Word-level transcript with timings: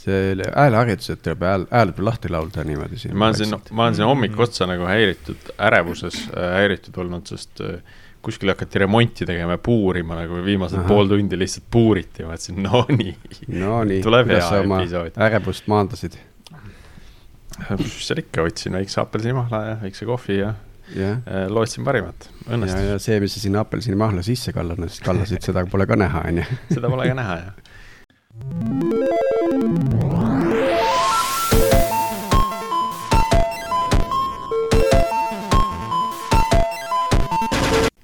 see 0.00 0.48
hääleharjutus, 0.54 1.10
et 1.14 1.22
tuleb 1.24 1.44
hääl, 1.46 1.66
hääl 1.70 1.92
peab 1.96 2.08
lahti 2.10 2.30
laulda 2.32 2.64
niimoodi 2.66 2.98
siin. 3.00 3.16
ma 3.16 3.30
olen 3.30 3.38
siin, 3.40 3.54
ma 3.70 3.86
olen 3.86 3.96
siin 3.98 4.08
hommik 4.08 4.40
otsa 4.40 4.68
nagu 4.68 4.88
häiritud, 4.88 5.52
ärevuses 5.68 6.18
äh, 6.28 6.50
häiritud 6.60 6.98
olnud, 7.02 7.26
sest 7.30 7.62
äh, 7.64 7.80
kuskil 8.26 8.50
hakati 8.50 8.82
remonti 8.82 9.26
tegema 9.26 9.56
ja 9.56 9.62
puurima 9.62 10.18
nagu 10.18 10.40
viimased 10.44 10.80
Aha. 10.82 10.88
pool 10.88 11.08
tundi 11.10 11.38
lihtsalt 11.38 11.66
puuriti, 11.70 12.26
ma 12.26 12.34
mõtlesin, 12.34 12.62
no 12.62 12.84
nii. 12.90 13.16
no 13.54 13.82
nii, 13.86 14.00
kuidas 14.06 14.48
sa 14.48 14.62
oma 14.64 14.82
ärevust 15.28 15.70
maandasid? 15.70 16.18
seal 17.56 18.20
ikka, 18.20 18.44
võtsin 18.44 18.74
väikse 18.76 19.00
apelsinimahla 19.00 19.60
ja 19.64 19.76
väikse 19.80 20.04
kohvi 20.08 20.40
ja 20.42 20.50
yeah. 20.92 21.22
Äh, 21.24 21.46
lootsin 21.48 21.86
parimat, 21.86 22.28
õnnestus. 22.50 22.82
ja, 22.90 22.98
see, 23.02 23.20
mis 23.22 23.38
sa 23.38 23.42
sinna 23.46 23.64
apelsinimahla 23.64 24.26
sisse 24.26 24.52
kallasid, 24.56 25.04
kallasid, 25.06 25.40
seda 25.46 25.64
pole 25.70 25.88
ka 25.88 25.96
näha, 25.98 26.26
on 26.28 26.42
ju. 26.42 26.50
seda 26.74 26.92
pole 26.92 27.08
ka 27.08 27.16
näha, 27.16 27.38
jah 27.46 29.24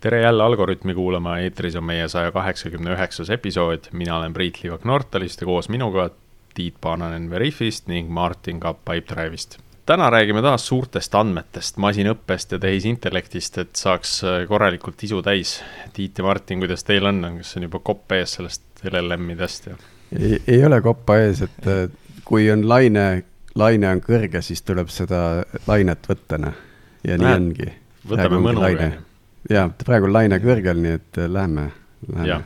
tere 0.00 0.20
jälle 0.20 0.42
Algorütmi 0.42 0.94
kuulama, 0.94 1.38
eetris 1.38 1.76
on 1.76 1.84
meie 1.84 2.08
saja 2.08 2.32
kaheksakümne 2.34 2.96
üheksas 2.96 3.30
episood, 3.30 3.86
mina 3.92 4.16
olen 4.16 4.34
Priit 4.34 4.58
Liivak 4.62 4.84
Nortalist 4.84 5.40
ja 5.40 5.46
koos 5.46 5.68
minuga 5.68 6.08
Tiit 6.54 6.80
Paananen 6.80 7.30
Veriffist 7.30 7.86
ning 7.86 8.10
Martin 8.10 8.60
Kapp 8.60 8.82
Pipedrive'ist. 8.90 9.58
täna 9.86 10.10
räägime 10.10 10.42
taas 10.42 10.66
suurtest 10.66 11.14
andmetest, 11.14 11.76
masinõppest 11.76 12.52
ja 12.52 12.58
tehisintellektist, 12.58 13.58
et 13.58 13.76
saaks 13.76 14.18
korralikult 14.48 15.02
isu 15.02 15.22
täis. 15.22 15.62
Tiit 15.92 16.18
ja 16.18 16.24
Martin, 16.24 16.58
kuidas 16.58 16.84
teil 16.84 17.06
on, 17.06 17.22
kas 17.38 17.56
on 17.56 17.70
juba 17.70 17.78
kopp 17.78 18.12
ees 18.18 18.34
sellest 18.40 18.62
LLM-idest 18.90 19.70
ja? 19.70 19.78
Ei, 20.18 20.42
ei 20.46 20.64
ole 20.64 20.80
koppa 20.84 21.18
ees, 21.22 21.44
et 21.46 21.70
kui 22.24 22.50
on 22.52 22.66
laine, 22.68 23.06
laine 23.54 23.88
on 23.90 24.02
kõrge, 24.04 24.42
siis 24.42 24.62
tuleb 24.62 24.90
seda 24.92 25.42
lainet 25.66 26.08
võtta, 26.08 26.38
noh. 26.40 26.60
ja 27.04 27.16
Näed, 27.18 27.24
nii 27.24 27.48
ongi. 27.48 27.72
võtame 28.08 28.42
mõnu, 28.42 28.66
on 28.66 28.84
ju 28.86 28.92
ja 29.50 29.68
praegu 29.84 30.08
on 30.08 30.14
laine 30.14 30.38
kõrgel, 30.42 30.80
nii 30.82 30.98
et 30.98 31.20
äh, 31.20 31.30
lähme, 31.30 31.68
lähme. 32.08 32.42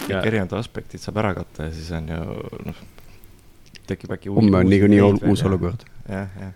kõik 0.00 0.26
erinevad 0.26 0.56
aspektid 0.58 1.02
saab 1.02 1.20
ära 1.22 1.34
katta 1.36 1.68
ja 1.68 1.74
siis 1.74 1.90
on 1.96 2.08
ju 2.10 2.22
noh, 2.66 2.80
tekib 3.90 4.14
äkki 4.16 4.32
homme 4.34 4.62
on 4.62 4.70
niikuinii 4.70 5.02
uus 5.02 5.44
olukord. 5.46 5.84
jah, 6.08 6.32
jah. 6.40 6.54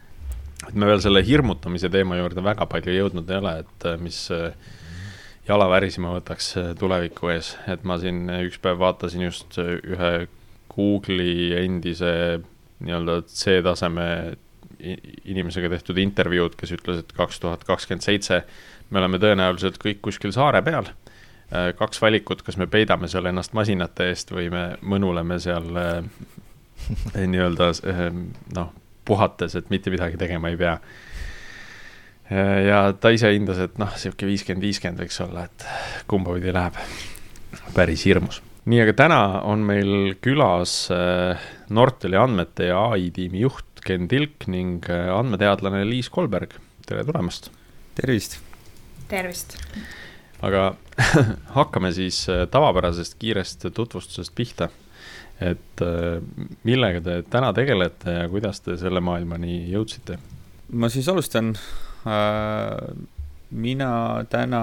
et 0.69 0.75
me 0.75 0.89
veel 0.91 1.03
selle 1.05 1.23
hirmutamise 1.27 1.91
teema 1.93 2.19
juurde 2.19 2.45
väga 2.45 2.67
palju 2.71 2.97
jõudnud 2.97 3.31
ei 3.31 3.43
ole, 3.43 3.59
et 3.65 3.89
äh, 3.91 4.01
mis 4.01 4.25
äh, 4.35 4.57
jala 5.49 5.69
värisema 5.71 6.15
võtaks 6.15 6.55
tuleviku 6.81 7.31
ees, 7.35 7.55
et 7.69 7.85
ma 7.85 7.99
siin 8.01 8.27
üks 8.45 8.61
päev 8.63 8.81
vaatasin 8.81 9.27
just 9.27 9.59
ühe 9.61 10.13
Google'i 10.75 11.53
endise 11.61 12.15
nii-öelda 12.85 13.21
C-taseme 13.31 14.07
inimesega 15.25 15.71
tehtud 15.73 15.99
intervjuud, 16.03 16.57
kes 16.59 16.75
ütles, 16.77 17.03
et 17.05 17.13
kaks 17.17 17.41
tuhat 17.41 17.65
kakskümmend 17.65 18.05
seitse 18.05 18.43
me 18.91 19.01
oleme 19.01 19.21
tõenäoliselt 19.23 19.79
kõik 19.83 20.03
kuskil 20.05 20.35
saare 20.35 20.61
peal. 20.65 20.89
Äh, 21.55 21.71
kaks 21.79 22.01
valikut, 22.03 22.43
kas 22.45 22.59
me 22.61 22.69
peidame 22.71 23.09
seal 23.11 23.29
ennast 23.31 23.55
masinate 23.57 24.11
eest 24.13 24.33
või 24.35 24.51
me 24.53 24.65
mõnuleme 24.83 25.39
seal 25.43 25.69
äh, 25.81 26.05
nii-öelda 27.33 27.71
äh, 27.91 28.07
noh, 28.57 28.73
puhates, 29.05 29.57
et 29.59 29.71
mitte 29.73 29.93
midagi 29.95 30.21
tegema 30.21 30.53
ei 30.53 30.61
pea. 30.61 30.79
Ja 32.35 32.79
ta 32.99 33.13
ise 33.15 33.31
hindas, 33.35 33.61
et 33.63 33.77
noh, 33.79 33.93
sihuke 34.01 34.27
viiskümmend, 34.27 34.65
viiskümmend 34.65 35.05
võiks 35.05 35.21
olla, 35.23 35.45
et 35.47 35.67
kumba 36.11 36.35
pidi 36.39 36.55
läheb. 36.55 36.81
päris 37.75 38.05
hirmus. 38.09 38.41
nii, 38.65 38.81
aga 38.87 38.97
täna 39.05 39.21
on 39.47 39.63
meil 39.67 40.17
külas 40.25 40.89
Nortali 41.71 42.19
andmete 42.19 42.73
ja 42.73 42.81
ai 42.95 43.11
tiimi 43.15 43.45
juht 43.45 43.85
Ken 43.85 44.09
Tilk 44.09 44.49
ning 44.49 44.89
andmeteadlane 44.91 45.85
Liis 45.87 46.11
Kolberg. 46.11 46.59
tere 46.87 47.05
tulemast. 47.05 47.53
tervist 47.95 48.41
tervist! 49.09 49.57
aga 50.45 50.75
hakkame 51.59 51.93
siis 51.97 52.25
äh, 52.29 52.45
tavapärasest 52.51 53.17
kiirest 53.21 53.67
tutvustusest 53.75 54.35
pihta. 54.35 54.69
et 55.41 55.83
äh, 55.83 56.21
millega 56.65 57.01
te 57.01 57.23
täna 57.31 57.53
tegelete 57.53 58.19
ja 58.19 58.29
kuidas 58.29 58.61
te 58.65 58.77
selle 58.81 59.01
maailmani 59.05 59.65
jõudsite? 59.73 60.19
ma 60.73 60.91
siis 60.93 61.09
alustan. 61.09 61.55
Äh, 62.05 62.95
mina 63.55 64.25
täna 64.27 64.63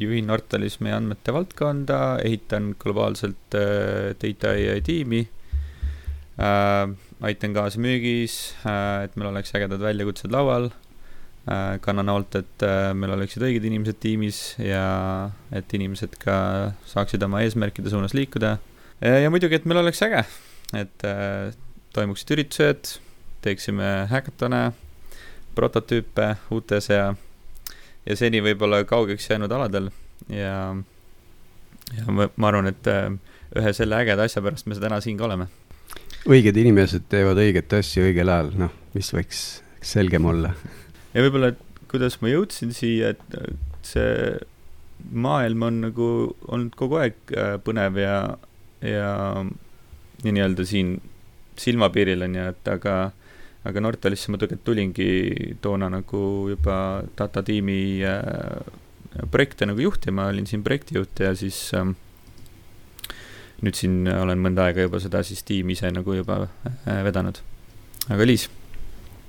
juhin 0.00 0.26
Nortalis 0.26 0.80
meie 0.82 0.96
andmete 0.96 1.30
valdkonda, 1.36 2.18
ehitan 2.24 2.72
globaalselt 2.80 3.54
data 3.54 4.50
ai 4.50 4.80
tiimi 4.82 5.20
aitan 6.34 7.54
kaasa 7.54 7.78
müügis, 7.78 8.56
et 8.66 9.14
meil 9.14 9.30
oleks 9.30 9.54
ägedad 9.54 9.84
väljakutsed 9.86 10.34
laual 10.34 10.66
Äh, 11.44 11.76
kannan 11.84 12.08
hoolt, 12.08 12.32
et 12.38 12.62
äh, 12.64 12.94
meil 12.96 13.12
oleksid 13.12 13.42
õiged 13.44 13.66
inimesed 13.68 13.98
tiimis 14.00 14.38
ja 14.56 14.84
et 15.52 15.68
inimesed 15.76 16.14
ka 16.22 16.36
saaksid 16.88 17.20
oma 17.26 17.42
eesmärkide 17.44 17.92
suunas 17.92 18.14
liikuda. 18.16 18.54
ja 19.04 19.28
muidugi, 19.28 19.58
et 19.58 19.66
meil 19.68 19.82
oleks 19.82 20.00
äge, 20.06 20.22
et 20.72 21.04
äh, 21.04 21.52
toimuksid 21.92 22.32
üritused, 22.32 22.94
teeksime 23.44 24.06
häkatone, 24.08 24.62
prototüüpe 25.56 26.34
uutes 26.54 26.90
ja, 26.90 27.08
ja 28.06 28.16
seni 28.18 28.42
võib-olla 28.44 28.82
kaugeks 28.88 29.30
jäänud 29.30 29.52
aladel 29.52 29.90
ja, 30.28 30.74
ja 31.96 32.06
ma, 32.08 32.28
arvan, 32.48 32.70
et 32.72 32.90
ühe 33.54 33.74
selle 33.76 34.00
ägeda 34.00 34.26
asja 34.26 34.42
pärast 34.44 34.66
me 34.70 34.78
täna 34.78 35.00
siin 35.04 35.18
ka 35.20 35.28
oleme. 35.28 35.48
õiged 36.26 36.56
inimesed 36.60 37.06
teevad 37.12 37.40
õiget 37.42 37.78
asja 37.78 38.06
õigel 38.06 38.32
ajal, 38.32 38.54
noh, 38.66 38.74
mis 38.96 39.12
võiks 39.14 39.44
selgem 39.84 40.26
olla 40.26 40.54
ja 41.14 41.22
võib-olla, 41.22 41.52
et 41.54 41.86
kuidas 41.90 42.18
ma 42.22 42.32
jõudsin 42.32 42.74
siia, 42.74 43.14
et 43.14 43.38
see 43.86 44.34
maailm 45.12 45.66
on 45.68 45.80
nagu 45.88 46.08
olnud 46.48 46.74
kogu 46.78 46.98
aeg 47.02 47.34
äh, 47.36 47.56
põnev 47.64 47.98
ja, 48.00 48.16
ja, 48.82 49.10
ja 50.24 50.32
nii-öelda 50.32 50.66
siin 50.68 50.96
silmapiiril 51.60 52.24
on 52.26 52.38
ju, 52.38 52.46
et 52.54 52.70
aga, 52.72 52.96
aga 53.64 53.80
Nortalisse 53.80 54.32
ma 54.32 54.38
tegelikult 54.40 54.66
tulingi 54.68 55.56
toona 55.64 55.88
nagu 55.92 56.22
juba 56.52 56.78
data 57.16 57.42
tiimi 57.42 58.02
äh, 58.04 58.64
projekte 59.30 59.66
nagu 59.66 59.80
juhtima, 59.80 60.28
olin 60.32 60.46
siin 60.46 60.64
projektijuht 60.64 61.20
ja 61.24 61.34
siis 61.38 61.70
äh, 61.74 61.86
nüüd 63.64 63.78
siin 63.78 64.04
olen 64.08 64.42
mõnda 64.44 64.68
aega 64.68 64.84
juba 64.84 65.00
seda 65.00 65.22
siis 65.24 65.42
tiimi 65.46 65.76
ise 65.76 65.90
nagu 65.94 66.16
juba 66.16 66.44
äh, 66.44 67.00
vedanud. 67.06 67.40
aga 68.10 68.26
Liis 68.28 68.48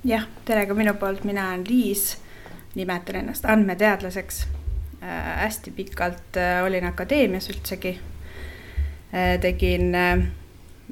jah, 0.06 0.28
tere 0.46 0.66
ka 0.70 0.78
minu 0.78 0.94
poolt, 1.00 1.24
mina 1.26 1.50
olen 1.52 1.66
Liis, 1.68 2.16
nimetan 2.76 3.22
ennast 3.24 3.46
andmeteadlaseks 3.50 4.46
äh,. 5.02 5.44
hästi 5.46 5.72
pikalt 5.72 6.38
äh, 6.38 6.64
olin 6.66 6.86
akadeemias 6.86 7.50
üldsegi 7.50 7.96
äh,. 9.14 9.40
tegin 9.42 9.96
äh, 9.96 10.28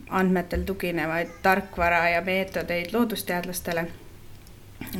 andmetel 0.09 0.61
tuginevaid 0.61 1.29
tarkvara 1.41 2.09
ja 2.09 2.21
meetodeid 2.21 2.93
loodusteadlastele. 2.93 3.87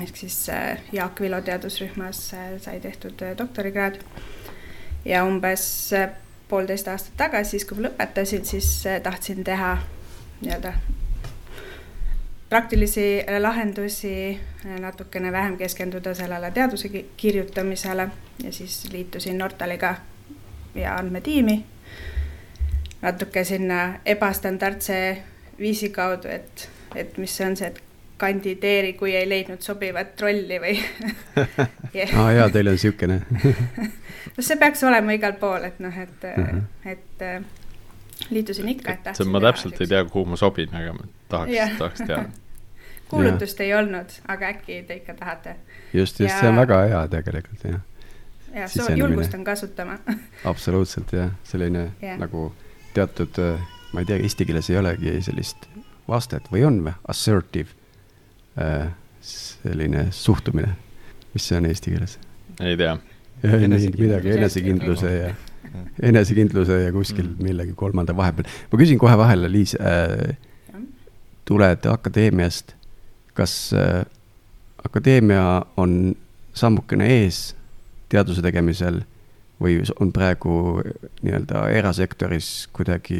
ehk 0.03 0.17
siis 0.17 0.49
äh, 0.49 0.77
Jaak 0.91 1.21
Vilo 1.21 1.41
teadusrühmas 1.41 2.33
äh, 2.33 2.61
sai 2.61 2.79
tehtud 2.79 3.21
äh, 3.21 3.37
doktorikraad 3.37 3.95
ja 5.05 5.25
umbes 5.25 5.91
poolteist 6.49 6.87
aastat 6.87 7.17
tagasi, 7.17 7.49
siis 7.49 7.65
kui 7.65 7.77
ma 7.77 7.87
lõpetasin, 7.87 8.45
siis 8.45 8.83
tahtsin 9.03 9.43
teha 9.43 9.77
nii-öelda 10.41 10.73
praktilisi 12.49 13.25
lahendusi, 13.39 14.39
natukene 14.79 15.31
vähem 15.31 15.57
keskenduda 15.57 16.13
sellele 16.13 16.51
teaduse 16.51 16.89
kirjutamisele 17.17 18.07
ja 18.43 18.51
siis 18.53 18.91
liitusin 18.91 19.37
Nortaliga 19.37 19.95
ja 20.75 20.95
andmetiimi. 20.95 21.65
Natuke 23.03 23.43
sinna 23.43 23.79
ebastandardse 24.05 24.99
viisi 25.59 25.89
kaudu, 25.93 26.31
et, 26.31 26.69
et 26.95 27.17
mis 27.17 27.41
on 27.45 27.57
see, 27.59 27.67
et 27.67 27.81
kandideeri, 28.23 28.93
kui 28.93 29.15
ei 29.15 29.25
leidnud 29.29 29.61
sobivat 29.61 30.21
rolli 30.21 30.59
või 30.61 30.77
yeah. 31.97 32.13
aa 32.19 32.29
jaa, 32.37 32.49
teil 32.53 32.71
on 32.71 32.77
siukene 32.79 33.19
no 34.35 34.45
see 34.45 34.57
peaks 34.61 34.83
olema 34.87 35.15
igal 35.17 35.35
pool, 35.41 35.65
et 35.67 35.81
noh, 35.83 35.97
et 36.05 36.27
uh, 36.29 36.37
-huh. 36.39 36.61
et 36.93 37.25
äh, 37.27 37.41
liitusin 38.29 38.69
ikka, 38.75 38.93
et 38.93 39.03
tahtsin. 39.03 39.31
ma 39.33 39.41
täpselt 39.43 39.81
ei 39.81 39.87
tea, 39.87 40.05
kuhu 40.05 40.25
ma 40.25 40.39
sobin, 40.39 40.75
aga 40.75 40.93
ma 40.93 41.09
tahaks 41.29 41.51
yeah. 41.51 41.77
tahaks 41.77 42.05
teada 42.07 42.29
kuulutust 43.09 43.59
ja. 43.59 43.65
ei 43.65 43.73
olnud, 43.73 44.19
aga 44.27 44.53
äkki 44.53 44.83
te 44.87 45.01
ikka 45.01 45.13
tahate. 45.13 45.55
just, 45.93 46.19
just 46.19 46.33
ja... 46.33 46.39
see 46.39 46.49
on 46.49 46.61
väga 46.61 46.81
hea 46.87 47.07
tegelikult 47.07 47.63
jah. 47.63 47.81
ja 48.53 48.67
so, 48.67 48.87
julgustan 48.95 49.43
kasutama 49.43 49.99
absoluutselt 50.45 51.13
jah, 51.13 51.31
selline 51.43 51.91
yeah. 52.01 52.19
nagu 52.19 52.53
teatud, 52.93 53.39
äh, 53.41 53.61
ma 53.93 54.03
ei 54.03 54.09
tea, 54.09 54.19
eesti 54.23 54.47
keeles 54.49 54.69
ei 54.71 54.79
olegi 54.81 55.15
sellist 55.25 55.67
vastet 56.07 56.49
või 56.51 56.65
on 56.67 56.81
või, 56.85 56.95
assertive 57.09 57.69
äh, 58.59 58.91
selline 59.23 60.07
suhtumine, 60.11 60.75
mis 61.33 61.47
see 61.47 61.59
on 61.59 61.69
eesti 61.69 61.95
keeles? 61.95 62.19
ei 62.61 62.77
tea. 62.77 62.97
midagi 63.43 64.37
enesekindluse 64.37 65.11
ja 65.11 65.33
enesekindluse 66.01 66.79
ja 66.83 66.91
kuskil 66.93 67.25
mm. 67.27 67.43
millegi 67.43 67.73
kolmanda 67.75 68.15
vahepeal. 68.15 68.47
ma 68.71 68.79
küsin 68.79 68.99
kohe 69.01 69.17
vahele, 69.17 69.49
Liis 69.51 69.75
äh,, 69.79 70.35
tuled 71.45 71.87
akadeemiast, 71.89 72.75
kas 73.33 73.73
äh, 73.77 74.03
akadeemia 74.85 75.65
on 75.77 76.15
sammukene 76.53 77.07
ees 77.17 77.55
teaduse 78.11 78.43
tegemisel 78.45 79.01
või 79.61 79.81
on 79.99 80.11
praegu 80.13 80.81
nii-öelda 81.21 81.67
erasektoris 81.69 82.69
kuidagi 82.73 83.19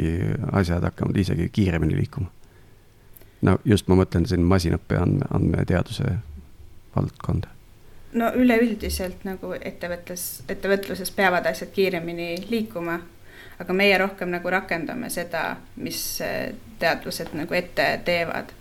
asjad 0.51 0.83
hakkanud 0.83 1.17
isegi 1.17 1.49
kiiremini 1.49 1.95
liikuma? 1.97 2.31
no 3.43 3.57
just 3.65 3.87
ma 3.87 3.97
mõtlen 3.99 4.27
siin 4.27 4.45
masinõppe 4.47 4.97
andme, 4.97 5.27
andmeteaduse 5.29 6.15
valdkonda. 6.95 7.47
no 8.13 8.29
üleüldiselt 8.39 9.25
nagu 9.27 9.53
ettevõttes, 9.59 10.43
ettevõtluses 10.49 11.11
peavad 11.11 11.47
asjad 11.49 11.73
kiiremini 11.75 12.45
liikuma, 12.49 12.99
aga 13.59 13.73
meie 13.73 13.97
rohkem 13.97 14.31
nagu 14.33 14.49
rakendame 14.49 15.09
seda, 15.13 15.57
mis 15.75 15.99
teadlased 16.79 17.35
nagu 17.37 17.53
ette 17.53 17.87
teevad. 18.05 18.55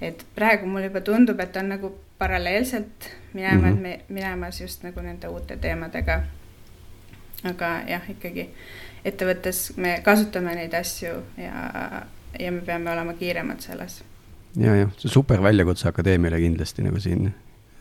et 0.00 0.24
praegu 0.34 0.66
mulle 0.66 0.90
juba 0.90 1.00
tundub, 1.00 1.40
et 1.40 1.56
on 1.56 1.68
nagu 1.68 1.92
paralleelselt 2.18 3.10
minema 3.32 3.70
mm, 3.70 3.82
-hmm. 3.82 4.00
minemas 4.08 4.60
just 4.60 4.82
nagu 4.82 5.00
nende 5.00 5.28
uute 5.28 5.56
teemadega. 5.56 6.22
Aga 7.48 7.70
jah, 7.88 8.08
ikkagi 8.10 8.48
ettevõttes 9.04 9.74
me 9.80 9.98
kasutame 10.04 10.54
neid 10.56 10.74
asju 10.76 11.14
ja, 11.40 12.04
ja 12.40 12.52
me 12.54 12.62
peame 12.64 12.92
olema 12.94 13.16
kiiremad 13.18 13.64
selles. 13.64 14.00
ja, 14.56 14.76
jah, 14.84 14.94
see 15.00 15.12
super 15.12 15.42
väljakutse 15.44 15.90
akadeemiale 15.90 16.40
kindlasti 16.42 16.86
nagu 16.86 17.00
siin 17.02 17.32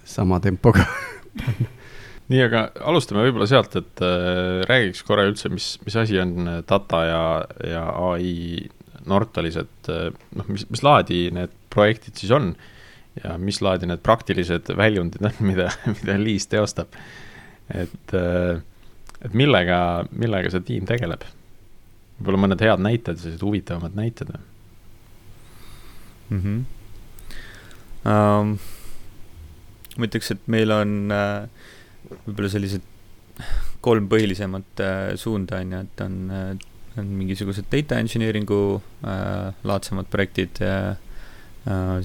sama 0.05 0.39
tempoga 0.43 0.85
nii, 2.31 2.41
aga 2.43 2.67
alustame 2.89 3.25
võib-olla 3.27 3.47
sealt, 3.49 3.75
et 3.79 4.03
äh, 4.05 4.61
räägiks 4.69 5.03
korra 5.07 5.27
üldse, 5.29 5.51
mis, 5.53 5.73
mis 5.85 5.97
asi 5.99 6.19
on 6.21 6.35
data 6.67 7.03
ja, 7.07 7.23
ja 7.67 7.87
ai 8.11 8.69
Nortalis, 9.09 9.57
et 9.59 9.91
äh, 9.91 10.09
noh, 10.37 10.47
mis, 10.51 10.65
mis 10.71 10.83
laadi 10.85 11.25
need 11.35 11.53
projektid 11.73 12.19
siis 12.19 12.31
on 12.35 12.53
ja 13.21 13.35
mis 13.37 13.59
laadi 13.61 13.87
need 13.89 14.01
praktilised 14.05 14.71
väljundid 14.77 15.25
on, 15.27 15.35
mida, 15.49 15.69
mida 15.89 16.17
Liis 16.21 16.47
teostab. 16.51 16.95
et, 17.69 18.15
äh, 18.17 18.61
et 19.23 19.33
millega, 19.33 19.79
millega 20.11 20.51
see 20.53 20.65
tiim 20.69 20.85
tegeleb? 20.89 21.25
võib-olla 22.19 22.43
mõned 22.45 22.61
head 22.61 22.79
näited, 22.83 23.17
sellised 23.19 23.43
huvitavamad 23.43 23.95
näited 23.97 24.29
mm. 26.29 26.39
-hmm. 26.39 26.63
Um, 28.03 28.57
ma 29.97 30.07
ütleks, 30.09 30.31
et 30.31 30.47
meil 30.51 30.71
on 30.75 31.07
uh, 31.07 31.47
võib-olla 32.25 32.49
sellised 32.51 32.83
kolm 33.81 34.09
põhilisemat 34.11 34.83
uh, 34.83 35.15
suunda 35.15 35.61
on 35.63 35.71
ju, 35.71 35.79
et 35.79 36.01
on 36.03 36.17
uh, 36.27 36.57
on 36.97 37.09
mingisugused 37.17 37.69
data 37.71 37.97
engineering'u 38.01 38.59
äh, 39.05 39.53
laadsemad 39.65 40.09
projektid 40.13 40.61
äh,, 40.61 40.95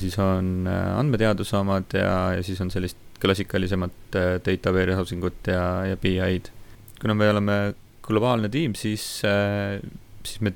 siis 0.00 0.18
on 0.22 0.68
äh, 0.70 0.98
andmeteaduse 0.98 1.56
omad 1.58 1.92
ja, 1.92 2.32
ja 2.38 2.42
siis 2.46 2.60
on 2.64 2.70
sellist 2.70 2.98
klassikalisemat 3.20 4.16
äh, 4.16 4.36
data 4.44 4.72
warehousing 4.72 5.24
ut 5.24 5.50
ja, 5.50 5.84
ja 5.90 5.96
BI-d. 5.96 6.52
Kuna 7.00 7.14
me 7.14 7.30
oleme 7.30 7.58
globaalne 8.06 8.50
tiim, 8.52 8.74
siis 8.78 9.22
äh,, 9.26 9.78
siis 10.24 10.42
me 10.44 10.54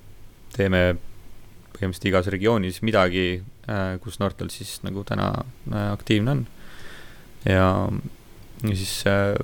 teeme 0.53 0.83
põhimõtteliselt 1.73 2.09
igas 2.11 2.31
regioonis 2.33 2.83
midagi 2.87 3.27
äh,, 3.69 3.99
kus 4.03 4.21
Nortal 4.23 4.53
siis 4.53 4.79
nagu 4.87 5.05
täna 5.09 5.33
äh, 5.73 5.91
aktiivne 5.93 6.37
on. 6.37 6.47
ja, 7.45 7.67
ja 8.63 8.77
siis 8.77 9.01
äh, 9.11 9.37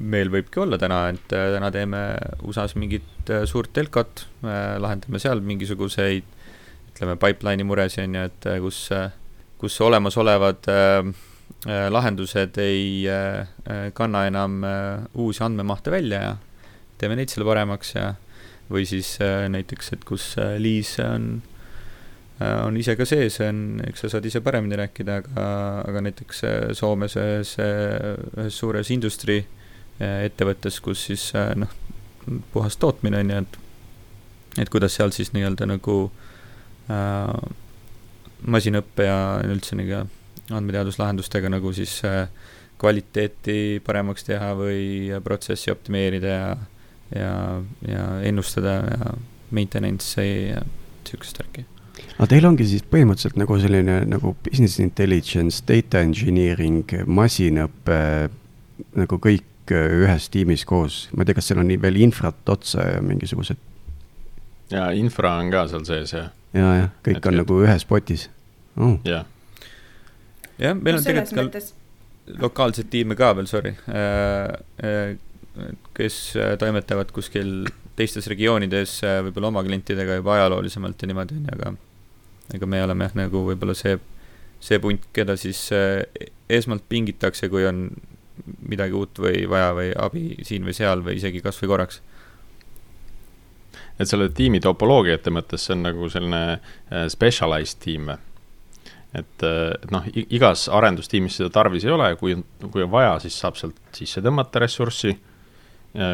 meil 0.00 0.30
võibki 0.32 0.62
olla 0.62 0.78
täna, 0.80 1.04
et 1.12 1.32
äh, 1.36 1.50
täna 1.54 1.70
teeme 1.74 2.02
USA-s 2.46 2.76
mingit 2.80 3.30
äh, 3.30 3.44
suurt 3.48 3.72
telkot, 3.76 4.24
äh, 4.44 4.76
lahendame 4.80 5.20
seal 5.22 5.42
mingisuguseid 5.44 6.36
ütleme, 6.90 7.16
pipeline'i 7.20 7.66
muresid, 7.66 8.06
on 8.08 8.16
ju, 8.16 8.28
et 8.30 8.48
kus, 8.64 8.80
kus 9.60 9.76
olemasolevad 9.84 10.66
lahendused 11.66 12.56
ei 12.62 13.04
kanna 13.92 14.22
enam 14.24 14.62
uusi 15.20 15.42
andmemahte 15.44 15.92
välja 15.92 16.20
ja 16.22 16.30
teeme 16.96 17.18
neid 17.18 17.28
selle 17.28 17.44
paremaks 17.44 17.94
ja 17.98 18.14
või 18.70 18.86
siis 18.88 19.18
näiteks, 19.20 19.92
et 19.92 20.06
kus 20.08 20.30
Liis 20.56 20.94
on, 21.04 21.42
on 22.40 22.78
ise 22.80 22.94
ka 22.96 23.04
sees, 23.04 23.36
on, 23.44 23.82
eks 23.84 24.06
sa 24.06 24.14
saad 24.14 24.28
ise 24.30 24.40
paremini 24.40 24.78
rääkida, 24.80 25.18
aga, 25.20 25.46
aga 25.84 26.04
näiteks 26.06 26.40
Soomes 26.80 27.18
ühes, 27.20 27.56
ühes 27.60 28.60
suures 28.62 28.92
industry 28.96 29.42
ettevõttes, 30.00 30.80
kus 30.80 31.04
siis 31.10 31.26
äh, 31.36 31.52
noh, 31.58 31.72
puhas 32.52 32.78
tootmine 32.80 33.20
on 33.20 33.32
ju, 33.32 33.42
et 33.44 33.58
et 34.58 34.70
kuidas 34.72 34.96
seal 34.96 35.12
siis 35.14 35.30
nii-öelda 35.30 35.68
nagu 35.70 35.96
äh, 36.90 37.34
masinõppe 38.50 39.06
ja 39.06 39.18
üldse 39.46 39.76
nagu 39.78 40.02
andmeteaduslahendustega 40.58 41.50
nagu 41.52 41.72
siis 41.76 41.98
äh, 42.08 42.28
kvaliteeti 42.80 43.80
paremaks 43.84 44.24
teha 44.28 44.52
või 44.58 45.10
protsessi 45.24 45.72
optimeerida 45.72 46.32
ja, 46.32 46.46
ja, 47.14 47.34
ja 47.88 48.06
ennustada 48.28 48.78
ja 48.86 49.12
maintenance'i 49.50 50.48
ja 50.52 50.64
sihukest 51.08 51.42
värki. 51.42 51.66
aga 52.16 52.30
teil 52.30 52.48
ongi 52.48 52.66
siis 52.70 52.86
põhimõtteliselt 52.86 53.38
nagu 53.40 53.58
selline 53.60 54.00
nagu 54.08 54.34
business 54.46 54.80
intelligence, 54.80 55.62
data 55.68 56.00
engineering, 56.06 56.86
masinõpe, 57.06 58.00
nagu 58.96 59.20
kõik 59.20 59.46
kõik 59.70 59.78
äh, 59.78 60.04
ühes 60.04 60.28
tiimis 60.30 60.64
koos, 60.66 61.08
ma 61.14 61.22
ei 61.22 61.30
tea, 61.30 61.38
kas 61.38 61.50
seal 61.50 61.60
on 61.62 61.68
nii 61.70 61.80
veel 61.80 62.00
infrat 62.02 62.48
otsa 62.48 62.96
ja 62.96 63.02
mingisugused. 63.02 63.56
ja 64.70 64.90
infra 64.92 65.36
on 65.38 65.50
ka 65.50 65.66
seal 65.68 65.84
sees 65.84 66.12
ja. 66.12 66.30
ja, 66.52 66.74
jah, 66.82 66.90
kõik 67.04 67.18
et 67.18 67.26
on 67.26 67.34
et... 67.34 67.42
nagu 67.42 67.60
ühes 67.62 67.84
potis 67.84 68.28
oh.. 68.76 68.98
jah. 69.04 69.26
Jah, 70.60 70.76
meil 70.76 70.96
no, 70.96 71.00
on 71.00 71.06
tegelikult 71.06 71.36
ka 71.36 71.46
mõttes... 71.48 71.72
lokaalseid 72.40 72.90
tiime 72.92 73.16
ka 73.18 73.32
veel, 73.38 73.48
sorry 73.50 73.74
äh,, 73.88 74.54
äh, 74.84 75.64
kes 75.96 76.18
äh, 76.38 76.54
toimetavad 76.60 77.10
kuskil 77.14 77.64
teistes 77.98 78.28
regioonides 78.30 79.00
võib-olla 79.26 79.50
oma 79.50 79.64
klientidega 79.66 80.20
juba 80.20 80.36
ajaloolisemalt 80.38 81.02
ja 81.02 81.10
niimoodi, 81.10 81.40
on 81.40 81.48
ju, 81.48 81.56
aga 81.56 81.74
ega 82.56 82.68
me 82.70 82.84
oleme 82.84 83.08
jah, 83.08 83.16
nagu 83.24 83.42
võib-olla 83.50 83.74
see, 83.76 83.98
see 84.62 84.78
punt, 84.82 85.04
keda 85.16 85.36
siis 85.40 85.66
esmalt 86.50 86.86
pingitakse, 86.88 87.50
kui 87.52 87.66
on 87.68 87.88
midagi 88.70 88.96
uut 88.96 89.20
või 89.20 89.44
vaja 89.50 89.74
või 89.76 89.90
abi 90.00 90.24
siin 90.46 90.64
või 90.64 90.74
seal 90.76 91.04
või 91.04 91.18
isegi 91.20 91.42
kasvõi 91.44 91.68
korraks. 91.70 92.00
et 94.00 94.08
selle 94.08 94.30
tiimi 94.32 94.62
topoloogiate 94.64 95.30
mõttes 95.30 95.66
see 95.66 95.76
on 95.76 95.84
nagu 95.84 96.08
selline 96.08 96.60
specialized 97.12 97.82
tiim 97.84 98.08
või? 98.08 98.29
Et, 99.14 99.42
äh, 99.46 99.72
et 99.82 99.90
noh, 99.94 100.06
igas 100.26 100.68
arendustiimis 100.68 101.40
seda 101.40 101.50
tarvis 101.54 101.86
ei 101.86 101.94
ole, 101.94 102.12
kui, 102.20 102.36
kui 102.66 102.84
on 102.84 102.92
vaja, 102.92 103.18
siis 103.24 103.38
saab 103.40 103.58
sealt 103.60 103.80
sisse 103.96 104.22
tõmmata 104.24 104.62
ressurssi. 104.66 105.18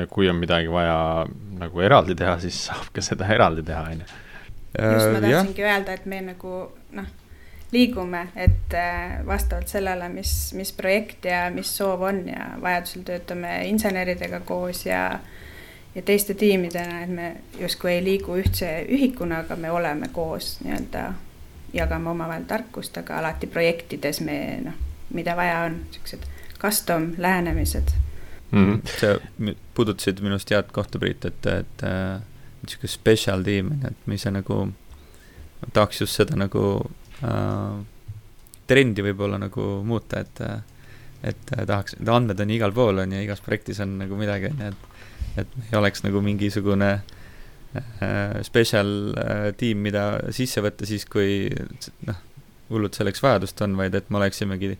kui 0.08 0.24
on 0.24 0.38
midagi 0.40 0.70
vaja 0.72 1.26
nagu 1.60 1.80
eraldi 1.84 2.14
teha, 2.16 2.38
siis 2.40 2.62
saab 2.70 2.86
ka 2.96 3.02
seda 3.04 3.26
eraldi 3.28 3.60
teha, 3.60 3.82
on 3.82 3.98
ju. 4.00 4.06
just, 4.06 5.10
ma 5.12 5.20
tahtsingi 5.20 5.66
öelda, 5.66 5.92
et 5.98 6.06
me 6.08 6.22
nagu 6.30 6.52
noh 6.96 7.10
liigume, 7.72 8.28
et 8.36 8.74
äh, 8.74 9.26
vastavalt 9.26 9.68
sellele, 9.68 10.08
mis, 10.08 10.54
mis 10.54 10.72
projekt 10.72 11.24
ja 11.24 11.46
mis 11.50 11.70
soov 11.76 12.02
on 12.08 12.22
ja 12.28 12.52
vajadusel 12.62 13.02
töötame 13.06 13.58
inseneridega 13.68 14.40
koos 14.46 14.86
ja 14.86 15.18
ja 15.96 16.02
teiste 16.02 16.34
tiimidena, 16.34 17.02
et 17.02 17.10
me 17.10 17.28
justkui 17.58 17.94
ei 17.94 18.02
liigu 18.04 18.36
ühtse 18.36 18.68
ühikuna, 18.92 19.40
aga 19.46 19.56
me 19.56 19.70
oleme 19.72 20.10
koos 20.12 20.58
nii-öelda, 20.60 21.06
jagame 21.76 22.10
omavahel 22.10 22.46
tarkust, 22.48 22.96
aga 22.98 23.20
alati 23.20 23.48
projektides 23.50 24.20
me 24.24 24.38
noh, 24.64 24.76
mida 25.14 25.36
vaja 25.38 25.62
on, 25.68 25.80
niisugused 25.86 26.26
custom 26.60 27.12
lähenemised 27.18 27.92
mm. 28.50 28.74
-hmm. 28.74 29.00
sa 29.00 29.54
puudutasid 29.74 30.20
minu 30.20 30.34
arust 30.34 30.50
head 30.50 30.72
kohta, 30.72 30.98
Priit, 30.98 31.24
et, 31.24 31.46
et 31.46 31.82
niisugune 32.62 32.90
äh, 32.90 32.94
special 32.94 33.42
tiim, 33.42 33.72
et 33.84 34.06
me 34.06 34.14
ise 34.14 34.30
nagu 34.30 34.68
tahaks 35.72 36.00
just 36.00 36.16
seda 36.16 36.36
nagu 36.36 36.90
äh, 37.24 37.84
trendi 38.66 39.02
võib-olla 39.02 39.38
nagu 39.38 39.66
muuta, 39.84 40.20
et, 40.20 40.40
et 41.22 41.52
tahaks, 41.66 41.96
andmed 42.08 42.40
on 42.40 42.50
igal 42.50 42.72
pool, 42.72 42.98
on 42.98 43.12
ju, 43.12 43.20
igas 43.22 43.40
projektis 43.40 43.80
on 43.80 43.98
nagu 43.98 44.16
midagi, 44.16 44.46
on 44.46 44.64
ju, 44.64 44.72
et, 44.72 45.44
et 45.44 45.58
ei 45.72 45.78
oleks 45.78 46.02
nagu 46.02 46.20
mingisugune 46.20 46.92
äh, 46.92 47.16
special 48.46 48.92
äh, 49.18 49.50
tiim, 49.58 49.82
mida 49.86 50.06
sisse 50.34 50.62
võtta 50.64 50.88
siis, 50.88 51.06
kui 51.10 51.46
noh, 52.08 52.22
hullult 52.70 52.98
selleks 52.98 53.22
vajadust 53.22 53.60
on, 53.66 53.76
vaid 53.78 53.94
et 53.94 54.10
me 54.10 54.20
oleksimegi 54.20 54.74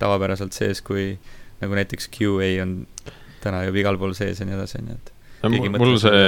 tavapäraselt 0.00 0.56
sees, 0.56 0.82
kui 0.84 1.14
nagu 1.60 1.76
näiteks 1.76 2.10
QA 2.14 2.52
on 2.64 2.82
täna 3.40 3.64
juba 3.66 3.82
igal 3.82 3.98
pool 4.00 4.14
sees 4.16 4.40
ja 4.40 4.48
nii 4.48 4.56
edasi, 4.56 4.80
on 4.80 4.92
ju, 4.92 4.98
et 5.00 5.16
mul 5.80 5.96
see, 6.00 6.24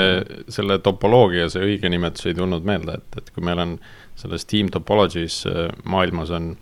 selle 0.53 0.79
topoloogia, 0.85 1.49
see 1.53 1.65
õige 1.75 1.91
nimetus 1.93 2.31
ei 2.31 2.37
tulnud 2.37 2.65
meelde, 2.65 2.97
et, 3.01 3.19
et 3.21 3.33
kui 3.35 3.45
meil 3.45 3.61
on 3.61 3.75
selles 4.19 4.47
team 4.49 4.71
topologies 4.73 5.43
äh, 5.49 5.67
maailmas 5.85 6.33
on 6.33 6.55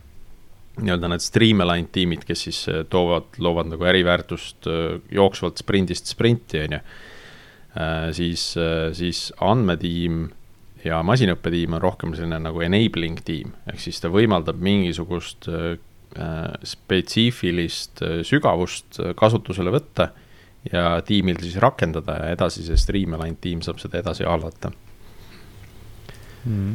nii-öelda 0.80 1.10
need 1.12 1.24
streamline 1.24 1.88
tiimid, 1.92 2.24
kes 2.26 2.46
siis 2.48 2.60
äh, 2.70 2.82
toovad, 2.90 3.30
loovad 3.38 3.70
nagu 3.72 3.86
äriväärtust 3.90 4.68
äh, 4.70 4.98
jooksvalt 5.14 5.62
sprindist 5.62 6.10
sprinti, 6.10 6.64
on 6.66 6.78
ju. 6.78 6.82
Siis, 8.16 8.42
siis 8.98 9.18
andmetiim 9.46 10.24
ja 10.84 11.00
masinõppetiim 11.06 11.76
on 11.76 11.82
rohkem 11.82 12.14
selline 12.16 12.40
nagu 12.42 12.62
enabling 12.64 13.20
tiim, 13.26 13.52
ehk 13.68 13.80
siis 13.82 14.00
ta 14.02 14.10
võimaldab 14.12 14.60
mingisugust 14.64 15.48
äh, 15.50 15.76
spetsiifilist 16.66 18.02
äh, 18.06 18.20
sügavust 18.26 19.00
äh, 19.02 19.14
kasutusele 19.18 19.72
võtta 19.74 20.10
ja 20.70 21.00
tiimil 21.06 21.40
siis 21.40 21.56
rakendada 21.62 22.18
ja 22.20 22.30
edasi 22.34 22.64
see 22.66 22.78
Streamline 22.80 23.38
tiim 23.40 23.64
saab 23.64 23.80
seda 23.80 24.00
edasi 24.00 24.26
hallata 24.28 24.72
mm.. 26.44 26.74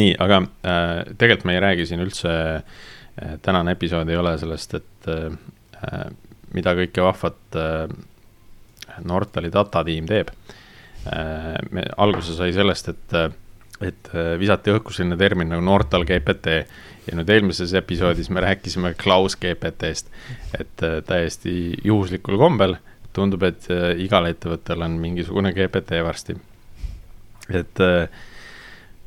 nii, 0.00 0.14
aga 0.18 0.42
äh, 0.42 0.96
tegelikult 1.18 1.48
me 1.50 1.58
ei 1.58 1.64
räägi 1.66 1.88
siin 1.90 2.02
üldse 2.04 2.34
äh,, 2.34 3.36
tänane 3.42 3.76
episood 3.78 4.10
ei 4.10 4.18
ole 4.18 4.36
sellest, 4.38 4.78
et 4.80 5.10
äh, 5.10 6.08
mida 6.54 6.74
kõike 6.78 7.02
vahvat 7.02 7.58
äh, 7.58 7.86
Nortali 9.04 9.50
datatiim 9.52 10.06
teeb 10.08 10.30
äh,. 11.10 11.56
alguse 11.96 12.36
sai 12.36 12.52
sellest, 12.52 12.92
et 12.94 13.16
äh, 13.18 13.30
et 13.82 14.08
äh, 14.14 14.36
visati 14.38 14.70
õhku 14.70 14.94
selline 14.94 15.16
termin 15.18 15.50
nagu 15.50 15.64
Nortal 15.64 16.06
GPT 16.06 16.60
ja 17.08 17.16
nüüd 17.18 17.30
eelmises 17.34 17.74
episoodis 17.74 18.30
me 18.30 18.40
rääkisime 18.44 18.94
Klaus 18.96 19.34
GPT-st, 19.36 20.12
et 20.56 20.84
täiesti 21.08 21.74
juhuslikul 21.84 22.38
kombel 22.40 22.78
tundub, 23.14 23.42
et 23.46 23.66
igal 24.00 24.30
ettevõttel 24.30 24.86
on 24.86 24.94
mingisugune 25.02 25.52
GPT 25.54 26.00
varsti. 26.06 26.36
et 27.50 27.82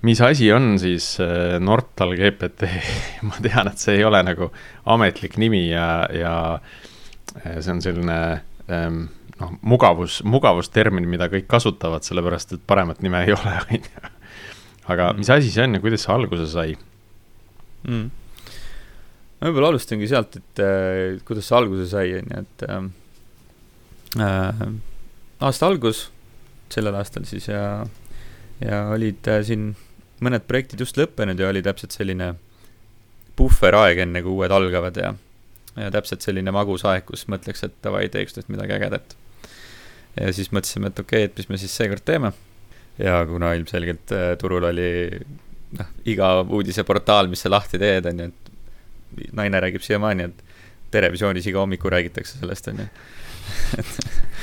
mis 0.05 0.21
asi 0.21 0.51
on 0.53 0.77
siis 0.79 1.15
Nortal 1.59 2.13
GPT 2.19 2.69
ma 3.27 3.39
tean, 3.41 3.71
et 3.71 3.81
see 3.81 3.97
ei 3.97 4.05
ole 4.05 4.21
nagu 4.27 4.51
ametlik 4.85 5.39
nimi 5.41 5.69
ja, 5.71 6.05
ja 6.13 6.35
see 7.59 7.71
on 7.73 7.81
selline 7.81 8.19
ähm, 8.69 9.07
noh, 9.41 9.55
mugavus, 9.61 10.21
mugavustermin, 10.25 11.07
mida 11.09 11.29
kõik 11.31 11.47
kasutavad, 11.51 12.05
sellepärast 12.07 12.57
et 12.57 12.63
paremat 12.67 13.01
nime 13.05 13.25
ei 13.25 13.35
ole, 13.37 13.57
on 13.67 13.89
ju 13.89 14.13
aga 14.87 15.11
mm. 15.11 15.19
mis 15.19 15.29
asi 15.29 15.51
see 15.51 15.65
on 15.67 15.75
ja 15.75 15.83
kuidas 15.83 16.05
see 16.05 16.13
alguse 16.13 16.47
sai 16.51 16.75
mm.? 17.87 18.05
ma 19.37 19.49
võib-olla 19.49 19.73
alustangi 19.73 20.07
sealt, 20.09 20.39
et 20.39 20.63
äh, 20.63 21.19
kuidas 21.27 21.49
see 21.49 21.57
alguse 21.57 21.87
sai, 21.91 22.13
on 22.21 22.31
ju, 22.31 22.43
et 22.43 22.67
äh, 22.67 22.79
äh, 24.23 24.63
aasta 25.45 25.69
algus, 25.69 26.07
sellel 26.73 26.97
aastal 26.97 27.27
siis 27.29 27.49
ja, 27.51 27.83
ja 28.63 28.81
olid 28.95 29.29
äh, 29.29 29.43
siin 29.45 29.69
mõned 30.23 30.47
projektid 30.49 30.81
just 30.81 30.97
lõppenud 30.97 31.39
ja 31.39 31.51
oli 31.51 31.61
täpselt 31.65 31.93
selline 31.93 32.33
puhveraeg, 33.37 34.01
enne 34.07 34.23
kui 34.25 34.33
uued 34.33 34.53
algavad 34.55 34.97
ja, 34.97 35.13
ja 35.77 35.93
täpselt 35.93 36.25
selline 36.25 36.49
magus 36.55 36.87
aeg, 36.89 37.05
kus 37.05 37.27
mõtleks, 37.29 37.61
et 37.67 37.75
davai, 37.85 38.07
teeks 38.09 38.39
nüüd 38.39 38.55
midagi 38.55 38.73
ägedat. 38.79 39.13
Ja 40.17 40.33
siis 40.33 40.51
mõtlesime, 40.53 40.91
et 40.91 40.99
okei 40.99 41.25
okay,, 41.25 41.31
et 41.31 41.41
mis 41.41 41.49
me 41.51 41.59
siis 41.61 41.73
seekord 41.77 42.05
teeme 42.05 42.33
ja 43.01 43.19
kuna 43.29 43.53
ilmselgelt 43.57 44.13
äh, 44.15 44.31
turul 44.41 44.65
oli 44.69 44.89
noh, 45.77 45.91
iga 46.09 46.31
uudiseportaal, 46.41 47.29
mis 47.31 47.43
sa 47.45 47.51
lahti 47.51 47.79
teed, 47.81 48.09
on 48.09 48.23
ju, 48.23 48.29
et 48.31 49.31
naine 49.37 49.61
räägib 49.63 49.85
siiamaani, 49.85 50.29
et 50.31 50.43
Terevisioonis 50.91 51.49
iga 51.49 51.59
hommiku 51.59 51.89
räägitakse 51.91 52.37
sellest, 52.39 52.69
on 52.71 52.77
ju. 52.79 52.87
et, 53.81 53.89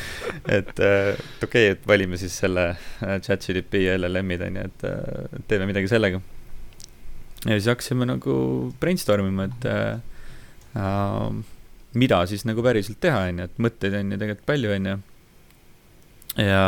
et 0.58 0.82
äh, 0.84 1.22
okei 1.42 1.46
okay,, 1.46 1.70
et 1.72 1.88
valime 1.88 2.20
siis 2.20 2.36
selle 2.42 2.68
äh, 2.74 3.16
chat-GDP 3.24 3.86
ja 3.86 3.96
LLM-id, 3.98 4.44
on 4.48 4.60
ju, 4.60 4.68
et 4.68 5.48
teeme 5.48 5.68
midagi 5.70 5.90
sellega. 5.90 6.20
ja 7.44 7.56
siis 7.56 7.70
hakkasime 7.72 8.06
nagu 8.08 8.36
brainstorm 8.80 9.32
ima, 9.32 9.48
et 9.50 9.68
äh, 9.72 11.42
mida 11.94 12.20
siis 12.26 12.44
nagu 12.44 12.62
päriselt 12.62 13.00
teha, 13.02 13.26
on 13.30 13.42
ju, 13.42 13.50
et 13.50 13.60
mõtteid 13.66 13.98
on 13.98 14.14
ju 14.14 14.20
tegelikult 14.20 14.48
palju, 14.52 14.72
on 14.76 14.92
ju. 14.92 15.02
Ja 16.40 16.64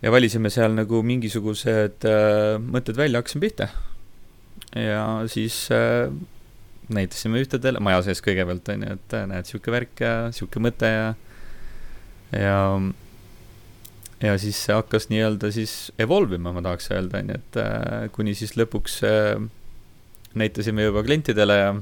ja 0.00 0.12
valisime 0.12 0.50
seal 0.52 0.74
nagu 0.76 1.02
mingisugused 1.04 2.06
äh, 2.08 2.56
mõtted 2.60 2.98
välja, 2.98 3.20
hakkasime 3.20 3.46
pihta. 3.46 3.68
ja 4.76 5.04
siis 5.28 5.66
äh, 5.74 6.12
näitasime 6.90 7.42
ühtedele, 7.42 7.82
maja 7.82 8.02
sees 8.06 8.22
kõigepealt 8.24 8.68
on 8.72 8.86
ju, 8.86 8.96
et 8.96 9.16
äh, 9.16 9.26
näed, 9.30 9.48
sihuke 9.48 9.74
värk 9.74 10.02
ja 10.04 10.14
sihuke 10.34 10.62
mõte 10.62 10.88
ja, 10.88 11.06
ja, 12.32 12.58
ja 14.24 14.36
siis 14.40 14.58
see 14.64 14.76
hakkas 14.76 15.10
nii-öelda 15.12 15.52
siis 15.54 15.92
evolve 16.00 16.40
ima, 16.40 16.54
ma 16.56 16.64
tahaks 16.64 16.90
öelda, 16.94 17.20
on 17.20 17.34
ju, 17.34 17.40
et 17.42 17.60
äh, 17.62 18.06
kuni 18.16 18.36
siis 18.38 18.56
lõpuks 18.58 19.00
äh, 19.06 19.36
näitasime 20.38 20.86
juba 20.86 21.04
klientidele 21.04 21.58
ja 21.58 21.74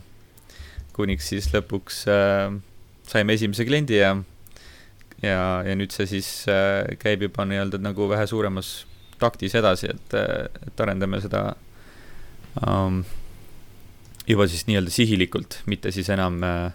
kuniks 0.97 1.31
siis 1.31 1.53
lõpuks 1.55 2.03
äh, 2.11 2.51
saime 3.09 3.39
esimese 3.39 3.67
kliendi 3.69 4.01
ja 4.01 4.17
ja, 5.23 5.63
ja 5.67 5.77
nüüd 5.79 5.95
see 5.95 6.09
siis 6.11 6.29
äh, 6.51 6.85
käib 7.01 7.25
juba 7.27 7.47
nii-öelda 7.49 7.81
nagu 7.83 8.09
vähe 8.11 8.27
suuremas 8.31 8.83
taktis 9.19 9.57
edasi, 9.59 9.91
et, 9.91 10.15
et 10.69 10.81
arendame 10.85 11.21
seda 11.23 11.43
um, 12.63 13.03
juba 14.29 14.47
siis 14.51 14.67
nii-öelda 14.69 14.93
sihilikult, 14.95 15.63
mitte 15.67 15.93
siis 15.95 16.11
enam 16.15 16.43
äh, 16.47 16.69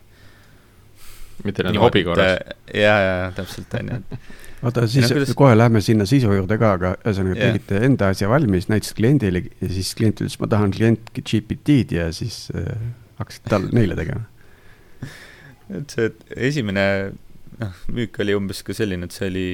mitte 1.43 1.63
nii-öelda 1.63 1.83
hobi 1.83 2.03
korras. 2.07 2.39
ja, 2.73 2.95
ja, 2.99 3.13
ja 3.23 3.29
täpselt, 3.35 3.73
on 3.79 3.93
ju, 3.93 4.19
oota, 4.67 4.85
siis 4.87 5.07
no, 5.07 5.13
kuidas... 5.17 5.35
kohe 5.39 5.55
lähme 5.57 5.81
sinna 5.85 6.07
sisu 6.09 6.33
juurde 6.35 6.57
ka, 6.61 6.75
aga 6.77 6.93
ühesõnaga 7.01 7.39
yeah. 7.39 7.55
tegite 7.55 7.81
enda 7.87 8.11
asja 8.13 8.29
valmis, 8.31 8.69
näitasite 8.71 8.99
kliendile 8.99 9.45
ja 9.47 9.71
siis 9.71 9.93
klient 9.99 10.21
ütles, 10.23 10.37
ma 10.41 10.51
tahan 10.51 10.75
klient 10.75 11.11
GPT-d 11.19 11.99
ja 11.99 12.09
siis 12.15 12.45
äh, 12.55 12.69
hakkasite 13.21 13.53
tal, 13.53 13.69
neile 13.75 13.97
tegema. 13.99 14.25
et 15.79 15.95
see 15.95 16.11
et 16.11 16.35
esimene 16.51 16.85
noh, 17.59 17.83
müük 17.93 18.19
oli 18.23 18.35
umbes 18.37 18.63
ka 18.65 18.75
selline, 18.77 19.07
et 19.07 19.15
see 19.15 19.29
oli 19.31 19.47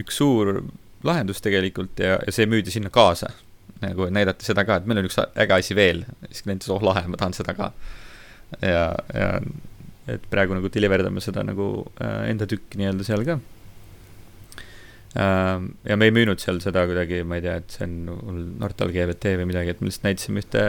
üks 0.00 0.20
suur 0.20 0.60
lahendus 1.06 1.40
tegelikult 1.44 2.00
ja, 2.02 2.18
ja 2.20 2.34
see 2.34 2.48
müüdi 2.50 2.72
sinna 2.74 2.92
kaasa. 2.92 3.32
nagu 3.80 4.10
näidati 4.12 4.44
seda 4.44 4.66
ka, 4.68 4.76
et 4.76 4.88
meil 4.88 5.00
on 5.00 5.08
üks 5.08 5.16
äge 5.20 5.56
asi 5.56 5.76
veel, 5.76 6.04
siis 6.28 6.44
klient 6.44 6.60
ütles, 6.60 6.74
oh 6.74 6.82
lahe, 6.84 7.06
ma 7.08 7.20
tahan 7.20 7.36
seda 7.36 7.54
ka. 7.56 7.70
ja, 8.60 8.84
ja 9.14 9.30
et 10.10 10.26
praegu 10.32 10.56
nagu 10.56 10.68
deliver 10.72 11.04
dame 11.06 11.22
seda 11.22 11.44
nagu 11.46 11.70
äh, 12.02 12.28
enda 12.32 12.48
tükki 12.50 12.80
nii-öelda 12.80 13.06
seal 13.06 13.24
ka 13.28 13.38
äh,. 15.14 15.66
ja 15.88 15.96
me 15.96 16.08
ei 16.08 16.14
müünud 16.14 16.42
seal 16.42 16.60
seda 16.64 16.84
kuidagi, 16.88 17.22
ma 17.24 17.38
ei 17.38 17.44
tea, 17.46 17.56
et 17.62 17.76
see 17.76 17.86
on 17.86 18.44
Nortal 18.60 18.92
GVT 18.94 19.36
või 19.40 19.50
midagi, 19.52 19.74
et 19.74 19.80
me 19.82 19.88
lihtsalt 19.88 20.08
näitasime 20.08 20.44
ühte 20.44 20.64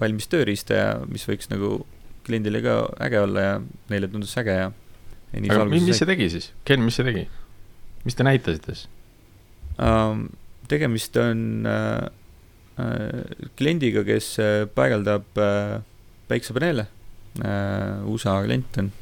valmis 0.00 0.30
tööriista 0.32 0.78
ja 0.78 0.92
mis 1.06 1.26
võiks 1.28 1.50
nagu 1.52 1.80
kliendile 2.26 2.62
ka 2.64 2.76
äge 3.06 3.20
olla 3.20 3.46
ja 3.46 3.58
neile 3.92 4.10
tundus 4.10 4.36
äge 4.40 4.56
ja 4.56 4.70
aga 5.30 5.64
mis, 5.70 5.84
mis 5.86 6.00
see 6.00 6.08
tegi 6.08 6.30
siis? 6.32 6.50
Ken, 6.66 6.82
mis 6.84 6.96
see 6.98 7.06
tegi? 7.06 7.26
mis 8.06 8.16
te 8.16 8.26
näitasite 8.26 8.74
siis 8.74 8.88
um,? 9.78 10.28
tegemist 10.70 11.16
on 11.18 11.66
uh, 11.66 12.06
uh, 12.78 13.48
kliendiga, 13.58 14.04
kes 14.06 14.26
uh, 14.38 14.68
paigaldab 14.74 15.26
uh, 15.40 15.80
päiksepaneele 16.30 16.84
uh,, 17.42 18.06
USA 18.12 18.36
klient 18.44 18.78
on. 18.78 18.92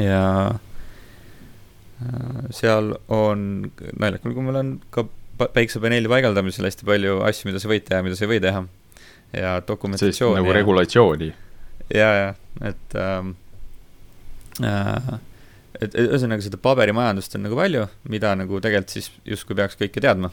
ja 0.00 0.22
uh, 0.54 2.40
seal 2.54 2.94
on, 3.12 3.70
naljakal 4.00 4.32
kombel 4.36 4.56
on 4.62 4.72
ka 4.94 5.04
päiksepaneeli 5.52 6.08
paigaldamisel 6.10 6.66
hästi 6.66 6.88
palju 6.88 7.20
asju, 7.28 7.50
mida 7.50 7.60
sa 7.62 7.68
võid 7.70 7.84
teha, 7.86 8.00
mida 8.06 8.16
sa 8.16 8.24
ei 8.24 8.32
või 8.32 8.40
teha. 8.42 8.64
ja 9.36 9.58
dokumentatsiooni. 9.68 10.40
nagu 10.40 10.48
ja, 10.50 10.56
regulatsiooni. 10.62 11.28
ja, 11.92 12.08
ja, 12.22 12.32
et 12.72 12.96
um, 12.96 13.36
Äh, 13.36 13.47
et 14.64 15.94
ühesõnaga 15.94 16.42
seda 16.42 16.58
paberimajandust 16.62 17.36
on 17.38 17.46
nagu 17.46 17.58
palju, 17.58 17.86
mida 18.10 18.34
nagu 18.38 18.60
tegelikult 18.64 18.94
siis 18.96 19.10
justkui 19.28 19.58
peaks 19.58 19.78
kõike 19.78 20.02
teadma. 20.02 20.32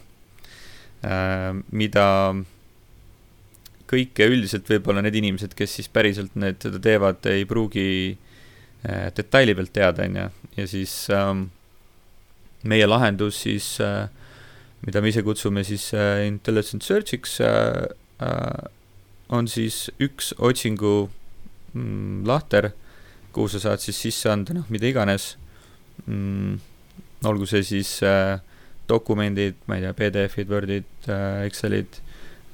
Äh, 1.05 1.51
mida 1.75 2.05
kõike 3.89 4.27
üldiselt 4.31 4.69
võib-olla 4.69 5.03
need 5.05 5.17
inimesed, 5.19 5.53
kes 5.57 5.77
siis 5.79 5.89
päriselt 5.93 6.33
need, 6.39 6.57
seda 6.63 6.81
teevad, 6.81 7.21
ei 7.29 7.45
pruugi 7.49 7.87
äh, 8.15 9.11
detaili 9.15 9.55
pealt 9.57 9.73
teada, 9.75 10.07
on 10.07 10.21
ju, 10.21 10.29
ja 10.57 10.67
siis 10.69 10.95
ähm, 11.13 11.47
meie 12.65 12.87
lahendus 12.89 13.43
siis 13.45 13.75
äh,, 13.83 14.07
mida 14.85 15.01
me 15.01 15.11
ise 15.11 15.21
kutsume 15.25 15.65
siis 15.67 15.91
äh, 15.93 16.25
intelligent 16.27 16.85
search'iks 16.85 17.37
äh,, 17.45 17.85
äh, 18.25 18.65
on 19.29 19.49
siis 19.49 19.87
üks 20.01 20.33
otsingu 20.37 21.09
mm, 21.73 22.25
lahter 22.29 22.71
kuhu 23.35 23.51
sa 23.51 23.61
saad 23.63 23.83
siis 23.83 23.99
sisse 24.07 24.31
anda, 24.31 24.55
noh, 24.55 24.67
mida 24.73 24.87
iganes 24.89 25.33
mm,. 26.05 26.57
olgu 27.27 27.47
see 27.49 27.63
siis 27.67 27.97
äh, 28.05 28.37
dokumendid, 28.89 29.57
ma 29.67 29.79
ei 29.79 29.85
tea, 29.85 29.95
PDF-id, 29.97 30.51
Wordid 30.51 31.09
äh,, 31.09 31.45
Excelid 31.47 31.99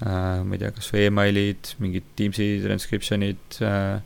äh,, 0.01 0.41
ma 0.41 0.55
ei 0.55 0.63
tea, 0.63 0.71
kas 0.75 0.89
või 0.93 1.05
emailid, 1.09 1.75
mingid 1.83 2.07
Teamsi 2.19 2.53
transcription'id 2.63 3.61
äh,, 3.67 3.99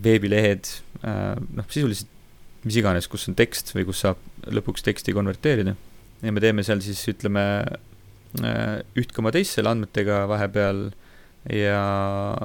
veebilehed 0.00 0.72
äh,, 1.04 1.36
noh, 1.58 1.68
sisuliselt 1.68 2.16
mis 2.64 2.76
iganes, 2.76 3.08
kus 3.08 3.28
on 3.30 3.36
tekst 3.38 3.72
või 3.72 3.86
kus 3.88 4.02
saab 4.04 4.20
lõpuks 4.52 4.84
teksti 4.84 5.14
konverteerida. 5.16 5.74
ja 6.20 6.32
me 6.32 6.42
teeme 6.42 6.62
seal 6.66 6.82
siis 6.84 7.00
ütleme 7.08 7.44
äh, 8.44 8.80
üht 9.00 9.14
koma 9.16 9.32
teist 9.32 9.56
selle 9.56 9.72
andmetega 9.72 10.26
vahepeal 10.28 10.90
ja, 11.48 11.84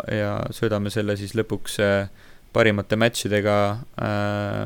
ja 0.08 0.32
söödame 0.56 0.92
selle 0.94 1.18
siis 1.20 1.36
lõpuks 1.36 1.80
äh, 1.84 2.08
parimate 2.56 2.96
match 3.00 3.28
idega 3.28 3.58
äh, 4.00 4.64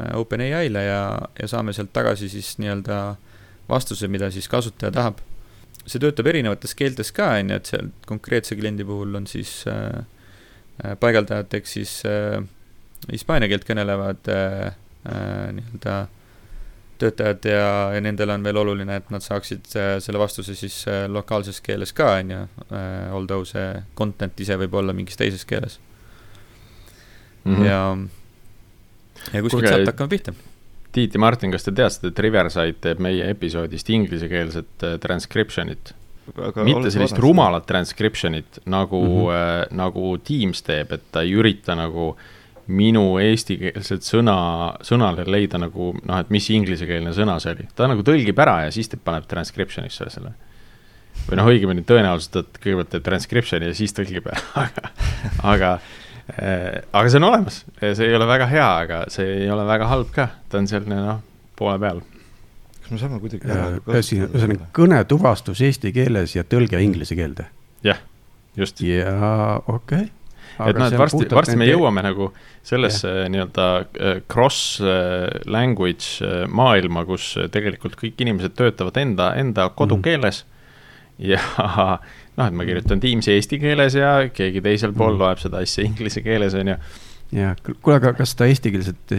äh 0.00 0.16
OpenAI-le 0.18 0.82
ja, 0.82 1.00
ja 1.38 1.48
saame 1.48 1.74
sealt 1.76 1.92
tagasi 1.94 2.28
siis 2.32 2.56
nii-öelda 2.58 2.98
vastuse, 3.68 4.08
mida 4.08 4.30
siis 4.30 4.48
kasutaja 4.48 4.92
tahab. 4.94 5.22
see 5.86 6.02
töötab 6.02 6.26
erinevates 6.26 6.74
keeltes 6.74 7.12
ka, 7.14 7.28
on 7.38 7.52
ju, 7.52 7.56
et 7.60 7.68
seal 7.70 7.90
konkreetse 8.10 8.56
kliendi 8.58 8.84
puhul 8.84 9.14
on 9.14 9.26
siis 9.30 9.60
äh, 9.70 10.02
äh 10.82 10.96
paigaldajateks 10.98 11.72
siis 11.78 11.92
äh, 12.10 12.42
hispaania 13.12 13.48
keelt 13.48 13.66
kõnelevad 13.68 14.32
äh, 14.34 14.74
äh, 15.06 15.52
nii-öelda 15.54 15.96
töötajad 16.98 17.46
ja, 17.46 17.70
ja 17.94 18.00
nendel 18.02 18.32
on 18.34 18.42
veel 18.42 18.58
oluline, 18.58 18.98
et 18.98 19.10
nad 19.14 19.22
saaksid 19.22 19.70
äh, 19.78 19.96
selle 20.02 20.18
vastuse 20.18 20.56
siis 20.58 20.82
äh, 20.90 21.04
lokaalses 21.12 21.60
keeles 21.62 21.94
ka, 21.94 22.16
on 22.18 22.34
ju, 22.34 22.42
äh, 22.66 23.12
although 23.14 23.46
see 23.46 23.82
content 23.94 24.40
ise 24.42 24.58
võib 24.58 24.74
olla 24.80 24.96
mingis 24.96 25.20
teises 25.20 25.46
keeles 25.46 25.78
mm. 27.46 27.56
-hmm. 27.56 27.66
ja, 27.66 27.80
ja 29.32 29.42
kuskilt 29.42 29.68
sealt 29.68 29.92
hakkame 29.92 30.14
pihta. 30.14 30.34
Tiit 30.96 31.14
ja 31.14 31.20
Martin, 31.20 31.52
kas 31.52 31.64
te 31.64 31.72
teadsite, 31.76 32.08
et 32.08 32.18
Riverside 32.24 32.78
teeb 32.80 33.00
meie 33.04 33.30
episoodist 33.30 33.90
inglisekeelset 33.90 34.90
transcription'it? 35.02 35.94
mitte 36.66 36.90
sellist 36.90 37.18
rumalat 37.22 37.66
transcription'it 37.70 38.58
nagu 38.66 38.98
mm, 38.98 39.12
-hmm. 39.12 39.60
äh, 39.62 39.66
nagu 39.70 40.18
Teams 40.18 40.62
teeb, 40.62 40.92
et 40.92 41.02
ta 41.12 41.22
ei 41.22 41.36
ürita 41.38 41.76
nagu 41.78 42.08
äh, 42.16 42.24
minu 42.66 43.16
eestikeelset 43.22 44.02
sõna, 44.06 44.38
sõnale 44.86 45.26
leida 45.28 45.58
nagu 45.60 45.92
noh, 46.00 46.18
et 46.18 46.32
mis 46.34 46.48
inglisekeelne 46.50 47.12
sõna 47.14 47.38
see 47.42 47.54
oli. 47.54 47.68
ta 47.78 47.86
nagu 47.90 48.02
tõlgib 48.06 48.38
ära 48.42 48.64
ja 48.66 48.72
siis 48.74 48.90
ta 48.90 48.98
paneb 48.98 49.28
transcription'isse 49.30 50.08
selle. 50.10 50.32
või 51.28 51.38
noh, 51.38 51.50
õigemini 51.52 51.84
tõenäoliselt, 51.86 52.40
et 52.42 52.58
kõigepealt 52.64 52.90
teeb 52.94 53.06
transcription'i 53.06 53.70
ja 53.70 53.76
siis 53.78 53.94
tõlgib 53.96 54.26
ära 54.32 54.42
aga, 54.64 54.90
aga 55.54 55.72
äh,, 55.76 55.94
aga 56.26 57.06
see 57.06 57.20
on 57.20 57.28
olemas. 57.28 57.62
see 57.80 58.08
ei 58.08 58.18
ole 58.18 58.26
väga 58.28 58.50
hea, 58.50 58.68
aga 58.86 59.04
see 59.12 59.44
ei 59.44 59.50
ole 59.52 59.66
väga 59.68 59.88
halb 59.92 60.10
ka, 60.14 60.28
ta 60.50 60.58
on 60.58 60.68
selline 60.70 60.98
noh, 61.04 61.22
poole 61.58 61.78
peal. 61.82 62.02
kas 62.82 62.90
me 62.94 63.00
saame 63.02 63.22
kuidagi 63.22 63.46
ühesõnaga 63.46 64.70
kõnetuvastus 64.76 65.62
eesti 65.68 65.94
keeles 65.94 66.36
ja 66.36 66.46
tõlge 66.46 66.82
inglise 66.82 67.18
keelde? 67.18 67.48
jah, 67.86 68.02
just. 68.58 68.82
ja 68.82 69.14
okei 69.66 70.06
okay 70.08 70.14
et 70.64 70.78
noh, 70.78 70.88
et 70.88 70.98
varsti, 70.98 71.26
varsti 71.32 71.56
me 71.58 71.68
jõuame 71.68 72.02
nagu 72.04 72.30
sellesse 72.66 73.10
nii-öelda 73.32 73.66
äh, 73.76 74.18
cross 74.30 74.80
äh, 74.80 75.28
language 75.50 76.24
äh, 76.24 76.44
maailma, 76.48 77.04
kus 77.08 77.34
tegelikult 77.52 77.98
kõik 78.00 78.20
inimesed 78.24 78.56
töötavad 78.58 78.96
enda, 79.02 79.32
enda 79.40 79.68
kodukeeles 79.76 80.42
mm. 80.44 80.55
ja 81.32 81.40
noh, 82.36 82.46
et 82.46 82.56
ma 82.56 82.68
kirjutan 82.68 83.00
Teamsi 83.00 83.36
eesti 83.36 83.58
keeles 83.62 83.96
ja 83.96 84.16
keegi 84.32 84.60
teisel 84.64 84.92
pool 84.92 85.14
mm 85.14 85.16
-hmm. 85.16 85.24
loeb 85.24 85.38
seda 85.42 85.62
asja 85.64 85.84
inglise 85.84 86.22
keeles, 86.22 86.54
on 86.54 86.74
ju 86.74 86.76
ja 87.32 87.54
kuule, 87.82 87.96
aga 87.96 88.12
kas 88.12 88.34
ta 88.38 88.46
eestikeelset 88.46 89.14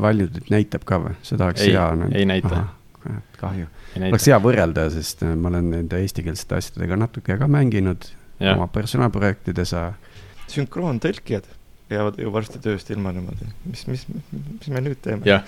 valjundit 0.00 0.50
näitab 0.50 0.84
ka 0.88 0.98
või, 1.02 1.14
see 1.22 1.38
tahaks 1.38 1.62
ei, 1.62 1.72
hea. 1.72 2.08
ei 2.14 2.26
näita. 2.26 2.64
kahju, 3.38 3.68
oleks 4.08 4.26
hea 4.26 4.38
võrrelda, 4.42 4.88
sest 4.90 5.22
ma 5.22 5.48
olen 5.52 5.70
nende 5.70 6.00
eestikeelsete 6.02 6.58
asjadega 6.58 6.96
natuke 6.96 7.38
ka 7.38 7.48
mänginud 7.48 8.10
ja. 8.40 8.56
oma 8.56 8.66
personaalprojektides 8.72 9.74
sünkroontõlkijad 10.48 11.46
jäävad 11.90 12.18
ju 12.20 12.32
varsti 12.32 12.60
tööst 12.62 12.90
ilma 12.92 13.12
niimoodi, 13.16 13.48
mis, 13.68 13.84
mis, 13.88 14.04
mis 14.08 14.70
me 14.72 14.82
nüüd 14.84 15.00
teeme? 15.04 15.24
jah, 15.28 15.44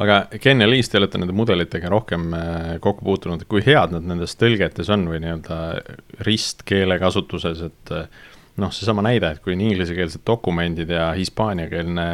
aga 0.00 0.22
Ken 0.40 0.64
ja 0.64 0.68
Liis, 0.68 0.88
te 0.90 1.00
olete 1.00 1.20
nende 1.20 1.36
mudelitega 1.36 1.90
rohkem 1.92 2.30
äh, 2.36 2.74
kokku 2.82 3.04
puutunud, 3.06 3.44
kui 3.50 3.62
head 3.66 3.94
nad 3.94 4.06
nendes 4.08 4.36
tõlgetes 4.40 4.90
on 4.92 5.06
või 5.10 5.20
nii-öelda 5.24 5.60
ristkeele 6.26 6.98
kasutuses, 7.02 7.64
et 7.68 7.94
äh, 7.96 8.08
noh, 8.60 8.72
seesama 8.74 9.04
näide, 9.06 9.34
et 9.34 9.44
kui 9.44 9.56
on 9.56 9.64
inglisekeelsed 9.68 10.24
dokumendid 10.28 10.92
ja 10.96 11.10
hispaaniakeelne 11.18 12.06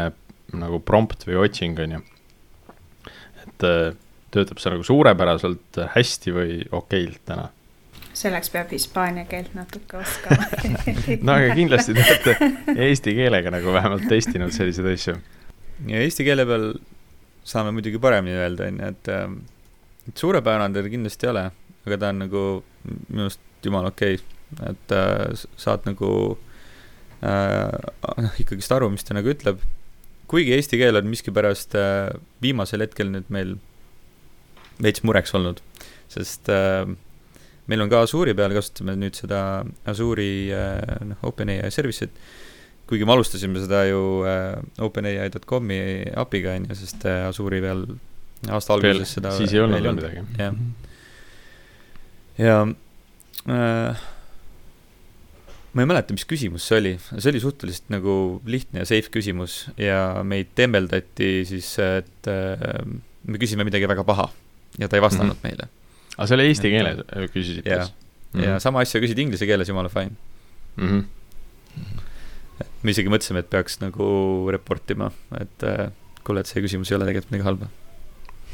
nagu 0.57 0.81
prompt 0.87 1.27
või 1.29 1.41
otsing, 1.47 1.79
on 1.83 1.99
ju. 1.99 2.03
et 3.47 3.69
äh, 3.69 3.93
töötab 4.35 4.61
see 4.61 4.75
nagu 4.75 4.87
suurepäraselt 4.87 5.85
hästi 5.95 6.35
või 6.35 6.59
okeilt 6.75 7.23
täna 7.29 7.51
selleks 8.17 8.51
peab 8.53 8.73
hispaania 8.73 9.27
keelt 9.29 9.55
natuke 9.57 10.01
oskama 10.01 10.47
no 11.29 11.37
aga 11.37 11.55
kindlasti 11.59 11.97
te 11.97 12.05
olete 12.05 12.85
eesti 12.89 13.17
keelega 13.19 13.53
nagu 13.53 13.75
vähemalt 13.75 14.07
testinud 14.11 14.55
selliseid 14.57 14.89
asju. 14.93 15.17
ja 15.93 16.05
eesti 16.05 16.25
keele 16.29 16.47
peal 16.49 16.71
saame 17.47 17.75
muidugi 17.77 18.01
paremini 18.03 18.39
öelda, 18.41 18.71
on 18.71 18.81
ju, 18.81 18.89
et, 18.91 19.13
ähm, 19.13 19.37
et 20.09 20.23
suurepärane 20.23 20.75
ta 20.75 20.89
kindlasti 20.91 21.29
ei 21.29 21.33
ole, 21.35 21.45
aga 21.87 22.01
ta 22.03 22.11
on 22.13 22.25
nagu 22.25 22.43
minu 22.89 23.29
arust 23.29 23.43
jumala 23.67 23.93
okei 23.95 24.19
okay., 24.19 24.33
et 24.71 24.93
äh, 24.95 25.47
saad 25.59 25.87
nagu 25.89 26.11
äh, 27.27 27.79
noh, 28.23 28.37
ikkagist 28.43 28.73
aru, 28.75 28.91
mis 28.95 29.07
ta 29.07 29.17
nagu 29.17 29.31
ütleb. 29.31 29.63
kuigi 30.31 30.55
eesti 30.57 30.79
keel 30.81 30.99
on 30.99 31.11
miskipärast 31.11 31.75
äh, 31.79 32.15
viimasel 32.43 32.83
hetkel 32.83 33.11
nüüd 33.13 33.31
meil 33.35 33.57
veits 34.83 35.03
mureks 35.07 35.35
olnud, 35.39 35.63
sest 36.13 36.51
äh, 36.53 36.87
meil 37.67 37.83
on 37.83 37.93
ka 37.93 38.03
Azure'i 38.07 38.35
peal, 38.39 38.55
kasutame 38.57 38.97
nüüd 38.99 39.19
seda 39.19 39.41
Azure'i 39.89 40.51
äh, 40.55 40.83
noh, 41.13 41.23
OpenAI 41.27 41.71
service'it, 41.75 42.15
kuigi 42.87 43.07
me 43.07 43.17
alustasime 43.17 43.63
seda 43.63 43.85
ju 43.89 44.03
äh, 44.29 44.59
OpenAI.com'i 44.87 45.81
API-ga, 46.23 46.59
on 46.61 46.69
ju, 46.71 46.79
sest 46.83 47.07
äh, 47.09 47.25
Azure'i 47.27 47.63
peal 47.65 47.87
aasta 48.53 48.77
alguses 48.77 49.17
seda 49.17 49.33
siis 49.37 49.55
ei 49.55 49.63
olnud 49.63 49.83
veel 49.83 49.97
midagi. 49.97 50.25
jah. 50.39 50.59
ja 52.39 52.59
äh, 53.49 54.05
ma 55.73 55.85
ei 55.85 55.91
mäleta, 55.91 56.17
mis 56.17 56.27
küsimus 56.29 56.67
see 56.69 56.81
oli, 56.81 56.93
see 57.17 57.31
oli 57.33 57.43
suhteliselt 57.43 57.91
nagu 57.93 58.17
lihtne 58.49 58.85
ja 58.85 58.89
safe 58.89 59.13
küsimus 59.13 59.65
ja 59.81 60.23
meid 60.25 60.53
tembeldati 60.59 61.31
siis, 61.49 61.73
et 61.83 62.31
äh, 62.31 62.85
me 63.27 63.43
küsime 63.43 63.67
midagi 63.67 63.89
väga 63.91 64.07
paha 64.07 64.31
ja 64.81 64.89
ta 64.89 64.99
ei 64.99 65.05
vastanud 65.05 65.35
mm 65.35 65.41
-hmm. 65.41 65.49
meile 65.49 65.76
aga 66.17 66.27
see 66.29 66.39
oli 66.39 66.49
eesti 66.51 66.73
keeles 66.73 67.03
küsisite 67.35 67.79
siis? 67.81 67.95
ja, 68.35 68.51
ja 68.51 68.59
sama 68.63 68.83
asja 68.85 69.01
küsid 69.05 69.21
inglise 69.23 69.49
keeles, 69.49 69.71
jumala 69.71 69.93
fine 69.93 70.15
mm. 70.77 70.89
-hmm. 70.89 72.05
me 72.83 72.95
isegi 72.95 73.13
mõtlesime, 73.13 73.45
et 73.45 73.51
peaks 73.53 73.81
nagu 73.85 74.07
report 74.53 74.91
ima, 74.97 75.11
et 75.41 75.67
äh, 75.67 75.89
kuule, 76.25 76.43
et 76.43 76.51
see 76.51 76.63
küsimus 76.65 76.91
ei 76.91 76.99
ole 76.99 77.09
tegelikult 77.09 77.33
midagi 77.33 77.49
halba 77.51 77.71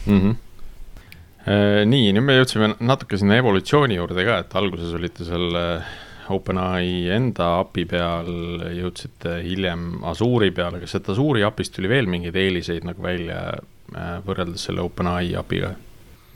mm. 0.06 0.20
-hmm. 0.20 1.90
nii, 1.90 2.14
nüüd 2.14 2.26
me 2.28 2.38
jõudsime 2.38 2.72
natuke 2.80 3.18
sinna 3.18 3.40
evolutsiooni 3.42 3.98
juurde 3.98 4.24
ka, 4.28 4.38
et 4.44 4.56
alguses 4.62 4.94
olite 4.98 5.26
seal 5.28 5.58
äh, 5.58 5.92
OpenAI 6.30 7.10
enda 7.16 7.48
API 7.60 7.84
peal, 7.90 8.28
jõudsite 8.76 9.38
hiljem 9.42 10.02
Azure'i 10.08 10.52
peale, 10.54 10.80
kas 10.82 10.94
sealt 10.94 11.10
Azure'i 11.12 11.44
API-st 11.46 11.76
tuli 11.76 11.90
veel 11.90 12.10
mingeid 12.10 12.36
eeliseid 12.38 12.86
nagu 12.86 13.02
välja 13.02 13.40
äh, 13.50 14.18
võrreldes 14.26 14.68
selle 14.68 14.84
OpenAI 14.86 15.34
API-ga? 15.40 15.74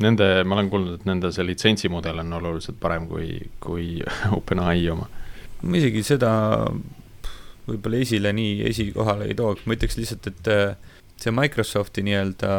Nende, 0.05 0.27
ma 0.45 0.59
olen 0.59 0.69
kuulnud, 0.69 0.99
et 0.99 1.07
nende 1.09 1.31
see 1.33 1.47
litsentsimudel 1.49 2.21
on 2.21 2.35
oluliselt 2.37 2.77
parem 2.81 3.07
kui, 3.09 3.39
kui 3.65 4.03
OpenAI 4.39 4.91
oma. 4.93 5.09
ma 5.63 5.79
isegi 5.81 6.03
seda 6.05 6.31
võib-olla 7.67 8.03
esile 8.05 8.33
nii 8.37 8.61
esikohale 8.69 9.31
ei 9.31 9.39
tooks, 9.39 9.65
ma 9.67 9.75
ütleks 9.75 9.97
lihtsalt, 9.99 10.29
et 10.31 10.51
äh, 10.53 10.77
see 11.21 11.33
Microsofti 11.35 12.05
nii-öelda, 12.07 12.53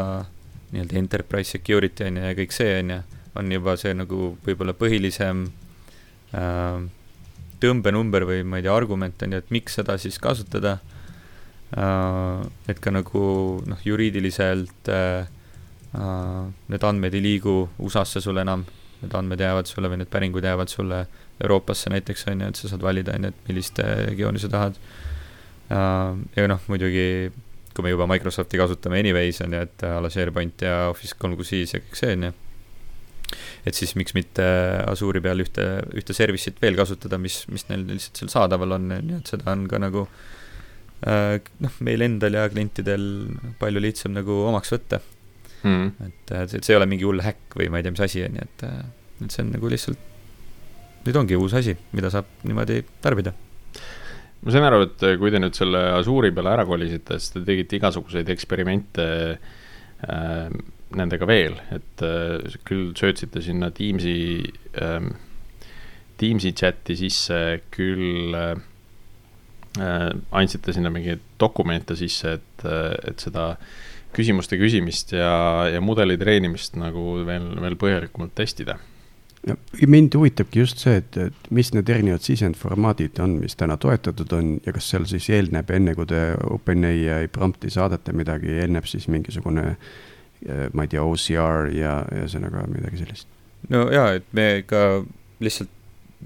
nii-öelda 0.73 0.99
enterprise 0.99 1.53
security 1.55 2.07
on 2.07 2.19
ju 2.19 2.25
ja 2.25 2.35
kõik 2.41 2.55
see 2.55 2.73
on 2.81 2.95
ju, 2.95 2.99
on 3.37 3.53
juba 3.53 3.77
see 3.79 3.93
nagu 3.95 4.33
võib-olla 4.45 4.75
põhilisem 4.77 5.45
äh, 6.33 6.81
tõmbenumber 7.61 8.27
või 8.29 8.43
ma 8.45 8.59
ei 8.59 8.65
tea, 8.65 8.75
argument 8.75 9.23
on 9.23 9.37
ju, 9.37 9.45
et 9.45 9.53
miks 9.53 9.77
seda 9.79 9.97
siis 10.01 10.19
kasutada 10.21 10.77
äh,. 11.77 12.43
et 12.67 12.81
ka 12.83 12.93
nagu 12.93 13.23
noh, 13.65 13.81
juriidiliselt 13.85 14.91
äh, 14.91 15.29
need 15.93 16.83
andmed 16.83 17.15
ei 17.15 17.23
liigu 17.23 17.55
USA-sse 17.79 18.21
sul 18.21 18.37
enam, 18.41 18.65
need 19.01 19.13
andmed 19.15 19.41
jäävad 19.41 19.69
sulle 19.69 19.89
või 19.91 20.01
need 20.01 20.11
päringud 20.11 20.45
jäävad 20.45 20.71
sulle 20.71 21.05
Euroopasse 21.43 21.91
näiteks, 21.93 22.27
on 22.31 22.41
ju, 22.41 22.51
et 22.51 22.59
sa 22.59 22.71
saad 22.71 22.83
valida, 22.83 23.15
on 23.15 23.27
ju, 23.27 23.33
et 23.33 23.49
millist 23.49 23.79
regiooni 23.79 24.41
sa 24.41 24.49
tahad. 24.51 24.79
Äh, 25.71 26.17
ja 26.35 26.47
noh, 26.49 26.63
muidugi 26.71 27.07
kui 27.77 27.85
me 27.85 27.93
juba 27.93 28.07
Microsofti 28.09 28.57
kasutame 28.57 28.99
anyways, 29.03 29.41
on 29.45 29.53
ju, 29.53 29.61
et 29.67 29.85
a 29.85 29.99
la 30.01 30.09
SharePoint 30.09 30.65
ja 30.65 30.87
Office 30.89 31.17
kolm 31.19 31.37
kuus 31.37 31.53
viis 31.53 31.75
ja 31.75 31.81
kõik 31.83 31.99
see, 31.99 32.15
on 32.17 32.29
ju. 32.29 32.33
et 33.67 33.75
siis 33.75 33.93
miks 33.99 34.15
mitte 34.15 34.45
Azure'i 34.87 35.21
peal 35.21 35.43
ühte, 35.43 35.67
ühte 35.99 36.15
service'it 36.15 36.61
veel 36.63 36.79
kasutada, 36.79 37.19
mis, 37.21 37.43
mis 37.51 37.67
neil 37.69 37.85
lihtsalt 37.91 38.23
seal 38.23 38.33
saadaval 38.33 38.77
on, 38.79 38.89
on 38.97 39.13
ju, 39.13 39.19
et 39.21 39.33
seda 39.33 39.51
on 39.53 39.67
ka 39.69 39.81
nagu 39.83 40.07
äh, 41.05 41.37
noh, 41.61 41.77
meil 41.85 42.07
endal 42.07 42.39
ja 42.39 42.47
klientidel 42.49 43.05
palju 43.61 43.83
lihtsam 43.83 44.15
nagu 44.17 44.41
omaks 44.47 44.73
võtta 44.73 45.03
mm.. 45.63 46.07
et, 46.07 46.35
et 46.43 46.55
see 46.57 46.73
ei 46.73 46.79
ole 46.79 46.89
mingi 46.89 47.07
hull 47.07 47.23
häkk 47.23 47.57
või 47.59 47.71
ma 47.71 47.81
ei 47.81 47.87
tea, 47.87 47.95
mis 47.95 48.05
asi 48.05 48.23
on 48.27 48.39
ju, 48.39 48.47
et, 48.47 48.63
et 49.25 49.33
see 49.33 49.43
on 49.45 49.51
nagu 49.55 49.73
lihtsalt, 49.73 50.07
nüüd 51.07 51.19
ongi 51.23 51.37
uus 51.39 51.55
asi, 51.57 51.75
mida 51.97 52.11
saab 52.13 52.29
niimoodi 52.47 52.81
tarbida. 53.03 53.33
ma 54.43 54.53
sain 54.53 54.67
aru, 54.67 54.87
et 54.87 55.05
kui 55.21 55.33
te 55.33 55.41
nüüd 55.41 55.57
selle 55.57 55.83
Azure'i 55.97 56.35
peale 56.35 56.55
ära 56.55 56.65
kolisite, 56.69 57.19
siis 57.19 57.35
te 57.35 57.45
tegite 57.47 57.79
igasuguseid 57.79 58.29
eksperimente 58.33 59.07
äh, 59.37 60.57
nendega 60.95 61.27
veel, 61.27 61.57
et 61.75 62.03
äh, 62.05 62.57
küll 62.67 62.91
söötsite 62.97 63.41
sinna 63.43 63.71
Teamsi 63.75 64.17
äh,, 64.79 65.07
Teamsi 66.17 66.53
chati 66.57 66.95
sisse, 66.97 67.61
küll 67.73 68.33
äh, 68.33 68.55
äh, 69.77 70.09
andsite 70.31 70.73
sinna 70.73 70.89
mingeid 70.93 71.21
dokumente 71.39 71.97
sisse, 71.99 72.37
et, 72.39 72.65
et 73.05 73.21
seda 73.21 73.51
küsimuste 74.15 74.59
küsimist 74.59 75.13
ja, 75.15 75.31
ja 75.71 75.81
mudeli 75.83 76.17
treenimist 76.17 76.77
nagu 76.79 77.23
veel, 77.27 77.49
veel 77.61 77.75
põhjalikumalt 77.79 78.35
testida 78.37 78.77
ja 79.47 79.87
mind 79.87 80.15
huvitabki 80.15 80.59
just 80.59 80.81
see, 80.81 80.97
et, 81.01 81.17
et 81.17 81.49
mis 81.53 81.69
need 81.73 81.89
erinevad 81.89 82.23
sisendformaadid 82.25 83.19
on, 83.23 83.37
mis 83.43 83.55
täna 83.59 83.77
toetatud 83.79 84.33
on 84.35 84.51
ja 84.65 84.73
kas 84.75 84.89
seal 84.91 85.07
siis 85.09 85.29
eelneb, 85.33 85.71
enne 85.71 85.95
kui 85.95 86.07
te 86.09 86.21
OpenAI 86.49 87.29
prompt'i 87.33 87.71
saadate 87.73 88.15
midagi, 88.17 88.51
eelneb 88.61 88.87
siis 88.89 89.07
mingisugune 89.11 89.67
eh, 89.71 90.67
ma 90.73 90.85
ei 90.85 90.91
tea, 90.91 91.03
OCR 91.03 91.71
ja 91.75 91.99
ühesõnaga 92.15 92.65
midagi 92.71 93.03
sellist? 93.03 93.29
no 93.73 93.87
jaa, 93.93 94.17
et 94.19 94.27
me 94.37 94.49
ka 94.67 95.03
lihtsalt 95.43 95.73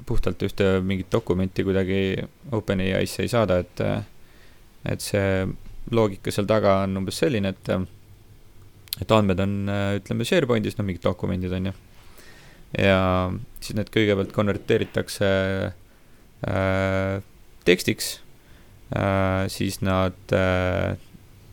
puhtalt 0.08 0.42
ühte 0.48 0.78
mingit 0.88 1.12
dokumenti 1.12 1.66
kuidagi 1.68 2.02
OpenAI-sse 2.56 3.26
ei 3.26 3.32
saada, 3.32 3.60
et 3.62 3.84
et 4.88 5.04
see 5.04 5.46
loogika 5.90 6.32
seal 6.32 6.48
taga 6.50 6.82
on 6.86 7.02
umbes 7.02 7.18
selline, 7.24 7.56
et 7.56 7.74
et 9.02 9.12
andmed 9.16 9.40
on, 9.40 9.54
ütleme, 9.98 10.26
SharePointis, 10.28 10.76
noh, 10.78 10.86
mingid 10.86 11.02
dokumendid 11.06 11.54
on 11.58 11.72
ju 11.72 11.74
ja 12.78 13.00
siis 13.60 13.76
need 13.76 13.92
kõigepealt 13.92 14.32
konverteeritakse 14.36 15.30
äh, 16.48 17.16
tekstiks 17.68 18.14
äh,, 18.96 19.48
siis 19.52 19.82
nad 19.84 20.36
äh, 20.36 20.96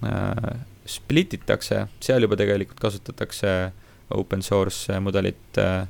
äh, 0.06 0.52
split 0.88 1.34
itakse, 1.36 1.86
seal 2.04 2.24
juba 2.24 2.38
tegelikult 2.40 2.80
kasutatakse 2.80 3.72
open 4.14 4.44
source 4.46 5.00
mudelit 5.02 5.58
äh,, 5.60 5.88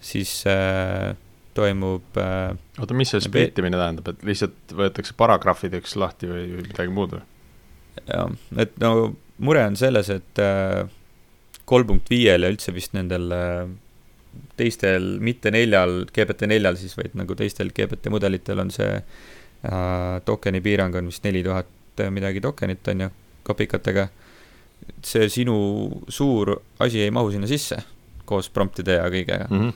siis 0.00 0.42
äh, 0.46 1.14
toimub 1.56 2.20
äh, 2.20 2.52
oota, 2.78 2.94
mis 2.94 3.14
see 3.14 3.24
split 3.24 3.58
imine 3.58 3.80
tähendab, 3.80 4.12
et 4.12 4.22
lihtsalt 4.28 4.76
võetakse 4.76 5.16
paragrahvideks 5.18 5.96
lahti 5.98 6.30
või, 6.30 6.46
midagi 6.60 6.92
muud 6.92 7.16
või? 7.16 7.26
Jah, 8.06 8.30
et 8.56 8.78
no 8.82 8.92
mure 9.38 9.64
on 9.66 9.76
selles, 9.78 10.10
et 10.10 10.42
äh, 10.42 10.84
kolm 11.68 11.88
punkt 11.92 12.10
viiel 12.10 12.44
ja 12.44 12.52
üldse 12.52 12.74
vist 12.74 12.94
nendel 12.96 13.32
äh, 13.34 13.66
teistel, 14.58 15.16
mitte 15.24 15.52
neljal, 15.54 16.04
GPT 16.14 16.48
neljal 16.50 16.78
siis, 16.80 16.94
vaid 16.98 17.16
nagu 17.18 17.36
teistel 17.38 17.72
GPT 17.74 18.12
mudelitel 18.12 18.62
on 18.62 18.72
see 18.74 18.94
äh, 18.98 20.14
tokeni 20.26 20.62
piirang 20.64 20.96
on 20.98 21.10
vist 21.12 21.26
neli 21.26 21.44
tuhat 21.46 21.74
midagi 22.14 22.40
tokenit, 22.40 22.86
on 22.92 23.06
ju, 23.06 23.12
kopikatega. 23.46 24.08
see 25.02 25.26
sinu 25.28 25.54
suur 26.08 26.52
asi 26.78 27.00
ei 27.02 27.10
mahu 27.10 27.32
sinna 27.34 27.48
sisse 27.50 27.76
koos 28.28 28.48
promptide 28.54 28.98
ja 28.98 29.08
kõigega 29.10 29.48
mm. 29.50 29.60
-hmm. 29.60 29.72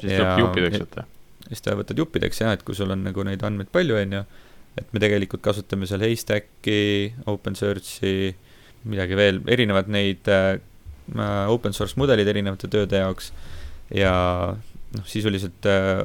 siis 0.00 0.12
tuleb 0.12 0.38
juppideks 0.42 0.80
võtta. 0.82 1.04
siis 1.48 1.62
ta 1.62 1.76
võtad 1.76 1.98
juppideks 1.98 2.40
jah, 2.40 2.52
et 2.56 2.62
kui 2.62 2.74
sul 2.74 2.90
on 2.90 3.04
nagu 3.04 3.24
neid 3.26 3.42
andmeid 3.44 3.70
palju, 3.72 3.98
on 4.00 4.16
ju, 4.18 4.22
et 4.78 4.94
me 4.94 5.02
tegelikult 5.02 5.42
kasutame 5.44 5.88
seal 5.88 6.02
Haystacki, 6.06 6.80
OpenSearchi, 7.30 8.14
midagi 8.88 9.18
veel, 9.18 9.42
erinevad 9.50 9.90
neid 9.92 10.28
äh, 10.30 10.58
open 11.50 11.74
source 11.76 11.98
mudelid 12.00 12.28
erinevate 12.28 12.70
tööde 12.70 13.00
jaoks. 13.02 13.32
Ja 13.94 14.12
noh, 14.94 15.04
sisuliselt 15.08 15.66
äh, 15.68 16.04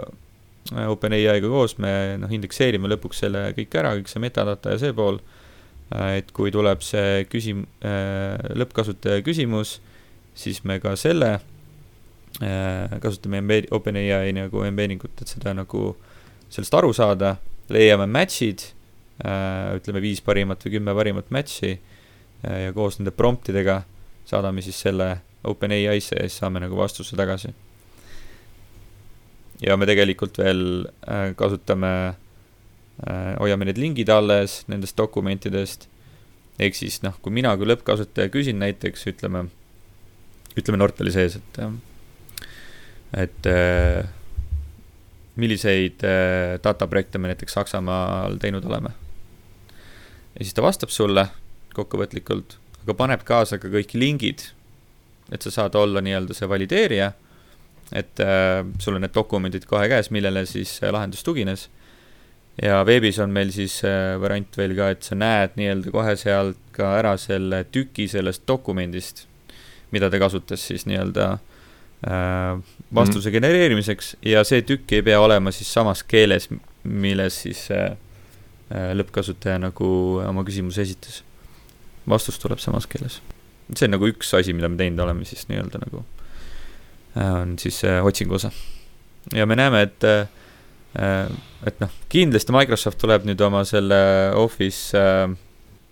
OpenAI-ga 0.71 1.49
koos 1.51 1.77
me 1.83 1.93
noh, 2.21 2.31
indekseerime 2.31 2.89
lõpuks 2.91 3.23
selle 3.25 3.49
kõik 3.57 3.79
ära, 3.79 3.95
kõik 3.99 4.11
see 4.11 4.23
metadata 4.23 4.75
ja 4.75 4.81
see 4.81 4.95
pool. 4.95 5.19
Äh,, 5.93 6.19
et 6.21 6.31
kui 6.35 6.53
tuleb 6.55 6.83
see 6.85 7.25
küsim- 7.31 7.67
äh,, 7.85 8.39
lõppkasutaja 8.55 9.23
küsimus, 9.25 9.77
siis 10.33 10.63
me 10.63 10.79
ka 10.83 10.95
selle 10.99 11.35
äh, 11.35 12.99
kasutame 13.03 13.43
embed-, 13.43 13.69
OpenAI 13.75 14.33
nagu 14.35 14.63
embedding 14.65 15.03
ut, 15.03 15.21
et 15.21 15.35
seda 15.35 15.55
nagu 15.57 15.91
sellest 16.53 16.79
aru 16.79 16.93
saada, 16.95 17.35
leiame 17.71 18.07
match'id 18.11 18.65
äh,, 19.23 19.75
ütleme 19.77 20.01
viis 20.03 20.21
parimat 20.25 20.63
või 20.65 20.77
kümme 20.77 20.95
parimat 20.97 21.29
match'i 21.31 21.75
äh, 21.75 22.65
ja 22.67 22.73
koos 22.75 22.99
nende 22.99 23.15
promptidega 23.15 23.83
saadame 24.27 24.63
siis 24.65 24.79
selle 24.83 25.15
OpenAI-sse 25.43 26.17
ja 26.17 26.27
siis 26.27 26.39
saame 26.39 26.63
nagu 26.63 26.77
vastuse 26.79 27.15
tagasi 27.19 27.53
ja 29.63 29.77
me 29.79 29.87
tegelikult 29.87 30.37
veel 30.41 30.63
äh, 31.07 31.31
kasutame, 31.39 31.93
hoiame 33.41 33.65
need 33.65 33.79
lingid 33.81 34.09
alles 34.13 34.61
nendest 34.69 34.97
dokumentidest. 34.99 35.87
ehk 36.61 36.75
siis 36.77 36.99
noh, 37.01 37.15
kui 37.25 37.33
mina 37.33 37.55
kui 37.57 37.65
lõppkasutaja 37.65 38.29
küsin 38.29 38.59
näiteks, 38.61 39.07
ütleme, 39.09 39.47
ütleme 40.53 40.77
Nortali 40.77 41.11
sees, 41.11 41.39
et, 41.39 41.57
et 43.23 43.49
äh, 45.33 45.39
milliseid 45.39 46.03
dataprojekte 46.63 47.17
me 47.17 47.31
näiteks 47.31 47.53
Saksamaal 47.53 48.37
teinud 48.41 48.65
oleme. 48.65 48.89
ja 50.33 50.45
siis 50.45 50.53
ta 50.53 50.61
vastab 50.61 50.89
sulle 50.89 51.27
kokkuvõtlikult, 51.73 52.57
aga 52.83 52.93
paneb 52.93 53.23
kaasa 53.25 53.57
ka 53.57 53.67
kõik 53.67 53.93
lingid, 53.97 54.49
et 55.31 55.41
sa 55.41 55.51
saad 55.51 55.75
olla 55.75 56.01
nii-öelda 56.01 56.37
see 56.37 56.49
valideerija 56.49 57.13
et 57.91 58.19
äh, 58.19 58.65
sul 58.79 58.97
on 58.97 59.03
need 59.03 59.13
dokumendid 59.15 59.65
kohe 59.69 59.87
käes, 59.91 60.09
millele 60.13 60.45
siis 60.49 60.77
äh, 60.83 60.91
lahendus 60.93 61.23
tugines. 61.25 61.69
ja 62.61 62.83
veebis 62.85 63.17
on 63.19 63.31
meil 63.33 63.49
siis 63.51 63.79
äh, 63.85 64.13
variant 64.21 64.57
veel 64.57 64.75
ka, 64.77 64.89
et 64.93 65.03
sa 65.03 65.17
näed 65.17 65.57
nii-öelda 65.57 65.93
kohe 65.93 66.15
sealt 66.19 66.59
ka 66.75 66.91
ära 66.99 67.15
selle 67.17 67.63
tüki 67.73 68.07
sellest 68.09 68.45
dokumendist, 68.47 69.25
mida 69.91 70.09
ta 70.09 70.21
kasutas 70.21 70.65
siis 70.69 70.85
nii-öelda 70.89 71.29
äh, 71.33 72.61
vastuse 72.95 73.29
mm. 73.29 73.33
genereerimiseks 73.33 74.15
ja 74.25 74.43
see 74.47 74.61
tükk 74.67 74.91
ei 74.97 75.03
pea 75.05 75.19
olema 75.21 75.51
siis 75.51 75.73
samas 75.73 76.03
keeles, 76.03 76.49
milles 76.83 77.41
siis 77.45 77.67
äh, 77.71 77.93
äh 78.73 78.89
lõppkasutaja 78.97 79.59
nagu 79.59 79.87
oma 80.23 80.43
küsimuse 80.43 80.81
esitas. 80.81 81.23
vastus 82.09 82.39
tuleb 82.39 82.59
samas 82.59 82.87
keeles. 82.87 83.21
see 83.75 83.87
on 83.87 83.97
nagu 83.97 84.07
üks 84.07 84.33
asi, 84.37 84.53
mida 84.53 84.69
me 84.69 84.77
teinud 84.77 84.99
oleme 84.99 85.25
siis 85.25 85.47
nii-öelda 85.49 85.79
nagu 85.85 86.05
Äh, 87.17 87.41
on 87.41 87.59
siis 87.59 87.81
otsingu 88.03 88.33
osa. 88.33 88.51
ja 89.33 89.45
me 89.45 89.55
näeme, 89.55 89.81
et, 89.81 90.03
et 91.67 91.79
noh, 91.79 91.91
kindlasti 92.09 92.51
Microsoft 92.51 92.97
tuleb 92.99 93.27
nüüd 93.29 93.41
oma 93.41 93.61
selle 93.65 93.97
Office 94.35 94.97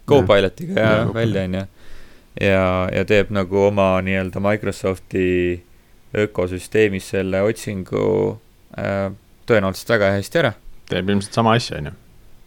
Copilotiga 0.09 0.79
ja, 0.79 0.95
ja, 0.97 1.13
välja, 1.13 1.43
on 1.45 1.55
ju. 1.55 1.61
ja, 2.41 2.65
ja 2.91 3.05
teeb 3.05 3.31
nagu 3.31 3.67
oma 3.67 3.93
nii-öelda 4.03 4.41
Microsofti 4.43 5.27
ökosüsteemis 6.17 7.11
selle 7.13 7.41
otsingu 7.47 8.05
äh, 8.77 9.11
tõenäoliselt 9.49 9.95
väga 9.95 10.11
hästi 10.17 10.43
ära. 10.43 10.53
teeb 10.91 11.09
ilmselt 11.09 11.33
sama 11.33 11.55
asja, 11.55 11.77
on 11.77 11.91
ju. 11.91 11.93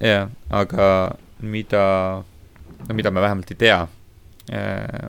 jah, 0.05 0.29
aga 0.51 0.89
mida, 1.41 1.85
no 2.89 2.95
mida 2.95 3.11
me 3.11 3.25
vähemalt 3.25 3.51
ei 3.51 3.61
tea 3.61 3.81
äh, 4.53 5.09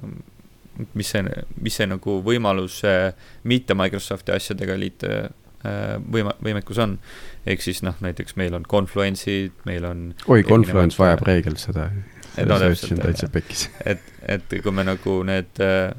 mis 0.94 1.10
see, 1.12 1.24
mis 1.62 1.78
see 1.80 1.88
nagu 1.88 2.20
võimalus 2.26 2.82
mitte 3.48 3.76
Microsofti 3.78 4.34
asjadega 4.36 4.76
liita 4.80 5.12
äh, 5.16 5.96
võima-, 6.00 6.36
võimekus 6.44 6.80
on. 6.84 6.98
ehk 7.46 7.64
siis 7.64 7.82
noh, 7.86 7.96
näiteks 8.04 8.36
meil 8.40 8.56
on 8.58 8.66
Confluence'id, 8.68 9.56
meil 9.70 9.88
on 9.88 10.10
oi, 10.28 10.44
Confluence 10.48 11.00
vajab 11.02 11.26
reegel 11.28 11.58
seda. 11.62 11.90
No, 12.36 12.58
täpselt, 12.60 13.32
et, 13.88 14.02
et 14.28 14.56
kui 14.60 14.72
me 14.76 14.84
nagu 14.84 15.22
need 15.24 15.62
äh, 15.64 15.94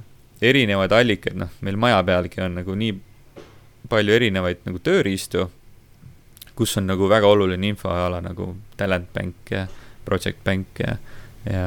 erinevaid 0.51 0.93
allikaid, 0.93 1.37
noh, 1.39 1.53
meil 1.67 1.79
maja 1.81 2.01
pealgi 2.07 2.43
on 2.45 2.59
nagu 2.61 2.77
nii 2.79 2.95
palju 3.91 4.17
erinevaid 4.17 4.65
nagu 4.67 4.81
tööriistu, 4.83 5.47
kus 6.57 6.77
on 6.81 6.89
nagu 6.91 7.09
väga 7.11 7.29
oluline 7.29 7.73
infoala 7.73 8.23
nagu 8.25 8.55
talent 8.81 9.13
bank 9.15 9.53
ja 9.53 9.67
project 10.07 10.43
bank 10.45 10.83
ja 10.83 10.97
ja, 11.47 11.67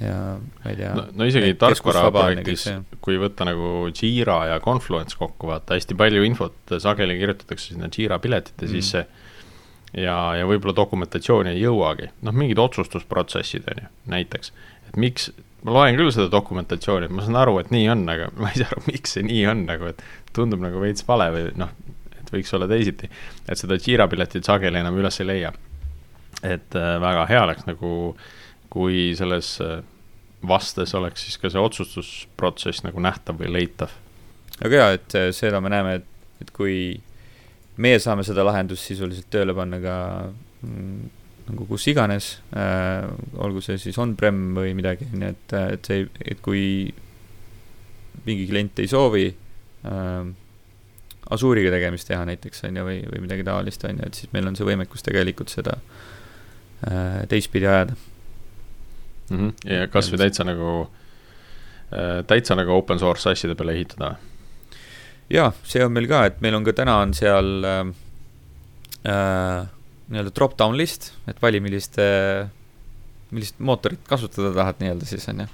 ja 0.00 0.16
ma 0.64 0.70
ei 0.70 0.76
tea. 0.76 0.90
no, 0.92 1.06
no 1.16 1.28
isegi 1.28 1.54
tarkvaraprojektis, 1.60 2.66
kui 3.00 3.16
võtta 3.20 3.46
nagu 3.48 3.88
Jira 3.88 4.42
ja 4.50 4.58
Confluence 4.60 5.16
kokku, 5.16 5.48
vaata 5.48 5.78
hästi 5.78 5.96
palju 5.96 6.24
infot 6.26 6.76
sageli 6.82 7.16
kirjutatakse 7.20 7.72
sinna 7.72 7.88
Jira 7.92 8.18
piletite 8.20 8.66
mm. 8.66 8.74
sisse 8.74 9.06
ja, 9.96 10.16
ja 10.36 10.48
võib-olla 10.48 10.76
dokumentatsiooni 10.76 11.54
ei 11.54 11.62
jõuagi, 11.62 12.10
noh, 12.26 12.36
mingid 12.36 12.60
otsustusprotsessid 12.60 13.68
on 13.72 13.84
ju, 13.84 13.90
näiteks, 14.12 14.52
et 14.90 15.00
miks, 15.00 15.30
ma 15.66 15.74
loen 15.74 15.98
küll 15.98 16.12
seda 16.14 16.30
dokumentatsiooni, 16.30 17.10
ma 17.10 17.24
saan 17.26 17.40
aru, 17.40 17.58
et 17.58 17.72
nii 17.74 17.88
on, 17.90 18.04
aga 18.12 18.30
ma 18.38 18.52
ei 18.52 18.60
saa 18.60 18.70
aru, 18.70 18.84
miks 18.86 19.16
see 19.16 19.26
nii 19.26 19.42
on 19.50 19.64
nagu, 19.66 19.90
et 19.90 20.04
tundub 20.36 20.62
nagu 20.62 20.82
veits 20.82 21.06
vale 21.08 21.26
või 21.34 21.48
noh, 21.58 21.72
et 22.14 22.30
võiks 22.34 22.54
olla 22.54 22.68
teisiti. 22.70 23.10
et 23.48 23.58
seda 23.58 23.78
Jira 23.82 24.06
piletit 24.10 24.46
sageli 24.46 24.78
enam 24.78 24.98
üles 25.00 25.20
ei 25.20 25.26
leia. 25.26 25.52
et 26.42 26.76
äh, 26.78 26.96
väga 27.02 27.26
hea 27.30 27.42
oleks 27.42 27.66
nagu 27.66 27.90
kui 28.70 29.14
selles 29.18 29.56
äh, 29.64 29.80
vastes 30.46 30.94
oleks 30.94 31.24
siis 31.24 31.38
ka 31.40 31.50
see 31.50 31.62
otsustusprotsess 31.62 32.84
nagu 32.84 33.02
nähtav 33.02 33.40
või 33.40 33.50
leitav. 33.58 33.90
aga 34.62 34.82
jaa, 34.82 34.96
et 35.00 35.18
äh, 35.18 35.30
seda 35.34 35.60
me 35.60 35.72
näeme, 35.72 35.98
et, 35.98 36.08
et 36.44 36.54
kui 36.54 37.00
meie 37.76 37.98
saame 37.98 38.22
seda 38.24 38.44
lahendust 38.46 38.86
sisuliselt 38.86 39.28
tööle 39.32 39.54
panna 39.56 39.80
ka 39.82 39.96
mm, 40.62 41.10
nagu 41.46 41.66
kus 41.68 41.86
iganes 41.92 42.30
äh,, 42.56 43.06
olgu 43.42 43.62
see 43.64 43.78
siis 43.80 43.98
on-prem 44.02 44.50
või 44.56 44.74
midagi, 44.78 45.08
nii 45.12 45.28
et, 45.28 45.54
äh, 45.54 45.68
et 45.76 45.90
see, 45.90 46.08
et 46.24 46.42
kui 46.44 46.64
mingi 48.26 48.48
klient 48.50 48.82
ei 48.82 48.90
soovi 48.90 49.28
äh, 49.30 50.34
Asuuriga 51.26 51.72
tegemist 51.74 52.06
teha 52.06 52.22
näiteks, 52.22 52.60
on 52.68 52.76
ju, 52.78 52.84
või, 52.86 53.00
või 53.10 53.24
midagi 53.24 53.42
taolist, 53.46 53.82
on 53.88 53.98
ju, 53.98 54.06
et 54.06 54.18
siis 54.18 54.30
meil 54.34 54.46
on 54.46 54.54
see 54.58 54.66
võimekus 54.68 55.02
tegelikult 55.06 55.50
seda 55.50 55.78
äh, 56.86 57.24
teistpidi 57.30 57.66
ajada 57.66 57.96
mm. 57.96 59.36
-hmm. 59.36 59.52
ja 59.72 59.90
kasvõi 59.90 60.22
täitsa 60.22 60.46
nagu 60.46 60.86
täitsa 62.26 62.56
nagu 62.58 62.72
open 62.74 62.98
source 62.98 63.30
asjade 63.30 63.54
peale 63.54 63.76
ehitada 63.78 64.08
või? 64.10 64.32
jaa, 65.32 65.52
see 65.66 65.84
on 65.84 65.94
meil 65.94 66.08
ka, 66.10 66.24
et 66.28 66.42
meil 66.44 66.56
on 66.58 66.66
ka 66.66 66.74
täna 66.76 66.98
on 67.02 67.14
seal 67.16 67.66
äh, 67.66 67.80
äh, 69.10 69.66
nii-öelda 70.10 70.32
drop-down 70.36 70.76
list, 70.78 71.12
et 71.30 71.40
vali, 71.42 71.60
millist 71.62 71.98
millist 73.34 73.58
mootorit 73.58 74.04
kasutada 74.06 74.52
tahad 74.54 74.80
nii-öelda 74.82 75.08
siis, 75.08 75.26
on 75.32 75.44
ju. 75.44 75.48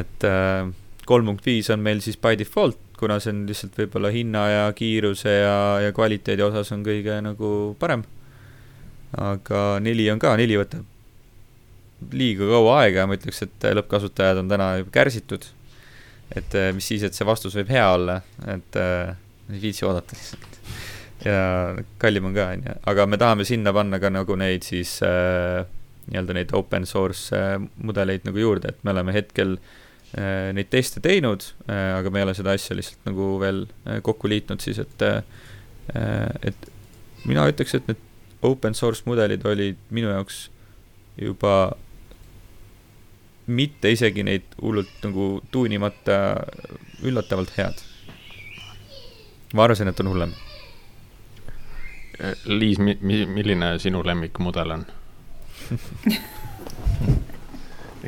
et 0.00 0.26
äh, 0.26 0.68
kolm 1.08 1.30
punkt 1.30 1.46
viis 1.46 1.70
on 1.70 1.82
meil 1.84 2.02
siis 2.04 2.18
by 2.20 2.38
default, 2.38 2.80
kuna 2.98 3.20
see 3.22 3.32
on 3.34 3.44
lihtsalt 3.48 3.78
võib-olla 3.78 4.10
hinna 4.12 4.44
ja 4.50 4.64
kiiruse 4.76 5.34
ja, 5.38 5.58
ja 5.86 5.94
kvaliteedi 5.94 6.42
osas 6.42 6.72
on 6.74 6.82
kõige 6.86 7.20
nagu 7.24 7.52
parem. 7.78 8.02
aga 9.16 9.78
neli 9.80 10.10
on 10.10 10.18
ka, 10.20 10.34
neli 10.36 10.58
võtab 10.58 10.84
liiga 12.14 12.46
kaua 12.46 12.82
aega, 12.82 13.06
ma 13.10 13.16
ütleks, 13.18 13.40
et 13.46 13.70
lõppkasutajad 13.74 14.42
on 14.42 14.50
täna 14.50 14.74
juba 14.82 14.92
kärsitud 14.94 15.46
et 16.36 16.54
äh, 16.54 16.70
mis 16.76 16.88
siis, 16.88 17.04
et 17.06 17.16
see 17.16 17.26
vastus 17.28 17.56
võib 17.56 17.70
hea 17.72 17.86
olla, 17.94 18.18
et 18.52 18.78
äh, 18.80 19.14
ei 19.52 19.62
viitsi 19.62 19.86
oodata 19.88 20.16
lihtsalt. 20.16 20.58
Ja 21.24 21.40
kallim 21.98 22.28
on 22.30 22.36
ka, 22.36 22.46
on 22.54 22.64
ju, 22.66 22.76
aga 22.92 23.06
me 23.06 23.18
tahame 23.20 23.46
sinna 23.48 23.72
panna 23.74 23.98
ka 24.02 24.10
nagu 24.12 24.36
neid 24.38 24.66
siis 24.66 24.98
äh, 25.06 25.64
nii-öelda 26.08 26.36
neid 26.36 26.54
open 26.56 26.86
source 26.86 27.34
äh, 27.36 27.56
mudeleid 27.82 28.26
nagu 28.28 28.38
juurde, 28.42 28.72
et 28.72 28.84
me 28.86 28.94
oleme 28.94 29.14
hetkel 29.16 29.56
äh, 29.58 30.50
neid 30.56 30.70
teste 30.70 31.02
teinud 31.04 31.50
äh,, 31.66 31.98
aga 31.98 32.12
me 32.12 32.22
ei 32.22 32.28
ole 32.28 32.36
seda 32.38 32.54
asja 32.56 32.76
lihtsalt 32.78 33.08
nagu 33.08 33.34
veel 33.42 33.64
äh, 33.86 33.98
kokku 34.04 34.30
liitnud 34.30 34.62
siis, 34.64 34.80
et 34.84 35.06
äh, 35.06 35.22
et 36.44 36.70
mina 37.24 37.46
ütleks, 37.48 37.74
et 37.74 37.86
need 37.88 38.00
open 38.44 38.76
source 38.76 39.08
mudelid 39.08 39.44
olid 39.48 39.78
minu 39.90 40.12
jaoks 40.12 40.48
juba 41.18 41.72
mitte 43.48 43.90
isegi 43.92 44.24
neid 44.26 44.58
hullult 44.60 45.00
nagu 45.02 45.28
tuunimata 45.50 46.18
üllatavalt 47.02 47.54
head. 47.56 47.80
ma 49.54 49.64
arvasin, 49.64 49.88
et 49.88 50.00
on 50.00 50.12
hullem. 50.12 50.36
Liis, 52.44 52.78
mi-, 52.78 52.98
mi-, 53.00 53.26
milline 53.26 53.78
sinu 53.78 54.02
lemmikmudel 54.06 54.70
on? 54.74 54.86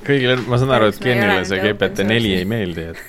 Kõigile, 0.07 0.37
ma 0.49 0.59
saan 0.59 0.73
aru, 0.75 0.89
et 0.93 0.99
Kenile 1.03 1.43
see 1.49 1.61
GPT 1.63 2.07
neli 2.07 2.33
ei 2.39 2.47
meeldi, 2.49 2.83
et 2.95 3.09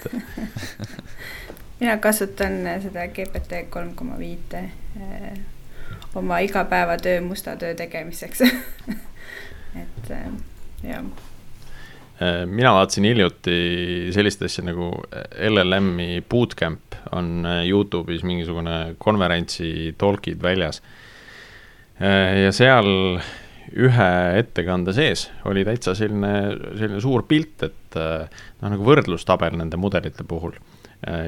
mina 1.82 1.96
kasutan 2.02 2.58
seda 2.84 3.08
GPT 3.14 3.66
kolm 3.74 3.94
koma 3.98 4.18
viite 4.20 4.64
eh, 4.98 5.38
oma 6.16 6.40
igapäevatöö, 6.44 7.22
musta 7.22 7.56
töö 7.56 7.76
tegemiseks. 7.76 8.42
Et 9.82 10.10
eh, 10.12 10.26
jah. 10.84 11.06
Äh, 12.22 12.46
mina 12.46 12.74
vaatasin 12.74 13.04
hiljuti 13.08 14.10
sellist 14.12 14.42
asja 14.44 14.66
nagu 14.68 14.92
LLM-i 15.50 16.20
bootcamp 16.30 16.91
on 17.12 17.46
äh, 17.46 17.62
Youtube'is 17.70 18.26
mingisugune 18.28 18.96
konverentsi 19.02 19.94
talk'id 19.98 20.42
väljas. 20.44 20.82
Äh, 22.02 22.44
ja 22.46 22.52
seal 22.56 22.92
ühe 23.72 24.12
ettekande 24.36 24.94
sees 24.94 25.30
oli 25.48 25.64
täitsa 25.68 25.94
selline, 25.96 26.34
selline 26.76 27.00
suur 27.04 27.24
pilt, 27.30 27.64
et 27.64 27.96
noh, 27.96 28.72
nagu 28.74 28.84
võrdlustabel 28.84 29.56
nende 29.56 29.80
mudelite 29.80 30.26
puhul. 30.28 30.58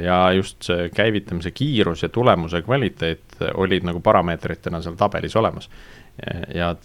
ja 0.04 0.18
just 0.36 0.68
see 0.68 0.90
käivitamise 0.94 1.50
kiirus 1.52 2.04
ja 2.04 2.10
tulemuse 2.14 2.62
kvaliteet 2.62 3.40
olid 3.54 3.88
nagu 3.88 4.02
parameetritena 4.06 4.82
seal 4.82 4.98
tabelis 5.00 5.36
olemas. 5.40 5.70
ja 6.54 6.76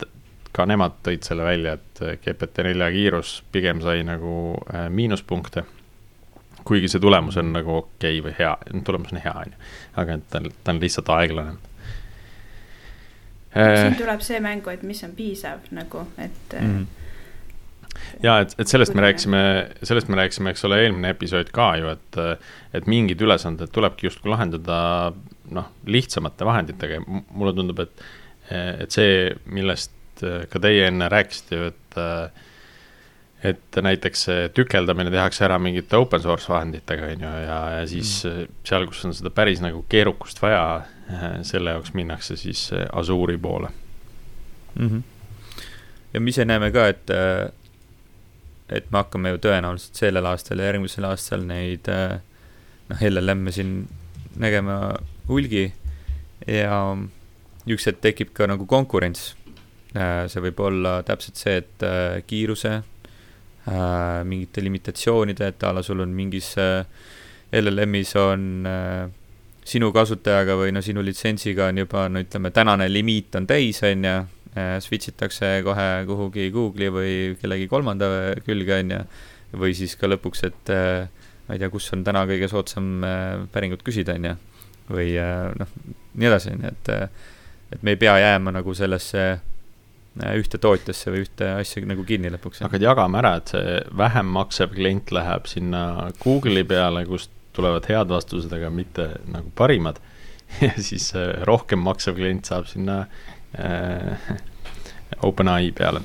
ka 0.59 0.66
nemad 0.68 0.98
tõid 1.07 1.27
selle 1.27 1.46
välja, 1.46 1.77
et 1.79 2.03
GPT-4 2.24 2.90
kiirus 2.94 3.35
pigem 3.53 3.83
sai 3.85 4.03
nagu 4.07 4.57
äh, 4.72 4.88
miinuspunkte. 4.90 5.64
Kuigi 6.68 6.90
see 6.92 7.00
tulemus 7.00 7.37
on 7.40 7.52
nagu 7.57 7.78
okei 7.81 8.20
okay 8.20 8.26
või 8.28 8.37
hea, 8.38 8.83
tulemus 8.85 9.14
on 9.14 9.22
hea, 9.24 9.35
on 9.46 9.57
ju, 9.57 9.72
aga 10.02 10.18
et 10.18 10.28
ta, 10.31 10.42
ta 10.64 10.74
on 10.74 10.85
lihtsalt 10.85 11.16
aeglane 11.16 11.57
siin 13.59 13.96
tuleb 13.98 14.22
see 14.22 14.38
mängu, 14.44 14.70
et 14.70 14.85
mis 14.87 15.00
on 15.07 15.14
piisav 15.16 15.70
nagu, 15.74 16.07
et 16.20 16.54
mm. 16.61 16.78
-hmm 16.78 16.87
ja 18.22 18.38
et, 18.40 18.54
et 18.59 18.68
sellest 18.68 18.94
me 18.94 19.02
rääkisime, 19.02 19.40
sellest 19.83 20.09
me 20.09 20.16
rääkisime, 20.16 20.50
eks 20.50 20.64
ole, 20.64 20.81
eelmine 20.85 21.11
episood 21.14 21.50
ka 21.54 21.68
ju, 21.81 21.88
et, 21.88 22.18
et 22.74 22.87
mingid 22.87 23.20
ülesanded 23.20 23.72
tulebki 23.74 24.07
justkui 24.07 24.31
lahendada 24.31 24.78
noh, 25.54 25.70
lihtsamate 25.87 26.46
vahenditega 26.46 26.98
ja 26.98 27.04
mulle 27.09 27.54
tundub, 27.57 27.81
et, 27.85 28.04
et 28.85 28.94
see, 28.94 29.33
millest 29.44 30.22
äh, 30.22 30.44
ka 30.50 30.62
teie 30.62 30.87
enne 30.92 31.09
rääkisite 31.12 31.59
ju, 31.59 31.72
et 31.72 31.98
äh, 31.98 32.46
et 33.44 33.79
näiteks 33.83 34.24
see 34.27 34.46
tükeldamine 34.55 35.12
tehakse 35.14 35.44
ära 35.46 35.59
mingite 35.62 35.98
open 35.98 36.22
source 36.22 36.51
vahenditega, 36.51 37.12
on 37.14 37.27
ju, 37.27 37.35
ja, 37.44 37.59
ja 37.79 37.85
siis 37.87 38.12
mm. 38.27 38.57
seal, 38.66 38.87
kus 38.90 39.05
on 39.07 39.14
seda 39.14 39.31
päris 39.35 39.62
nagu 39.62 39.85
keerukust 39.90 40.42
vaja, 40.42 40.62
selle 41.46 41.77
jaoks 41.77 41.94
minnakse 41.96 42.37
siis 42.37 42.66
Azure'i 42.92 43.38
poole 43.40 43.70
mm. 44.74 44.88
-hmm. 44.88 45.03
ja 46.14 46.20
me 46.20 46.31
ise 46.31 46.44
näeme 46.44 46.70
ka, 46.74 46.88
et, 46.88 47.11
et 48.68 48.90
me 48.90 48.98
hakkame 48.98 49.33
ju 49.37 49.40
tõenäoliselt 49.46 50.03
sellel 50.03 50.27
aastal 50.27 50.59
ja 50.59 50.72
järgmisel 50.72 51.07
aastal 51.09 51.46
neid 51.46 51.88
noh, 51.88 53.07
LLM-e 53.11 53.53
siin 53.53 53.88
nägema 54.37 54.98
hulgi 55.29 55.72
ja 56.46 56.96
üks 57.68 57.87
hetk 57.87 58.03
tekib 58.03 58.35
ka 58.35 58.46
nagu 58.51 58.66
konkurents 58.66 59.38
Äh, 59.96 60.27
see 60.29 60.42
võib 60.44 60.59
olla 60.61 60.98
täpselt 61.07 61.40
see, 61.40 61.61
et 61.62 61.85
äh, 61.87 62.18
kiiruse, 62.29 62.83
äh, 63.68 64.24
mingite 64.24 64.64
limitatsioonide, 64.64 65.52
et 65.52 65.64
a 65.64 65.72
la 65.72 65.83
sul 65.83 66.00
on 66.04 66.12
mingis 66.14 66.54
LLM-is 67.52 68.14
on 68.20 68.42
sinu 69.68 69.88
kasutajaga 69.92 70.57
või 70.57 70.72
no 70.72 70.83
sinu 70.85 71.04
litsentsiga 71.04 71.68
on 71.70 71.81
juba 71.83 72.07
no 72.12 72.20
ütleme, 72.24 72.50
tänane 72.52 72.88
limiit 72.90 73.37
on 73.38 73.46
täis, 73.48 73.81
on 73.85 74.04
ju, 74.04 74.16
switch 74.85 75.12
itakse 75.12 75.59
kohe 75.64 75.88
kuhugi 76.09 76.48
Google'i 76.52 76.92
või 76.92 77.12
kellegi 77.40 77.68
kolmanda 77.70 78.09
külge, 78.44 78.81
on 78.83 78.94
ju, 78.96 79.00
või 79.61 79.76
siis 79.76 79.96
ka 80.00 80.11
lõpuks, 80.11 80.44
et 80.48 80.72
ma 80.72 81.57
ei 81.57 81.61
tea, 81.61 81.70
kus 81.72 81.88
on 81.96 82.04
täna 82.04 82.24
kõige 82.28 82.48
soodsam 82.52 83.04
päringut 83.52 83.85
küsida, 83.85 84.16
on 84.16 84.28
ju, 84.28 84.35
või 84.92 85.12
noh, 85.61 85.76
nii 86.16 86.33
edasi, 86.33 86.57
on 86.57 86.64
ju, 86.68 86.74
et 86.74 86.92
et 87.68 87.83
me 87.85 87.92
ei 87.92 88.00
pea 88.00 88.16
jääma 88.16 88.52
nagu 88.57 88.72
sellesse 88.76 89.24
Äh, 89.28 89.58
ühte 90.38 90.59
tootjasse 90.62 91.12
või 91.14 91.24
ühte 91.24 91.48
asja 91.61 91.83
nagu 91.87 92.04
kinni 92.07 92.31
lõpuks. 92.35 92.62
hakkad 92.64 92.83
jagama 92.83 93.20
ära, 93.22 93.37
et 93.38 93.52
see 93.54 93.78
vähem 93.96 94.31
maksev 94.35 94.74
klient 94.74 95.12
läheb 95.14 95.46
sinna 95.50 96.11
Google'i 96.22 96.66
peale, 96.68 97.04
kust 97.07 97.31
tulevad 97.57 97.88
head 97.90 98.12
vastused, 98.12 98.52
aga 98.54 98.70
mitte 98.70 99.09
nagu 99.31 99.50
parimad. 99.59 99.98
ja 100.64 100.70
siis 100.81 101.11
äh, 101.16 101.35
rohkem 101.46 101.83
maksev 101.85 102.16
klient 102.16 102.48
saab 102.48 102.68
sinna 102.70 103.02
äh, 103.59 104.31
OpenAI 105.24 105.72
peale. 105.76 106.00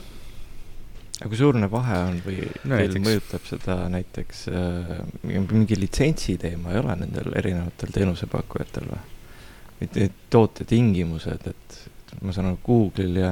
aga 1.20 1.30
kui 1.32 1.40
suur 1.40 1.56
vahe 1.72 2.00
on 2.10 2.18
või 2.26 2.42
no, 2.68 2.76
teil 2.76 3.00
mõjutab 3.00 3.46
seda 3.48 3.78
näiteks 3.94 4.42
äh, 4.52 4.94
mingi 5.24 5.78
litsentsi 5.80 6.36
teema 6.42 6.74
ei 6.74 6.82
ole 6.82 6.98
nendel 7.00 7.32
erinevatel 7.40 7.94
teenusepakkujatel 7.96 8.90
või? 8.92 10.10
toote 10.32 10.64
tingimused, 10.68 11.48
et 11.48 12.22
ma 12.24 12.36
saan 12.36 12.52
aru, 12.52 12.60
Google'il 12.64 13.18
ja 13.20 13.32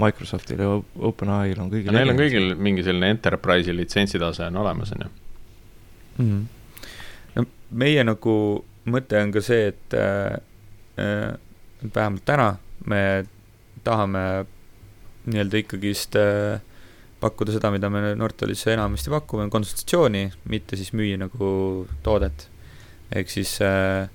Microsoftil 0.00 0.60
ja 0.60 0.70
OpenAI-l 1.08 1.60
on 1.62 1.70
kõigil. 1.70 1.94
Neil 1.94 2.10
on 2.10 2.18
kõigil 2.18 2.54
mingi 2.58 2.82
selline 2.86 3.12
enterprise'i 3.14 3.76
litsentsitase 3.76 4.48
on 4.48 4.56
olemas, 4.64 4.92
on 4.96 5.04
ju 5.06 5.10
mm. 6.18 6.30
-hmm. 6.30 6.44
no 7.34 7.44
meie 7.70 8.04
nagu 8.04 8.64
mõte 8.84 9.22
on 9.22 9.32
ka 9.32 9.40
see, 9.40 9.68
et 9.72 9.94
äh, 9.94 10.38
äh, 10.98 11.38
vähemalt 11.94 12.24
täna 12.24 12.56
me 12.86 13.24
tahame 13.84 14.46
nii-öelda 15.26 15.60
ikkagist 15.62 16.16
äh, 16.16 16.60
pakkuda 17.20 17.54
seda, 17.54 17.70
mida 17.70 17.88
me 17.90 18.14
Nortalis 18.14 18.66
enamasti 18.66 19.12
pakume, 19.12 19.48
konsultatsiooni, 19.50 20.26
mitte 20.52 20.76
siis 20.76 20.92
müüa 20.92 21.20
nagu 21.20 21.86
toodet. 22.02 22.48
ehk 23.14 23.30
siis 23.30 23.58
äh, 23.62 24.08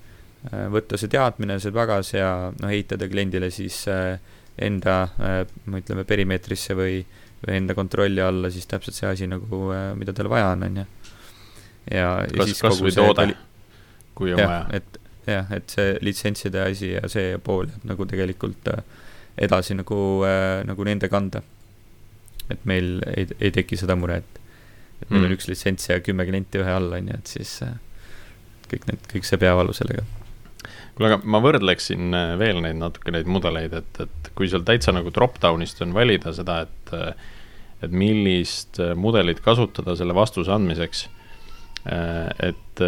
äh 0.52 0.66
võtta 0.70 0.98
see 0.98 1.08
teadmine, 1.08 1.58
see 1.60 1.72
pagas 1.72 2.12
ja 2.14 2.52
noh, 2.52 2.70
ehitada 2.70 3.08
kliendile 3.08 3.50
siis 3.50 3.88
äh, 3.88 4.18
enda, 4.58 4.96
äh, 5.20 5.42
ütleme, 5.78 6.04
perimeetrisse 6.08 6.76
või, 6.78 7.00
või 7.44 7.58
enda 7.60 7.76
kontrolli 7.78 8.22
alla 8.24 8.50
siis 8.52 8.68
täpselt 8.70 8.96
see 8.96 9.08
asi 9.10 9.28
nagu, 9.30 9.68
äh, 9.74 9.92
mida 9.98 10.14
tal 10.16 10.30
vaja 10.32 10.52
on, 10.54 10.66
on 10.66 10.80
ju. 10.82 10.86
ja, 11.90 12.08
ja 12.24 12.40
kas, 12.40 12.56
kas 12.60 12.82
või 12.84 12.94
toode, 12.96 13.28
kui 14.18 14.34
on 14.34 14.42
vaja. 14.42 14.66
et 14.80 15.00
jah, 15.30 15.52
et 15.54 15.70
see 15.70 15.94
litsentside 16.02 16.64
asi 16.64 16.94
ja 16.96 17.06
see 17.12 17.38
pool 17.44 17.70
jääb 17.70 17.88
nagu 17.92 18.08
tegelikult 18.10 18.72
äh, 18.74 18.84
edasi 19.40 19.76
nagu 19.78 20.00
nagu 20.66 20.84
nende 20.84 21.08
kanda. 21.08 21.42
et 22.50 22.64
meil 22.66 22.98
ei, 23.14 23.28
ei 23.38 23.52
teki 23.54 23.78
seda 23.78 23.94
muret, 23.96 24.40
et 25.00 25.10
meil 25.10 25.22
mm. 25.22 25.28
on 25.28 25.36
üks 25.36 25.46
litsents 25.48 25.86
ja 25.88 26.00
kümme 26.02 26.26
klienti 26.26 26.58
ühe 26.58 26.72
all, 26.74 26.90
on 26.96 27.12
ju, 27.12 27.20
et 27.22 27.36
siis 27.38 27.60
kõik 28.70 28.88
need, 28.90 29.06
kõik 29.12 29.28
see 29.28 29.38
peavalu 29.38 29.74
sellega 29.76 30.02
kuule, 31.00 31.14
aga 31.14 31.20
ma 31.24 31.40
võrdleksin 31.42 32.16
äh, 32.16 32.32
veel 32.40 32.60
neid 32.64 32.80
natuke 32.80 33.14
neid 33.14 33.28
mudeleid, 33.30 33.76
et, 33.76 34.02
et 34.04 34.32
kui 34.36 34.50
seal 34.50 34.64
täitsa 34.66 34.92
nagu 34.94 35.12
drop-down'ist 35.14 35.80
on 35.86 35.94
valida 35.96 36.34
seda, 36.36 36.60
et, 36.66 36.92
äh, 36.96 37.14
et 37.86 37.94
millist 37.94 38.80
äh, 38.82 38.92
mudelit 38.98 39.40
kasutada 39.44 39.96
selle 39.98 40.16
vastuse 40.16 40.52
andmiseks, 40.54 41.08
et 41.80 42.80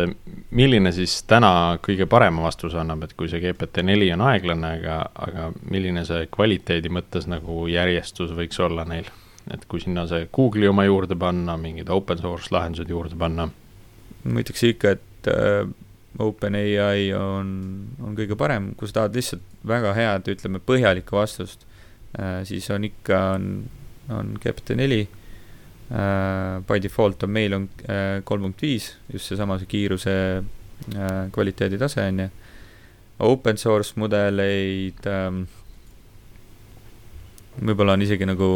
milline 0.53 0.91
siis 0.93 1.15
täna 1.25 1.79
kõige 1.81 2.05
parema 2.13 2.43
vastuse 2.45 2.77
annab, 2.77 3.07
et 3.07 3.15
kui 3.17 3.31
see 3.33 3.41
GPT-4 3.41 4.11
on 4.13 4.25
aeglane, 4.27 4.73
aga, 4.77 4.97
aga 5.17 5.47
milline 5.65 6.03
see 6.05 6.27
kvaliteedi 6.29 6.93
mõttes 6.93 7.25
nagu 7.25 7.63
järjestus 7.73 8.35
võiks 8.37 8.61
olla 8.61 8.85
neil? 8.85 9.09
et 9.49 9.65
kui 9.65 9.81
sinna 9.81 10.05
see 10.11 10.29
Google'i 10.29 10.69
oma 10.69 10.85
juurde 10.85 11.17
panna, 11.17 11.57
mingid 11.57 11.89
open 11.89 12.21
source 12.21 12.53
lahendused 12.53 12.93
juurde 12.93 13.17
panna. 13.17 13.49
ma 14.29 14.45
ütleks 14.45 14.67
ikka, 14.69 14.93
et 14.93 15.33
OpenAI 16.21 17.13
on, 17.17 17.49
on 18.05 18.17
kõige 18.19 18.37
parem, 18.37 18.73
kui 18.77 18.91
sa 18.91 19.01
tahad 19.01 19.17
lihtsalt 19.17 19.45
väga 19.69 19.95
head, 19.97 20.29
ütleme, 20.29 20.61
põhjalikku 20.61 21.17
vastust 21.17 21.65
äh,, 22.19 22.43
siis 22.49 22.69
on 22.75 22.85
ikka, 22.91 23.21
on, 23.39 23.49
on 24.13 24.35
GPT-4 24.43 25.07
Äh, 25.93 26.61
by 26.65 26.81
default 26.81 27.23
on 27.23 27.31
meil 27.31 27.53
on 27.53 27.69
äh, 27.85 28.23
kolm 28.25 28.47
punkt 28.47 28.63
viis, 28.65 28.95
just 29.13 29.29
seesama 29.29 29.59
see 29.61 29.69
kiiruse 29.69 30.13
äh, 30.41 31.27
kvaliteedi 31.35 31.77
tase 31.77 32.07
on 32.09 32.23
ju. 32.23 32.29
Open 33.29 33.61
source 33.61 33.93
mudeleid 34.01 35.05
ähm, 35.07 35.43
võib-olla 37.61 37.93
on 37.99 38.07
isegi 38.07 38.25
nagu 38.27 38.49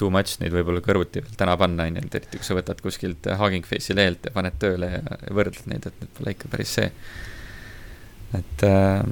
too 0.00 0.10
much 0.12 0.40
neid 0.40 0.54
võib-olla 0.54 0.82
kõrvuti 0.84 1.22
veel 1.24 1.38
täna 1.38 1.56
panna, 1.60 1.86
on 1.88 1.98
ju, 1.98 2.04
et 2.08 2.18
eriti 2.20 2.40
kui 2.40 2.48
sa 2.48 2.56
võtad 2.58 2.80
kuskilt 2.84 3.28
Hugging 3.40 3.66
Face'i 3.68 3.96
lehelt 3.96 4.28
ja 4.28 4.34
paned 4.34 4.56
tööle 4.62 4.92
ja 4.96 5.18
võrdled 5.28 5.68
neid, 5.72 5.88
et 5.88 6.02
need 6.02 6.14
pole 6.16 6.34
ikka 6.36 6.52
päris 6.52 6.76
see. 6.78 6.90
et 8.38 8.66
äh, 8.66 9.02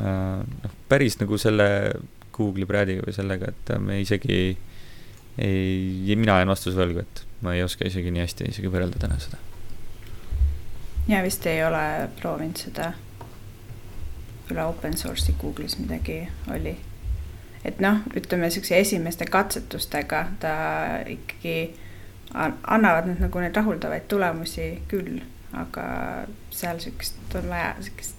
äh, 0.00 0.44
noh, 0.44 0.76
päris 0.88 1.20
nagu 1.20 1.38
selle 1.40 1.68
Google'i 2.36 2.68
Bradiga 2.68 3.04
või 3.06 3.16
sellega, 3.16 3.52
et 3.52 3.76
me 3.80 4.00
isegi 4.02 4.56
ei, 5.38 6.16
mina 6.16 6.38
jään 6.40 6.48
vastuse 6.48 6.78
võlgu, 6.78 7.04
et 7.04 7.24
ma 7.44 7.54
ei 7.56 7.64
oska 7.64 7.88
isegi 7.88 8.12
nii 8.12 8.24
hästi 8.24 8.50
isegi 8.52 8.72
võrrelda 8.72 9.00
täna 9.00 9.18
seda. 9.20 9.40
ja 11.08 11.22
vist 11.24 11.44
ei 11.46 11.60
ole 11.64 12.08
proovinud 12.20 12.60
seda 12.60 12.92
üle 14.50 14.64
open 14.64 14.96
source'i 14.96 15.34
Google'is 15.40 15.78
midagi 15.80 16.20
oli. 16.54 16.76
Et 17.66 17.80
noh, 17.82 18.02
ütleme 18.16 18.50
siukse 18.52 18.78
esimeste 18.78 19.26
katsetustega 19.30 20.22
ta 20.42 20.54
ikkagi 21.10 21.56
annavad 22.36 23.08
need 23.10 23.22
nagu 23.22 23.42
neid 23.42 23.56
rahuldavaid 23.56 24.08
tulemusi 24.10 24.70
küll, 24.90 25.20
aga 25.56 25.86
seal 26.54 26.80
siukest 26.82 27.36
on 27.38 27.50
vaja 27.50 27.74
siukest 27.80 28.14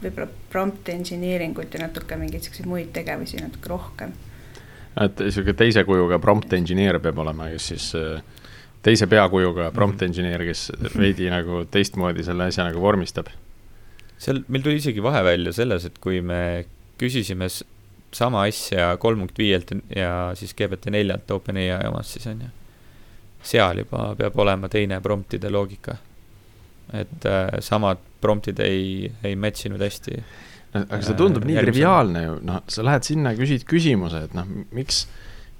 võib-olla 0.00 0.30
prompt 0.52 0.88
engineering 0.88 1.58
ut 1.60 1.74
ja 1.74 1.82
natuke 1.82 2.16
mingeid 2.16 2.46
siukseid 2.46 2.68
muid 2.68 2.92
tegevusi 2.96 3.40
natuke 3.42 3.70
rohkem 3.70 4.14
et 4.98 5.22
sihuke 5.30 5.54
teise 5.56 5.84
kujuga 5.86 6.18
prompt 6.22 6.52
engineer 6.56 6.98
peab 7.02 7.20
olema, 7.22 7.48
kes 7.52 7.68
siis 7.72 7.90
äh, 7.98 8.22
teise 8.84 9.06
peakujuga 9.10 9.70
prompt 9.76 10.00
mhm. 10.00 10.10
engineer, 10.10 10.44
kes 10.48 10.70
veidi 10.96 11.30
nagu 11.32 11.64
teistmoodi 11.70 12.24
selle 12.26 12.48
asja 12.50 12.66
nagu 12.66 12.82
vormistab. 12.82 13.30
seal, 14.20 14.42
meil 14.48 14.64
tuli 14.64 14.80
isegi 14.80 15.02
vahe 15.02 15.22
välja 15.24 15.52
selles, 15.56 15.86
et 15.88 15.98
kui 16.02 16.20
me 16.20 16.66
küsisime 17.00 17.48
sama 18.12 18.44
asja 18.48 18.96
kolm 19.00 19.24
punkt 19.24 19.38
viielt 19.38 19.72
ja 19.94 20.32
siis 20.38 20.54
GPT 20.58 20.90
neljalt 20.94 21.30
OpenAI 21.30 21.86
omast, 21.88 22.16
siis 22.16 22.26
on 22.30 22.44
ju. 22.46 22.52
seal 23.42 23.84
juba 23.84 24.14
peab 24.18 24.38
olema 24.38 24.68
teine 24.68 25.00
promptide 25.00 25.50
loogika. 25.50 25.96
et 26.92 27.26
äh, 27.26 27.60
samad 27.60 27.98
promptid 28.20 28.58
ei, 28.60 29.10
ei 29.24 29.36
match 29.36 29.66
inud 29.66 29.80
hästi 29.80 30.22
aga 30.74 31.00
see 31.02 31.16
tundub 31.18 31.46
nii 31.46 31.58
triviaalne 31.64 32.24
ju, 32.24 32.34
noh, 32.46 32.60
sa 32.70 32.84
lähed 32.86 33.06
sinna, 33.06 33.32
küsid 33.38 33.64
küsimuse, 33.68 34.24
et 34.28 34.34
noh, 34.36 34.46
miks, 34.76 35.04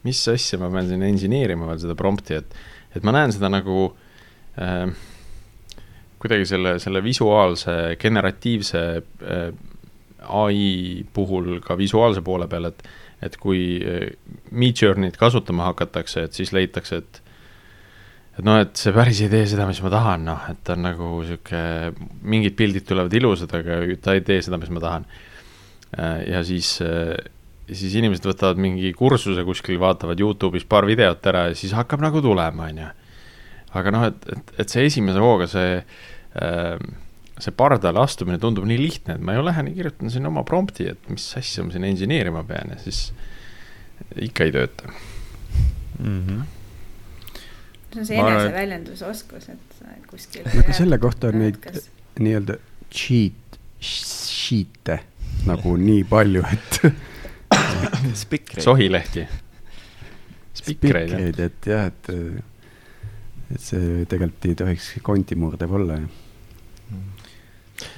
mis 0.07 0.21
asja 0.31 0.59
ma 0.61 0.71
pean 0.73 0.87
siin 0.91 1.03
engineerima 1.07 1.67
veel 1.71 1.81
seda 1.83 1.97
prompti, 1.99 2.39
et, 2.39 2.61
et 2.95 3.07
ma 3.07 3.15
näen 3.17 3.35
seda 3.35 3.51
nagu 3.51 3.89
äh, 4.61 4.87
kuidagi 6.23 6.47
selle, 6.53 6.77
selle 6.83 7.03
visuaalse, 7.05 7.77
generatiivse 8.01 8.85
äh, 9.01 9.45
ai 10.29 11.05
puhul 11.15 11.59
ka 11.65 11.77
visuaalse 11.79 12.23
poole 12.25 12.49
peal, 12.51 12.69
et, 12.71 12.85
et 13.25 13.37
kui 13.41 13.81
äh, 13.81 14.07
Midjourney't 14.53 15.19
kasutama 15.21 15.71
hakatakse, 15.71 16.29
et 16.29 16.37
siis 16.37 16.55
leitakse, 16.57 17.03
et 17.03 17.23
et 18.41 18.47
noh, 18.47 18.61
et 18.63 18.79
see 18.79 18.93
päris 18.95 19.19
ei 19.25 19.29
tee 19.33 19.49
seda, 19.51 19.67
mis 19.69 19.81
ma 19.85 19.91
tahan, 19.93 20.23
noh, 20.25 20.47
et 20.53 20.63
ta 20.65 20.77
on 20.77 20.87
nagu 20.87 21.11
sihuke, 21.29 21.61
mingid 22.31 22.57
pildid 22.57 22.87
tulevad 22.89 23.13
ilusad, 23.19 23.53
aga 23.59 23.83
ta 24.01 24.15
ei 24.17 24.25
tee 24.25 24.41
seda, 24.47 24.57
mis 24.61 24.71
ma 24.73 24.81
tahan. 24.81 25.05
Äh, 25.99 26.23
ja 26.31 26.41
siis, 26.47 26.77
äh, 26.85 27.17
siis 27.69 27.99
inimesed 27.99 28.25
võtavad 28.31 28.61
mingi 28.63 28.95
kursuse 28.97 29.45
kuskil, 29.45 29.81
vaatavad 29.83 30.21
Youtube'is 30.23 30.65
paar 30.71 30.89
videot 30.89 31.27
ära 31.27 31.49
ja 31.51 31.59
siis 31.59 31.75
hakkab 31.77 32.03
nagu 32.05 32.23
tulema, 32.25 32.71
on 32.71 32.83
ju. 32.85 32.89
aga 33.81 33.93
noh, 33.95 34.09
et, 34.09 34.25
et, 34.33 34.57
et 34.63 34.73
see 34.73 34.89
esimese 34.89 35.21
hooga 35.23 35.47
see 35.51 35.77
äh, 35.79 36.79
see 37.41 37.57
pardale 37.57 38.01
astumine 38.03 38.39
tundub 38.43 38.67
nii 38.69 38.79
lihtne, 38.81 39.17
et 39.17 39.25
ma 39.25 39.37
ju 39.37 39.45
lähen 39.47 39.71
ja 39.71 39.77
kirjutan 39.81 40.13
sinna 40.13 40.31
oma 40.33 40.45
prompti, 40.47 40.89
et 40.93 41.11
mis 41.13 41.27
asja 41.39 41.65
ma 41.65 41.75
siin 41.75 41.87
engineerima 41.89 42.45
pean 42.49 42.75
ja 42.75 42.81
siis 42.83 43.11
ikka 44.17 44.49
ei 44.49 44.57
tööta 44.57 44.91
mm. 45.99 46.25
-hmm 46.25 46.49
see 47.91 48.01
on 48.01 48.07
see 48.07 48.19
eneseväljendusoskus, 48.23 49.49
et 49.51 49.81
kuskil. 50.11 50.47
aga 50.47 50.75
selle 50.77 50.99
kohta 51.03 51.31
on 51.33 51.41
neid 51.43 51.59
nii-öelda 52.21 52.59
cheat 52.95 53.59
sheet'e 53.81 55.01
nagu 55.49 55.75
nii 55.81 56.05
palju, 56.09 56.45
et 56.53 56.81
spikreid. 58.23 58.63
sohilehti. 58.65 59.27
spikreid, 60.61 61.41
et 61.41 61.71
jah, 61.71 61.89
et, 61.91 62.11
et 63.55 63.63
see 63.65 64.05
tegelikult 64.11 64.51
ei 64.51 64.59
tohiks 64.59 64.91
kondimurdev 65.07 65.79
olla 65.81 66.01
ju. 66.03 66.11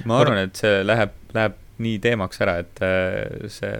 Ma 0.09 0.19
arvan, 0.21 0.43
et 0.47 0.59
see 0.59 0.81
läheb, 0.85 1.15
läheb 1.35 1.59
nii 1.83 1.99
teemaks 2.03 2.41
ära, 2.43 2.57
et 2.63 2.81
äh, 2.85 3.49
see, 3.51 3.73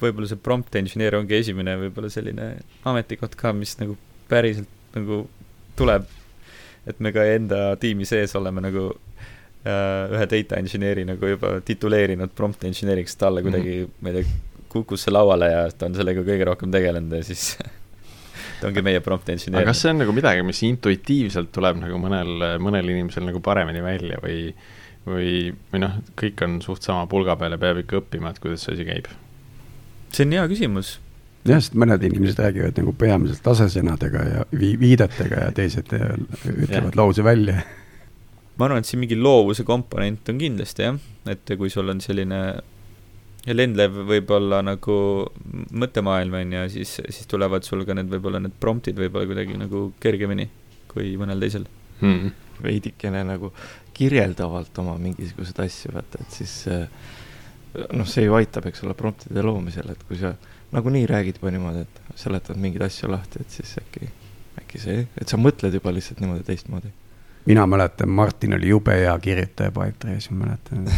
võib-olla 0.00 0.28
see 0.28 0.40
prompt 0.40 0.76
engineer 0.80 1.16
ongi 1.18 1.38
esimene 1.38 1.76
võib-olla 1.80 2.10
selline 2.12 2.48
ametikoht 2.88 3.36
ka, 3.40 3.54
mis 3.56 3.76
nagu 3.80 3.96
päriselt 4.30 4.96
nagu 4.96 5.24
tuleb, 5.78 6.08
et 6.88 7.00
me 7.00 7.12
ka 7.14 7.24
enda 7.34 7.64
tiimi 7.80 8.06
sees 8.08 8.34
oleme 8.38 8.64
nagu 8.64 8.88
äh, 8.92 10.12
ühe 10.12 10.24
data 10.30 10.58
engineer'i 10.60 11.04
nagu 11.08 11.34
juba 11.34 11.58
tituleerinud 11.64 12.34
prompt 12.36 12.64
engineeriks, 12.68 13.16
talle 13.20 13.44
kuidagi 13.44 13.78
mm, 13.78 13.84
-hmm. 13.84 14.02
ma 14.02 14.12
ei 14.12 14.20
tea, 14.20 14.40
kukkus 14.72 15.06
see 15.06 15.12
lauale 15.12 15.52
ja 15.52 15.62
ta 15.76 15.88
on 15.88 15.96
sellega 15.96 16.24
kõige 16.24 16.48
rohkem 16.48 16.72
tegelenud 16.72 17.16
ja 17.18 17.24
siis 17.24 17.56
ta 18.60 18.68
ongi 18.70 18.84
meie 18.84 19.00
prompt 19.04 19.28
engineer. 19.28 19.62
aga 19.62 19.72
kas 19.72 19.82
see 19.84 19.92
on 19.92 20.00
nagu 20.04 20.14
midagi, 20.16 20.44
mis 20.46 20.62
intuitiivselt 20.68 21.52
tuleb 21.52 21.80
nagu 21.82 22.00
mõnel, 22.00 22.60
mõnel 22.62 22.92
inimesel 22.94 23.26
nagu 23.28 23.40
paremini 23.44 23.84
välja 23.84 24.20
või, 24.22 24.52
või, 25.06 25.52
või 25.72 25.82
noh, 25.82 25.98
kõik 26.18 26.42
on 26.46 26.60
suht 26.64 26.86
sama 26.86 27.06
pulga 27.10 27.36
peal 27.40 27.56
ja 27.56 27.60
peab 27.62 27.82
ikka 27.82 28.00
õppima, 28.02 28.32
et 28.32 28.42
kuidas 28.42 28.66
see 28.66 28.76
asi 28.76 28.88
käib? 28.88 29.10
see 30.12 30.26
on 30.26 30.34
hea 30.36 30.48
küsimus. 30.50 30.96
Jah, 31.48 31.58
sest 31.58 31.74
mõned 31.78 32.02
inimesed 32.06 32.38
räägivad 32.38 32.76
nagu 32.78 32.92
peamiselt 32.94 33.46
asesõnadega 33.50 34.24
ja 34.28 34.42
vi-, 34.54 34.76
viidetega 34.78 35.46
ja 35.48 35.54
teised 35.56 35.90
äh, 35.96 36.12
ütlevad 36.52 36.98
lause 36.98 37.24
välja. 37.26 37.64
ma 38.56 38.68
arvan, 38.68 38.82
et 38.84 38.86
siin 38.86 39.00
mingi 39.02 39.16
loovuse 39.18 39.64
komponent 39.66 40.28
on 40.30 40.38
kindlasti 40.38 40.86
jah, 40.86 41.00
et 41.32 41.56
kui 41.58 41.72
sul 41.72 41.88
on 41.90 42.02
selline 42.04 42.42
lendlev 43.50 43.96
võib-olla 44.06 44.60
nagu 44.62 44.96
mõttemaailm 45.74 46.36
on 46.38 46.52
ju, 46.54 46.66
siis, 46.76 46.94
siis 47.08 47.26
tulevad 47.26 47.66
sul 47.66 47.82
ka 47.88 47.96
need 47.98 48.12
võib-olla 48.12 48.38
need 48.44 48.54
promptid 48.62 49.00
võib-olla 49.00 49.26
kuidagi 49.32 49.58
nagu 49.58 49.88
kergemini 50.02 50.46
kui 50.92 51.16
mõnel 51.18 51.42
teisel. 51.42 51.66
Hmm.. 52.02 52.32
veidikene 52.62 53.22
nagu 53.26 53.52
kirjeldavalt 53.94 54.78
oma 54.82 54.96
mingisuguseid 55.00 55.60
asju 55.66 55.92
vaata, 55.94 56.22
et 56.22 56.38
siis 56.38 56.54
äh, 56.72 56.86
noh, 57.92 58.08
see 58.08 58.26
ju 58.26 58.36
aitab, 58.38 58.66
eks 58.68 58.84
ole, 58.86 58.96
promptide 58.98 59.44
loomisel, 59.44 59.92
et 59.92 60.02
kui 60.08 60.18
sa 60.20 60.34
nagunii 60.72 61.04
räägid 61.08 61.40
juba 61.40 61.52
niimoodi, 61.52 61.84
et 61.86 62.18
seletad 62.20 62.60
mingeid 62.60 62.86
asju 62.88 63.10
lahti, 63.12 63.42
et 63.44 63.58
siis 63.58 63.76
äkki, 63.80 64.10
äkki 64.62 64.80
see, 64.82 65.06
et 65.20 65.28
sa 65.28 65.40
mõtled 65.40 65.74
juba 65.78 65.92
lihtsalt 65.94 66.20
niimoodi 66.24 66.44
teistmoodi. 66.48 66.92
mina 67.46 67.66
mäletan, 67.66 68.08
Martin 68.08 68.54
oli 68.54 68.68
jube 68.68 68.94
hea 68.96 69.18
kirjutaja 69.18 69.70
Pipedrive'is, 69.70 70.30
ma 70.30 70.46
mäletan 70.46 70.88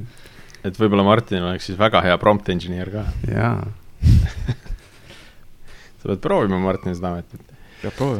et 0.64 0.78
võib-olla 0.78 1.04
Martin 1.04 1.42
oleks 1.42 1.70
siis 1.70 1.78
väga 1.78 2.02
hea 2.04 2.18
prompt 2.18 2.48
engineer 2.52 2.90
ka. 2.92 3.04
jaa 3.28 3.66
sa 6.00 6.08
pead 6.08 6.20
proovima, 6.24 6.58
Martin, 6.58 6.94
seda 6.96 7.14
ametit. 7.14 7.42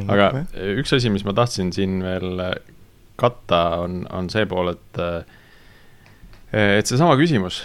aga 0.08 0.44
üks 0.76 0.92
asi, 0.96 1.12
mis 1.12 1.24
ma 1.24 1.32
tahtsin 1.36 1.72
siin 1.72 2.00
veel 2.04 2.42
katta, 3.20 3.60
on, 3.84 4.02
on 4.16 4.30
see 4.32 4.46
pool, 4.50 4.72
et 4.74 5.00
äh, 5.02 5.36
et 6.50 6.88
seesama 6.88 7.14
küsimus, 7.14 7.60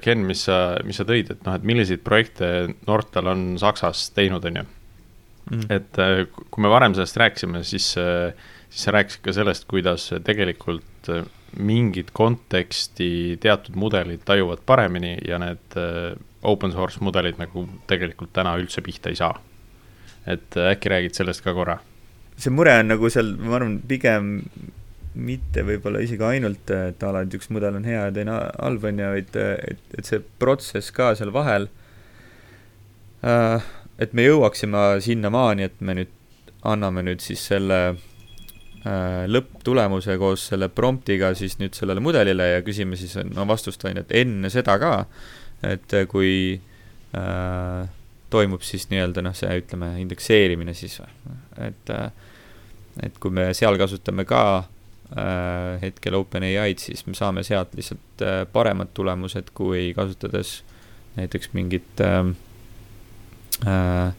Ken, 0.00 0.22
mis 0.24 0.46
sa, 0.46 0.78
mis 0.86 0.96
sa 0.96 1.04
tõid, 1.04 1.34
et 1.34 1.42
noh, 1.44 1.58
et 1.58 1.66
milliseid 1.66 2.00
projekte 2.06 2.70
Nortal 2.88 3.28
on 3.34 3.42
Saksas 3.60 4.06
teinud, 4.16 4.46
on 4.48 4.62
ju 4.62 4.64
mm.. 4.64 5.66
et 5.68 6.00
äh, 6.00 6.22
kui 6.48 6.64
me 6.64 6.72
varem 6.72 6.96
sellest 6.96 7.20
rääkisime, 7.20 7.60
siis, 7.68 7.92
siis 7.92 8.86
sa 8.86 8.96
rääkisid 8.96 9.26
ka 9.26 9.36
sellest, 9.36 9.68
kuidas 9.68 10.08
tegelikult 10.24 11.12
mingit 11.58 12.14
konteksti 12.14 13.36
teatud 13.42 13.76
mudelid 13.76 14.22
tajuvad 14.24 14.62
paremini 14.64 15.16
ja 15.26 15.40
need 15.42 15.76
open 16.46 16.72
source 16.72 17.02
mudelid 17.04 17.40
nagu 17.40 17.66
tegelikult 17.90 18.32
täna 18.36 18.54
üldse 18.60 18.82
pihta 18.84 19.10
ei 19.10 19.18
saa. 19.18 19.34
et 20.26 20.56
äkki 20.56 20.90
räägid 20.92 21.16
sellest 21.16 21.42
ka 21.44 21.54
korra? 21.56 21.78
see 22.40 22.52
mure 22.52 22.74
on 22.80 22.88
nagu 22.92 23.08
seal, 23.12 23.34
ma 23.36 23.58
arvan, 23.58 23.80
pigem 23.88 24.28
mitte 25.18 25.64
võib-olla 25.66 26.02
isegi 26.04 26.22
ainult, 26.22 26.70
et 26.70 27.02
a 27.02 27.10
la, 27.14 27.24
et 27.24 27.34
üks 27.34 27.50
mudel 27.50 27.80
on 27.80 27.86
hea 27.86 28.06
ja 28.06 28.14
teine 28.14 28.36
halb, 28.36 28.86
on 28.86 29.02
ju, 29.02 29.10
vaid 29.16 29.40
et, 29.42 29.82
et 29.98 30.06
see 30.06 30.22
protsess 30.42 30.94
ka 30.94 31.10
seal 31.18 31.32
vahel 31.34 31.66
äh,, 33.26 33.66
et 34.00 34.14
me 34.16 34.28
jõuaksime 34.28 35.00
sinnamaani, 35.04 35.66
et 35.66 35.82
me 35.82 35.98
nüüd 35.98 36.14
anname 36.70 37.02
nüüd 37.08 37.24
siis 37.24 37.42
selle 37.50 37.80
äh, 37.90 39.26
lõpptulemuse 39.26 40.16
koos 40.20 40.46
selle 40.52 40.70
promptiga 40.70 41.32
siis 41.34 41.58
nüüd 41.60 41.74
sellele 41.74 42.02
mudelile 42.04 42.52
ja 42.54 42.64
küsime 42.64 42.98
siis 43.00 43.18
no 43.26 43.48
vastust, 43.50 43.84
on 43.84 43.98
ju, 43.98 44.06
et 44.06 44.18
enne 44.22 44.52
seda 44.52 44.78
ka, 44.80 44.96
et 45.66 46.00
kui 46.12 46.32
äh, 46.54 47.86
toimub 48.30 48.62
siis 48.62 48.86
nii-öelda 48.92 49.26
noh, 49.26 49.34
see 49.34 49.58
ütleme, 49.58 49.96
indekseerimine 50.04 50.76
siis 50.78 51.00
või, 51.02 51.38
et 51.66 51.96
äh, 51.98 52.12
et 53.00 53.16
kui 53.22 53.32
me 53.32 53.52
seal 53.56 53.78
kasutame 53.80 54.26
ka 54.28 54.42
äh, 54.58 54.76
hetkel 55.82 56.14
OpenAI-d, 56.14 56.78
siis 56.78 57.02
me 57.06 57.16
saame 57.18 57.42
sealt 57.46 57.74
lihtsalt 57.74 58.22
äh, 58.22 58.44
paremad 58.52 58.92
tulemused, 58.94 59.50
kui 59.54 59.90
kasutades 59.96 60.60
näiteks 61.16 61.50
mingit 61.56 62.00
äh, 62.04 62.30
äh, 63.66 64.12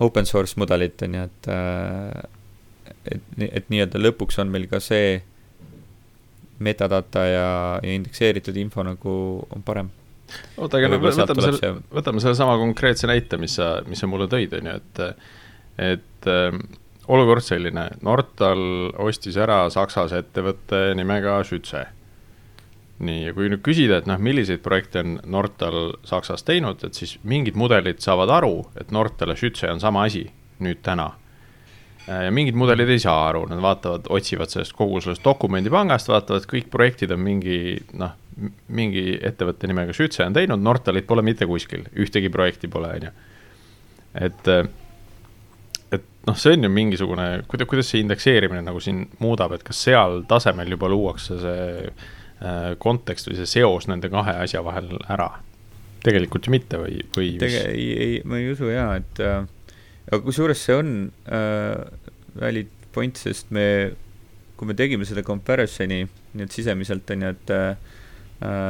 open 0.00 0.26
source 0.26 0.58
mudelit, 0.58 1.02
on 1.02 1.14
ju, 1.14 1.22
et 1.28 1.50
äh, 1.54 2.22
et, 3.06 3.22
et 3.46 3.70
nii-öelda 3.72 4.00
lõpuks 4.00 4.40
on 4.42 4.50
meil 4.52 4.66
ka 4.70 4.80
see 4.82 5.20
metadata 6.60 7.24
ja, 7.24 7.48
ja 7.80 7.94
indekseeritud 7.94 8.56
info 8.60 8.84
nagu 8.84 9.14
on 9.48 9.64
parem. 9.64 9.88
Oota, 10.60 10.78
aga 10.78 10.90
no 10.92 11.00
võtame 11.02 11.42
selle, 11.42 11.72
võtame 11.90 12.22
sellesama 12.22 12.58
konkreetse 12.60 13.08
näite, 13.10 13.38
mis 13.40 13.56
sa, 13.58 13.80
mis 13.88 14.02
sa 14.02 14.08
mulle 14.10 14.28
tõid, 14.30 14.52
on 14.58 14.68
ju, 14.68 14.76
et, 14.82 15.00
et 15.94 16.30
äh, 16.30 16.60
olukord 17.08 17.44
selline, 17.44 17.86
Nortal 18.02 18.90
ostis 19.00 19.38
ära 19.40 19.64
Saksas 19.72 20.12
ettevõtte 20.16 20.90
nimega 20.98 21.40
Schütze. 21.44 21.86
nii, 23.00 23.22
ja 23.24 23.32
kui 23.32 23.48
nüüd 23.48 23.62
küsida, 23.64 23.96
et 24.02 24.08
noh, 24.10 24.18
milliseid 24.20 24.60
projekte 24.60 25.00
on 25.00 25.14
Nortal 25.24 25.94
Saksas 26.04 26.44
teinud, 26.44 26.82
et 26.84 26.94
siis 26.94 27.16
mingid 27.24 27.56
mudelid 27.56 28.02
saavad 28.04 28.28
aru, 28.28 28.66
et 28.76 28.90
Nortal 28.92 29.32
ja 29.32 29.36
Schütze 29.40 29.70
on 29.72 29.80
sama 29.80 30.04
asi 30.04 30.26
nüüd 30.60 30.82
täna. 30.82 31.12
ja 32.06 32.30
mingid 32.30 32.54
mudelid 32.54 32.88
ei 32.88 32.98
saa 32.98 33.28
aru, 33.28 33.44
nad 33.46 33.60
vaatavad, 33.62 34.08
otsivad 34.08 34.50
sellest 34.50 34.72
kogu 34.72 35.00
sellest 35.00 35.24
dokumendipangast, 35.24 36.08
vaatavad, 36.08 36.46
kõik 36.48 36.68
projektid 36.70 37.12
on 37.12 37.20
mingi 37.20 37.78
noh, 37.92 38.16
mingi 38.68 39.18
ettevõtte 39.22 39.68
nimega 39.68 39.92
Schütze 39.96 40.24
on 40.26 40.36
teinud, 40.36 40.60
Nortalit 40.60 41.06
pole 41.06 41.22
mitte 41.22 41.46
kuskil, 41.46 41.86
ühtegi 41.96 42.28
projekti 42.32 42.68
pole, 42.68 42.92
on 42.96 43.08
ju. 43.08 43.12
et 44.14 44.48
et 44.48 44.89
noh, 46.28 46.38
see 46.38 46.56
on 46.56 46.66
ju 46.66 46.72
mingisugune, 46.72 47.28
kuidas, 47.50 47.68
kuidas 47.70 47.92
see 47.92 48.02
indekseerimine 48.04 48.64
nagu 48.66 48.82
siin 48.82 49.06
muudab, 49.22 49.54
et 49.56 49.64
kas 49.66 49.84
seal 49.86 50.24
tasemel 50.30 50.74
juba 50.76 50.90
luuakse 50.92 51.38
see 51.40 51.70
äh, 51.86 52.72
kontekst 52.82 53.30
või 53.30 53.38
see 53.40 53.54
seos 53.58 53.88
nende 53.90 54.12
kahe 54.12 54.36
asja 54.44 54.64
vahel 54.66 54.96
ära? 55.08 55.32
tegelikult 56.00 56.46
ju 56.48 56.52
mitte 56.54 56.78
või, 56.80 57.02
või 57.12 57.34
tege-, 57.36 57.66
ei, 57.74 57.88
ei, 57.92 58.12
ma 58.24 58.38
ei 58.40 58.46
usu 58.54 58.70
jaa, 58.72 58.94
et 58.96 59.18
äh, 59.20 59.42
aga 60.08 60.22
kusjuures 60.24 60.62
see 60.64 60.78
on 60.80 60.94
äh, 61.28 62.08
valid 62.40 62.70
point, 62.94 63.20
sest 63.20 63.52
me, 63.52 63.66
kui 64.56 64.70
me 64.70 64.76
tegime 64.78 65.04
seda 65.04 65.20
comparison'i 65.26 66.06
et 66.38 66.52
sisemiselt 66.54 67.10
on 67.10 67.24
ju, 67.24 67.32
et 67.34 67.52
äh, 67.54 67.76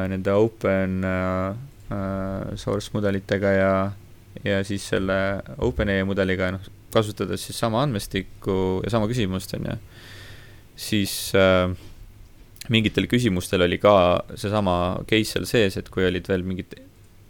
nende 0.09 0.32
open 0.32 1.05
äh, 1.05 1.55
äh, 1.92 2.57
source 2.57 2.90
mudelitega 2.94 3.53
ja, 3.53 3.72
ja 4.44 4.62
siis 4.64 4.86
selle 4.88 5.42
OpenAI 5.59 6.07
mudeliga, 6.09 6.53
noh, 6.57 6.70
kasutades 6.95 7.45
siis 7.47 7.59
sama 7.59 7.82
andmestikku 7.84 8.80
ja 8.84 8.93
sama 8.93 9.09
küsimust, 9.11 9.55
on 9.59 9.68
ju, 9.70 9.78
siis 10.80 11.14
äh, 11.38 11.72
mingitel 12.70 13.09
küsimustel 13.11 13.64
oli 13.66 13.80
ka 13.82 13.95
seesama 14.34 14.74
case 15.11 15.34
seal 15.34 15.49
sees, 15.49 15.78
et 15.80 15.91
kui 15.93 16.07
olid 16.07 16.28
veel 16.30 16.45
mingid 16.47 16.76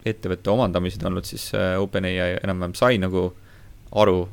ettevõtte 0.06 0.52
omandamised 0.52 1.02
olnud, 1.06 1.26
siis 1.28 1.50
äh, 1.56 1.74
OpenAI 1.80 2.38
enam-vähem 2.40 2.76
sai 2.78 3.00
nagu 3.00 3.30
aru 4.00 4.24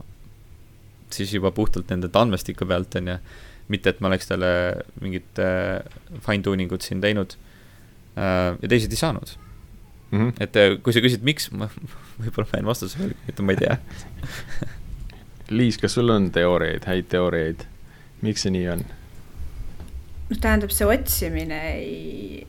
siis 1.13 1.31
juba 1.33 1.51
puhtalt 1.55 1.89
nende 1.91 2.09
andmestiku 2.19 2.67
pealt, 2.67 2.95
on 2.99 3.11
ju, 3.13 3.17
mitte 3.71 3.91
et 3.91 3.99
ma 4.03 4.11
oleks 4.11 4.29
talle 4.29 4.49
mingit 5.03 5.41
äh, 5.43 5.83
fine 6.23 6.43
tuning 6.43 6.71
ut 6.71 6.85
siin 6.85 7.03
teinud 7.03 7.35
äh,, 8.15 8.55
ja 8.55 8.67
teised 8.67 8.91
ei 8.91 8.99
saanud 8.99 9.33
mm. 10.11 10.19
-hmm. 10.19 10.33
et 10.43 10.55
äh, 10.55 10.77
kui 10.83 10.95
sa 10.95 11.03
küsid, 11.03 11.23
miks, 11.27 11.51
ma 11.51 11.69
võib-olla 12.21 12.47
ma 12.51 12.61
jään 12.61 12.71
vastuse 12.71 12.99
võlgu, 12.99 13.19
ütlen 13.31 13.47
ma 13.47 13.55
ei 13.55 13.63
tea 13.63 13.79
Liis, 15.49 15.77
kas 15.79 15.95
sul 15.95 16.09
on 16.11 16.31
teooriaid, 16.31 16.85
häid 16.89 17.09
teooriaid, 17.11 17.65
miks 18.25 18.45
see 18.45 18.53
nii 18.55 18.69
on? 18.73 18.85
noh, 20.27 20.39
tähendab, 20.43 20.73
see 20.75 20.87
otsimine 20.89 21.59
ei, 21.71 22.47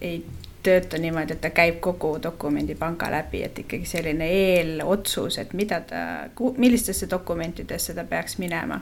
ei 0.00 0.22
tööta 0.64 0.98
niimoodi, 1.00 1.36
et 1.36 1.42
ta 1.44 1.52
käib 1.54 1.78
kogu 1.84 2.14
dokumendipanga 2.22 3.10
läbi, 3.12 3.42
et 3.44 3.60
ikkagi 3.64 3.88
selline 3.88 4.26
eelotsus, 4.32 5.38
et 5.42 5.52
mida 5.58 5.82
ta, 5.86 6.02
millistesse 6.56 7.08
dokumentidesse 7.10 7.94
ta 7.96 8.04
peaks 8.08 8.38
minema, 8.40 8.80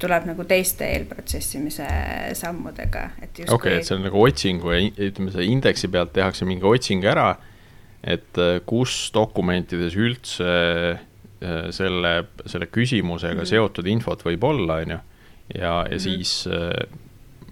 tuleb 0.00 0.28
nagu 0.28 0.44
teiste 0.44 0.84
eelprotsessimise 0.92 1.88
sammudega, 2.36 3.08
et 3.24 3.40
justkui 3.40 3.56
okei 3.56 3.72
okay,, 3.72 3.80
et 3.80 3.88
see 3.88 3.96
on 3.96 4.04
nagu 4.04 4.22
otsingu 4.22 4.72
ja 4.74 4.80
ütleme, 5.08 5.32
see 5.32 5.48
indeksi 5.48 5.88
pealt 5.92 6.12
tehakse 6.16 6.48
mingi 6.48 6.68
otsing 6.68 7.08
ära, 7.08 7.30
et 8.04 8.38
äh, 8.38 8.58
kus 8.68 9.06
dokumentides 9.16 9.96
üldse 9.96 10.44
Äh, 10.46 10.98
selle, 11.70 12.24
selle 12.46 12.66
küsimusega 12.72 13.42
mm. 13.42 13.48
seotud 13.50 13.86
infot 13.86 14.22
võib 14.24 14.44
olla, 14.44 14.80
on 14.84 14.94
ju. 14.94 14.98
ja, 15.54 15.72
ja 15.90 15.96
mm. 15.96 16.00
siis 16.00 16.46
äh, 16.48 16.98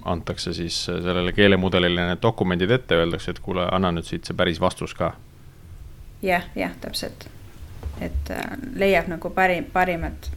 antakse 0.04 0.52
siis 0.52 0.84
sellele 0.84 1.32
keelemudelile 1.32 2.06
need 2.08 2.22
dokumendid 2.22 2.70
ette, 2.70 2.96
öeldakse, 2.96 3.30
et 3.30 3.42
kuule, 3.44 3.66
anna 3.72 3.92
nüüd 3.92 4.08
siit 4.08 4.28
see 4.28 4.36
päris 4.36 4.60
vastus 4.60 4.94
ka 4.96 5.12
ja,. 5.12 6.30
jah, 6.30 6.48
jah, 6.56 6.76
täpselt. 6.80 7.28
et 8.00 8.32
äh, 8.32 8.56
leiab 8.74 9.12
nagu 9.12 9.30
parim, 9.30 9.68
parimad 9.72 10.30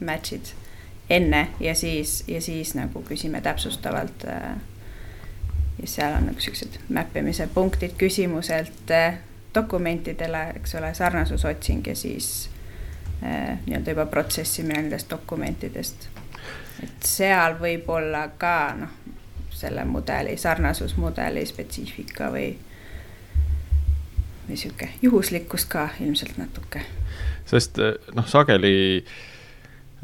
match'id 0.00 0.54
enne 1.10 1.48
ja 1.60 1.74
siis, 1.74 2.24
ja 2.28 2.40
siis 2.42 2.74
nagu 2.74 3.04
küsime 3.06 3.40
täpsustavalt 3.40 4.26
äh,. 4.26 4.54
ja 5.78 5.86
seal 5.86 6.18
on 6.18 6.30
nagu 6.32 6.40
siuksed 6.40 6.80
mäppimise 6.88 7.48
punktid 7.54 7.98
küsimuselt 7.98 8.90
äh, 8.90 9.20
dokumentidele, 9.54 10.48
eks 10.56 10.74
ole, 10.78 10.94
sarnasusotsing 10.94 11.86
ja 11.86 11.96
siis 11.96 12.50
Äh, 12.50 12.59
nii-öelda 13.20 13.90
juba 13.90 14.06
protsessimine 14.06 14.78
nendest 14.80 15.10
dokumentidest. 15.10 16.08
et 16.82 17.04
seal 17.04 17.58
võib 17.60 17.88
olla 17.92 18.28
ka 18.38 18.74
noh, 18.78 18.94
selle 19.50 19.84
mudeli, 19.84 20.36
sarnasusmudeli 20.40 21.44
spetsiifika 21.46 22.30
või, 22.32 22.54
või 24.48 24.56
sihuke 24.56 24.88
juhuslikkust 25.02 25.68
ka 25.68 25.88
ilmselt 26.00 26.38
natuke. 26.40 26.84
sest 27.44 27.78
äh, 27.78 27.92
noh, 28.16 28.28
sageli 28.28 29.04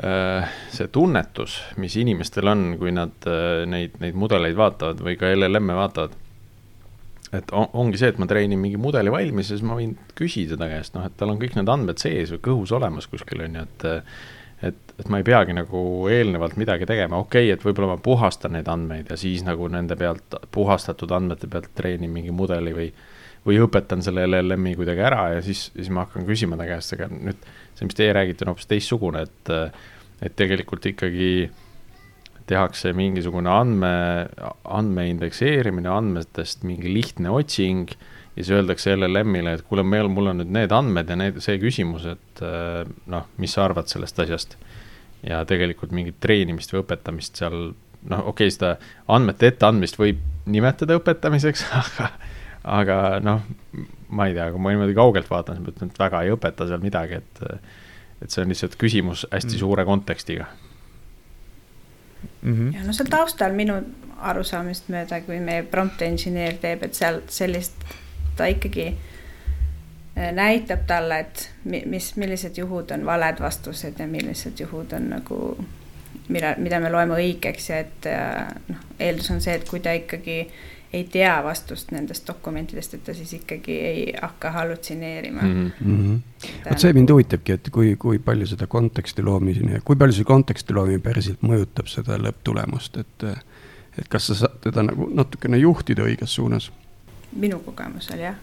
äh, 0.04 0.52
see 0.72 0.92
tunnetus, 0.92 1.62
mis 1.76 1.96
inimestel 1.96 2.52
on, 2.52 2.68
kui 2.78 2.92
nad 2.92 3.32
neid, 3.66 3.96
neid 4.00 4.14
mudeleid 4.14 4.56
vaatavad 4.56 5.00
või 5.00 5.16
ka 5.16 5.32
LLM-e 5.32 5.80
vaatavad 5.80 6.25
et 7.38 7.52
on, 7.56 7.68
ongi 7.84 8.00
see, 8.00 8.12
et 8.12 8.20
ma 8.22 8.28
treenin 8.30 8.60
mingi 8.60 8.80
mudeli 8.80 9.12
valmis 9.12 9.50
ja 9.50 9.56
siis 9.56 9.66
ma 9.66 9.76
võin 9.78 9.96
küsida 10.18 10.58
ta 10.60 10.70
käest, 10.70 10.94
noh, 10.96 11.06
et 11.06 11.16
tal 11.18 11.32
on 11.32 11.40
kõik 11.42 11.58
need 11.58 11.70
andmed 11.72 12.00
sees 12.02 12.32
või 12.34 12.42
kõhus 12.48 12.74
olemas 12.76 13.08
kuskil, 13.10 13.44
on 13.46 13.60
ju, 13.60 13.66
et 13.68 13.86
et, 14.64 14.94
et 15.02 15.10
ma 15.12 15.20
ei 15.20 15.26
peagi 15.26 15.52
nagu 15.52 15.80
eelnevalt 16.08 16.56
midagi 16.56 16.88
tegema, 16.88 17.18
okei 17.20 17.50
okay,, 17.50 17.56
et 17.58 17.64
võib-olla 17.64 17.92
ma 17.92 17.98
puhastan 18.00 18.54
neid 18.56 18.70
andmeid 18.72 19.10
ja 19.12 19.18
siis 19.20 19.44
nagu 19.44 19.68
nende 19.68 19.98
pealt, 20.00 20.38
puhastatud 20.54 21.12
andmete 21.12 21.50
pealt 21.52 21.68
treenin 21.76 22.12
mingi 22.12 22.32
mudeli 22.32 22.72
või 22.76 22.88
või 23.46 23.60
õpetan 23.62 24.00
selle 24.02 24.24
LLM-i 24.26 24.72
kuidagi 24.74 25.04
ära 25.06 25.28
ja 25.36 25.42
siis, 25.44 25.68
siis 25.76 25.90
ma 25.94 26.02
hakkan 26.02 26.24
küsima 26.26 26.56
ta 26.58 26.64
käest, 26.66 26.96
aga 26.96 27.06
nüüd 27.12 27.44
see, 27.76 27.86
mis 27.86 27.98
teie 27.98 28.14
räägite, 28.16 28.42
on 28.42 28.54
hoopis 28.54 28.66
teistsugune, 28.70 29.22
et 29.28 29.52
et 30.24 30.32
tegelikult 30.32 30.86
ikkagi 30.88 31.28
tehakse 32.46 32.92
mingisugune 32.96 33.50
andme, 33.50 33.92
andme 34.62 35.08
indekseerimine, 35.10 35.90
andmetest 35.90 36.62
mingi 36.66 36.92
lihtne 36.92 37.32
otsing 37.34 37.90
ja 38.36 38.44
siis 38.44 38.52
öeldakse 38.54 38.94
LLM-ile, 38.94 39.56
et 39.56 39.64
kuule, 39.66 39.82
meil, 39.86 40.10
mul 40.12 40.30
on 40.32 40.42
nüüd 40.42 40.52
need 40.54 40.74
andmed 40.74 41.10
ja 41.10 41.16
need, 41.18 41.40
see 41.44 41.56
küsimus, 41.62 42.04
et 42.12 42.42
äh, 42.44 42.84
noh, 43.10 43.26
mis 43.42 43.56
sa 43.56 43.64
arvad 43.66 43.90
sellest 43.90 44.20
asjast. 44.26 44.56
ja 45.26 45.40
tegelikult 45.48 45.94
mingit 45.96 46.20
treenimist 46.22 46.70
või 46.74 46.82
õpetamist 46.84 47.40
seal, 47.40 47.72
noh, 48.06 48.26
okei 48.30 48.46
okay,, 48.46 48.52
seda 48.54 48.74
andmete 49.10 49.48
etteandmist 49.50 49.96
võib 49.98 50.20
nimetada 50.46 50.98
õpetamiseks, 51.00 51.64
aga, 51.80 52.10
aga 52.76 52.98
noh, 53.24 53.40
ma 54.12 54.28
ei 54.28 54.36
tea, 54.36 54.50
kui 54.52 54.62
ma 54.62 54.74
niimoodi 54.74 54.94
kaugelt 54.94 55.32
vaatan, 55.32 55.56
siis 55.56 55.66
ma 55.66 55.72
ütlen, 55.72 55.90
et 55.90 56.04
väga 56.04 56.22
ei 56.22 56.36
õpeta 56.36 56.68
seal 56.68 56.84
midagi, 56.84 57.24
et 57.24 57.42
et 58.24 58.32
see 58.32 58.40
on 58.40 58.48
lihtsalt 58.48 58.78
küsimus 58.80 59.26
hästi 59.28 59.56
mm. 59.56 59.60
suure 59.60 59.84
kontekstiga 59.84 60.46
mm. 62.46 62.54
-hmm. 62.54 62.74
ja 62.74 62.84
no 62.86 62.92
seal 62.92 63.10
taustal 63.10 63.52
minu 63.52 63.80
arusaamist 64.16 64.88
mööda, 64.88 65.20
kui 65.20 65.40
meie 65.40 65.62
prompt 65.62 66.02
engineer 66.02 66.56
teeb, 66.60 66.82
et 66.82 66.94
seal 66.94 67.20
sellist, 67.28 67.84
ta 68.36 68.46
ikkagi 68.48 68.94
näitab 70.32 70.86
talle, 70.88 71.18
et 71.20 71.50
mis, 71.64 72.16
millised 72.16 72.56
juhud 72.56 72.90
on 72.90 73.04
valed 73.06 73.40
vastused 73.40 73.98
ja 73.98 74.06
millised 74.06 74.60
juhud 74.60 74.92
on 74.96 75.10
nagu, 75.10 75.40
mida, 76.28 76.54
mida 76.58 76.80
me 76.80 76.90
loeme 76.90 77.18
õigeks 77.20 77.68
ja 77.70 77.82
et 77.84 78.08
noh, 78.68 78.86
eeldus 78.98 79.30
on 79.30 79.44
see, 79.44 79.58
et 79.60 79.68
kui 79.68 79.80
ta 79.84 79.92
ikkagi 79.92 80.38
ei 80.96 81.04
tea 81.12 81.34
vastust 81.44 81.92
nendest 81.92 82.26
dokumentidest, 82.28 82.96
et 82.96 83.04
ta 83.04 83.14
siis 83.14 83.34
ikkagi 83.36 83.76
ei 83.90 84.06
hakka 84.22 84.50
hallutsineerima 84.54 85.42
mm. 85.42 85.70
-hmm. 85.82 86.18
vot 86.70 86.80
see 86.80 86.92
mind 86.96 87.12
huvitabki, 87.12 87.52
et 87.52 87.70
kui, 87.72 87.94
kui 88.00 88.18
palju 88.18 88.46
seda 88.46 88.66
konteksti 88.66 89.22
loomine, 89.22 89.80
kui 89.84 89.96
palju 89.96 90.20
see 90.20 90.28
konteksti 90.32 90.74
loomine 90.74 91.04
päriselt 91.04 91.42
mõjutab 91.42 91.92
seda 91.92 92.18
lõpptulemust, 92.22 93.00
et 93.00 93.30
et 93.96 94.08
kas 94.12 94.26
sa 94.26 94.34
saad 94.42 94.58
teda 94.60 94.82
nagu 94.84 95.08
natukene 95.14 95.58
juhtida 95.58 96.04
õiges 96.04 96.36
suunas? 96.40 96.72
minu 97.36 97.58
kogemusel 97.64 98.20
jah 98.20 98.36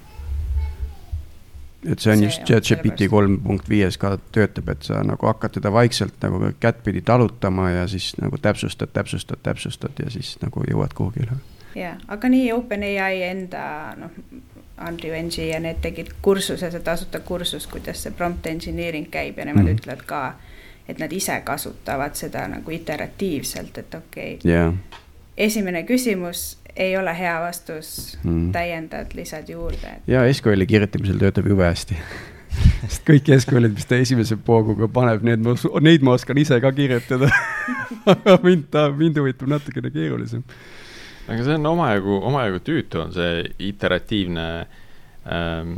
et 1.85 1.99
see 1.99 2.11
on 2.13 2.17
see 2.17 2.27
just 2.29 2.43
ChatGPT 2.47 3.07
kolm 3.11 3.39
punkt 3.43 3.69
viies 3.69 3.97
ka 3.99 4.15
töötab, 4.35 4.69
et 4.73 4.87
sa 4.87 5.01
nagu 5.05 5.27
hakkad 5.27 5.57
teda 5.57 5.71
vaikselt 5.73 6.15
nagu 6.23 6.39
kättpidi 6.59 7.01
talutama 7.05 7.69
ja 7.69 7.87
siis 7.91 8.13
nagu 8.21 8.37
täpsustad, 8.37 8.93
täpsustad, 8.93 9.41
täpsustad 9.43 9.99
ja 9.99 10.11
siis 10.13 10.35
nagu 10.41 10.63
jõuad 10.69 10.95
kuhugile. 10.95 11.39
Ja, 11.75 11.95
aga 12.07 12.29
nii 12.29 12.51
OpenAI 12.53 13.21
enda 13.29 13.65
noh, 13.97 14.17
Unreal 14.87 15.15
Engine 15.19 15.47
ja 15.47 15.59
need 15.61 15.81
tegid 15.81 16.09
kursuse, 16.21 16.71
see 16.71 16.81
tasuta 16.83 17.21
kursus, 17.25 17.67
kuidas 17.69 18.03
see 18.03 18.15
prompt 18.17 18.47
engineering 18.49 19.07
käib 19.11 19.37
ja 19.37 19.45
nemad 19.45 19.67
mm. 19.67 19.77
ütlevad 19.77 20.03
ka, 20.09 20.23
et 20.89 20.99
nad 20.99 21.13
ise 21.13 21.39
kasutavad 21.45 22.17
seda 22.19 22.47
nagu 22.51 22.73
iteratiivselt, 22.73 23.77
et 23.77 23.95
okei 23.95 24.35
okay, 24.35 24.51
yeah.. 24.51 24.73
esimene 25.37 25.85
küsimus 25.87 26.57
ei 26.75 26.97
ole 26.97 27.13
hea 27.17 27.33
vastus 27.41 28.17
mm., 28.23 28.51
täiendad, 28.51 29.13
lisad 29.13 29.49
juurde. 29.49 29.99
ja 30.07 30.25
SQL-i 30.33 30.67
kirjutamisel 30.67 31.21
töötab 31.21 31.47
jube 31.47 31.67
hästi 31.69 31.99
sest 32.83 33.05
kõik 33.09 33.29
SQL-id, 33.37 33.77
mis 33.77 33.87
ta 33.89 33.97
esimese 34.01 34.37
pooguga 34.37 34.89
paneb, 34.91 35.23
need 35.25 35.41
ma, 35.45 35.55
neid 35.85 36.05
ma 36.05 36.17
oskan 36.17 36.37
ise 36.41 36.59
ka 36.61 36.73
kirjutada 36.75 37.29
aga 38.05 38.37
mind 38.45 38.69
ta, 38.71 38.87
mind 38.91 39.17
huvitab 39.19 39.49
natukene 39.51 39.91
keerulisem. 39.93 40.43
Aga 41.27 41.43
see 41.43 41.57
on 41.59 41.67
omajagu, 41.73 42.19
omajagu 42.29 42.63
tüütu 42.67 43.03
on 43.03 43.13
see 43.15 43.43
iteratiivne 43.69 44.47
ähm, 45.31 45.75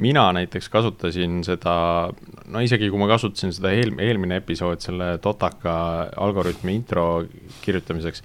mina 0.00 0.24
näiteks 0.34 0.70
kasutasin 0.72 1.42
seda, 1.46 1.74
no 2.50 2.64
isegi 2.64 2.88
kui 2.90 3.02
ma 3.02 3.08
kasutasin 3.10 3.54
seda 3.54 3.74
eel, 3.76 3.94
eelmine 4.02 4.40
episood 4.42 4.82
selle 4.82 5.14
Totaka 5.22 5.76
algoritmi 6.24 6.74
intro 6.74 7.06
kirjutamiseks 7.62 8.24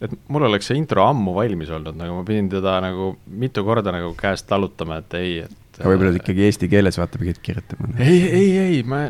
et 0.00 0.12
mul 0.32 0.46
oleks 0.48 0.70
see 0.70 0.78
intro 0.80 1.04
ammu 1.04 1.34
valmis 1.36 1.70
olnud, 1.76 1.96
nagu 1.98 2.20
ma 2.20 2.26
pidin 2.26 2.48
teda 2.52 2.78
nagu 2.84 3.12
mitu 3.40 3.64
korda 3.66 3.92
nagu 3.94 4.14
käest 4.18 4.48
tallutama, 4.48 5.00
et 5.02 5.16
ei, 5.18 5.32
et. 5.44 5.80
aga 5.80 5.90
võib-olla 5.92 6.14
ta 6.14 6.22
ikkagi 6.22 6.46
eesti 6.46 6.70
keeles 6.72 7.00
vaata 7.00 7.20
pidid 7.20 7.40
kirjutama. 7.44 7.92
ei, 8.00 8.22
ei, 8.28 8.50
ei, 8.64 8.78
ma, 8.88 9.02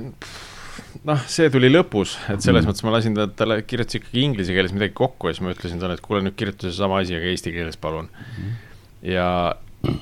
noh, 1.08 1.22
see 1.30 1.48
tuli 1.52 1.70
lõpus, 1.70 2.16
et 2.28 2.42
selles 2.44 2.64
mm. 2.64 2.70
mõttes 2.70 2.84
ma 2.84 2.94
lasin 2.94 3.16
ta, 3.16 3.26
talle 3.42 3.60
kirjutas 3.68 4.00
ikkagi 4.00 4.24
inglise 4.26 4.54
keeles 4.56 4.74
midagi 4.76 4.94
kokku 4.98 5.30
ja 5.30 5.36
siis 5.36 5.44
ma 5.44 5.54
ütlesin 5.54 5.80
talle, 5.82 5.96
et 5.96 6.04
kuule 6.04 6.22
nüüd 6.24 6.36
kirjuta 6.38 6.68
seesama 6.68 7.00
asi, 7.00 7.16
aga 7.16 7.30
eesti 7.32 7.54
keeles 7.54 7.80
palun 7.80 8.10
mm.. 8.12 8.56
ja, 9.08 9.28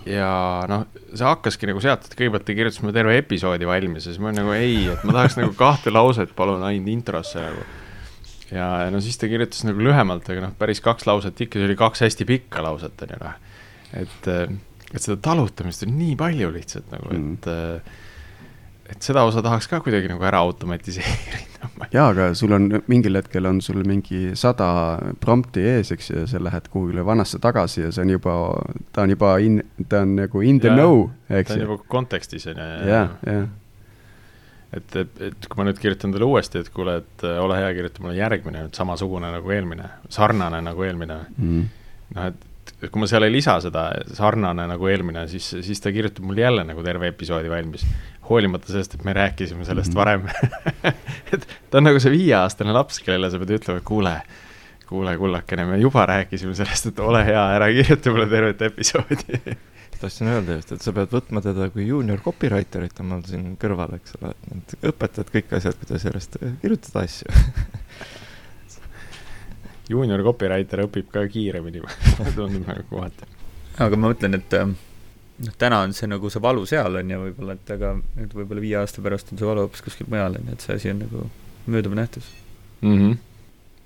ja 0.09 0.31
noh, 0.71 0.87
see 1.13 1.27
hakkaski 1.29 1.71
nagu 1.71 1.83
sealt, 1.85 2.09
et 2.09 2.17
kõigepealt 2.19 2.49
ta 2.49 2.57
kirjutas 2.59 2.83
mulle 2.83 2.97
terve 2.97 3.19
episoodi 3.21 3.69
valmis 3.69 4.09
ja 4.09 4.15
siis 4.15 4.23
ma 4.23 4.35
nagu 4.35 4.55
ei, 4.57 4.89
et 4.91 5.05
ma 5.07 5.21
tahaks 5.21 5.39
nagu 5.39 5.55
kahte 5.59 5.95
lauset 5.95 6.35
palun 6.39 6.67
ainult 6.67 6.95
introsse 6.95 7.43
nagu 7.43 7.67
ja 8.51 8.89
no 8.93 9.03
siis 9.05 9.21
ta 9.21 9.31
kirjutas 9.31 9.63
nagu 9.69 9.83
lühemalt, 9.85 10.27
aga 10.33 10.49
noh, 10.49 10.57
päris 10.59 10.83
kaks 10.85 11.07
lauset 11.07 11.47
ikka, 11.47 11.61
see 11.61 11.69
oli 11.69 11.79
kaks 11.79 12.07
hästi 12.07 12.27
pikka 12.29 12.65
lauset, 12.65 13.07
on 13.07 13.15
ju 13.15 13.23
noh. 13.23 13.39
et, 14.03 14.29
et 14.91 15.01
seda 15.05 15.19
talutamist 15.31 15.87
on 15.87 15.95
nii 16.01 16.19
palju 16.19 16.51
lihtsalt 16.59 16.91
nagu 16.95 17.13
mm., 17.13 17.33
et 17.39 17.51
äh, 17.55 17.97
et 18.89 19.05
seda 19.05 19.25
osa 19.29 19.43
tahaks 19.45 19.69
ka 19.71 19.81
kuidagi 19.85 20.11
nagu 20.11 20.25
ära 20.25 20.41
automatiseerida. 20.47 21.45
jaa, 21.95 22.09
aga 22.09 22.31
sul 22.39 22.55
on 22.57 22.69
mingil 22.91 23.19
hetkel 23.21 23.49
on 23.51 23.61
sul 23.65 23.83
mingi 23.87 24.33
sada 24.39 24.71
prompti 25.21 25.65
ees, 25.75 25.93
eks 25.95 26.11
ju, 26.11 26.19
ja 26.23 26.31
sa 26.31 26.43
lähed 26.43 26.69
kuhugile 26.73 27.05
vanasse 27.07 27.41
tagasi 27.43 27.85
ja 27.87 27.93
see 27.95 28.07
on 28.07 28.17
juba, 28.17 28.35
ta 28.93 29.05
on 29.05 29.15
juba 29.15 29.37
in, 29.45 29.63
ta 29.89 30.03
on 30.07 30.17
nagu 30.19 30.43
in 30.43 30.61
the 30.65 30.73
ja, 30.73 30.77
know, 30.79 31.09
eks 31.29 31.55
ju. 31.55 31.55
ta 31.55 31.61
on 31.61 31.65
juba 31.67 31.81
kontekstis, 31.97 32.49
on 32.51 32.63
ju. 32.63 32.69
jah, 32.89 33.17
jah 33.27 33.49
et, 34.73 34.97
et, 34.97 35.21
et 35.31 35.49
kui 35.49 35.61
ma 35.61 35.67
nüüd 35.69 35.81
kirjutan 35.81 36.13
talle 36.13 36.29
uuesti, 36.29 36.63
et 36.63 36.69
kuule, 36.75 36.99
et 37.03 37.25
äh, 37.27 37.39
ole 37.41 37.57
hea, 37.61 37.71
kirjuta 37.77 38.05
mulle 38.05 38.19
järgmine 38.19 38.67
nüüd 38.67 38.77
samasugune 38.77 39.31
nagu 39.33 39.55
eelmine, 39.55 39.89
sarnane 40.13 40.61
nagu 40.65 40.85
eelmine 40.85 41.19
mm.. 41.37 41.63
noh, 42.17 42.29
et, 42.29 42.37
et 42.37 42.48
kui 42.79 43.03
ma 43.03 43.09
seal 43.11 43.27
ei 43.27 43.33
lisa 43.35 43.57
seda 43.63 43.89
sarnane 44.15 44.69
nagu 44.71 44.91
eelmine, 44.91 45.25
siis, 45.31 45.51
siis 45.67 45.83
ta 45.83 45.93
kirjutab 45.95 46.27
mul 46.29 46.39
jälle 46.39 46.65
nagu 46.67 46.85
terve 46.87 47.11
episoodi 47.11 47.51
valmis. 47.51 47.87
hoolimata 48.29 48.69
sellest, 48.69 48.95
et 48.95 49.05
me 49.09 49.15
rääkisime 49.17 49.65
sellest 49.65 49.95
mm. 49.95 49.97
varem 49.97 50.27
et 51.33 51.47
ta 51.71 51.81
on 51.81 51.89
nagu 51.89 52.01
see 52.03 52.13
viieaastane 52.13 52.75
laps, 52.77 53.01
kellele 53.01 53.31
sa 53.33 53.41
pead 53.41 53.55
ütlema, 53.57 53.81
et 53.81 53.89
kuule, 53.89 54.13
kuule, 54.91 55.17
kullakene, 55.19 55.65
me 55.65 55.79
juba 55.81 56.05
rääkisime 56.11 56.53
sellest, 56.55 56.91
et 56.93 57.01
ole 57.01 57.25
hea, 57.25 57.47
ära 57.57 57.71
kirjuta 57.73 58.13
mulle 58.13 58.29
tervet 58.31 58.63
episoodi 58.69 59.41
tahtsin 60.01 60.29
öelda 60.31 60.59
just, 60.59 60.73
et 60.77 60.85
sa 60.85 60.93
pead 60.95 61.11
võtma 61.13 61.43
teda 61.43 61.69
kui 61.75 61.89
juunior 61.89 62.21
copywriter'it 62.23 63.01
omal 63.03 63.25
siin 63.27 63.57
kõrval, 63.61 63.97
eks 63.99 64.15
ole, 64.21 64.35
et 64.55 64.77
õpetad 64.93 65.33
kõik 65.35 65.57
asjad, 65.59 65.79
kuidas 65.81 66.07
järjest 66.07 66.39
kirjutada 66.63 67.03
asju 67.09 67.33
juunior 69.89 70.23
copywriter 70.27 70.85
õpib 70.87 71.11
ka 71.13 71.25
kiiremini 71.33 71.83
tundub 72.37 72.67
nagu 72.67 72.85
kohati. 72.91 73.31
aga 73.79 73.97
ma 73.97 74.13
mõtlen, 74.13 74.39
et 74.41 74.59
ähm, 74.59 74.75
noh, 75.45 75.55
täna 75.61 75.83
on 75.87 75.95
see 75.97 76.11
nagu 76.11 76.33
see 76.33 76.43
valu 76.43 76.67
seal 76.69 77.01
on 77.01 77.15
ju 77.15 77.23
võib-olla, 77.29 77.57
et 77.59 77.73
aga 77.77 77.95
et 78.19 78.35
võib-olla 78.35 78.65
viie 78.65 78.77
aasta 78.81 79.05
pärast 79.05 79.33
on 79.33 79.41
see 79.41 79.49
valu 79.49 79.67
hoopis 79.67 79.87
kuskil 79.87 80.11
mujal 80.11 80.39
on 80.41 80.51
ju, 80.51 80.59
et 80.59 80.67
see 80.67 80.77
asi 80.81 80.93
on 80.95 81.03
nagu 81.07 81.25
mööduv 81.69 81.97
nähtus 81.99 82.29
mm. 82.83 82.99
-hmm 82.99 83.17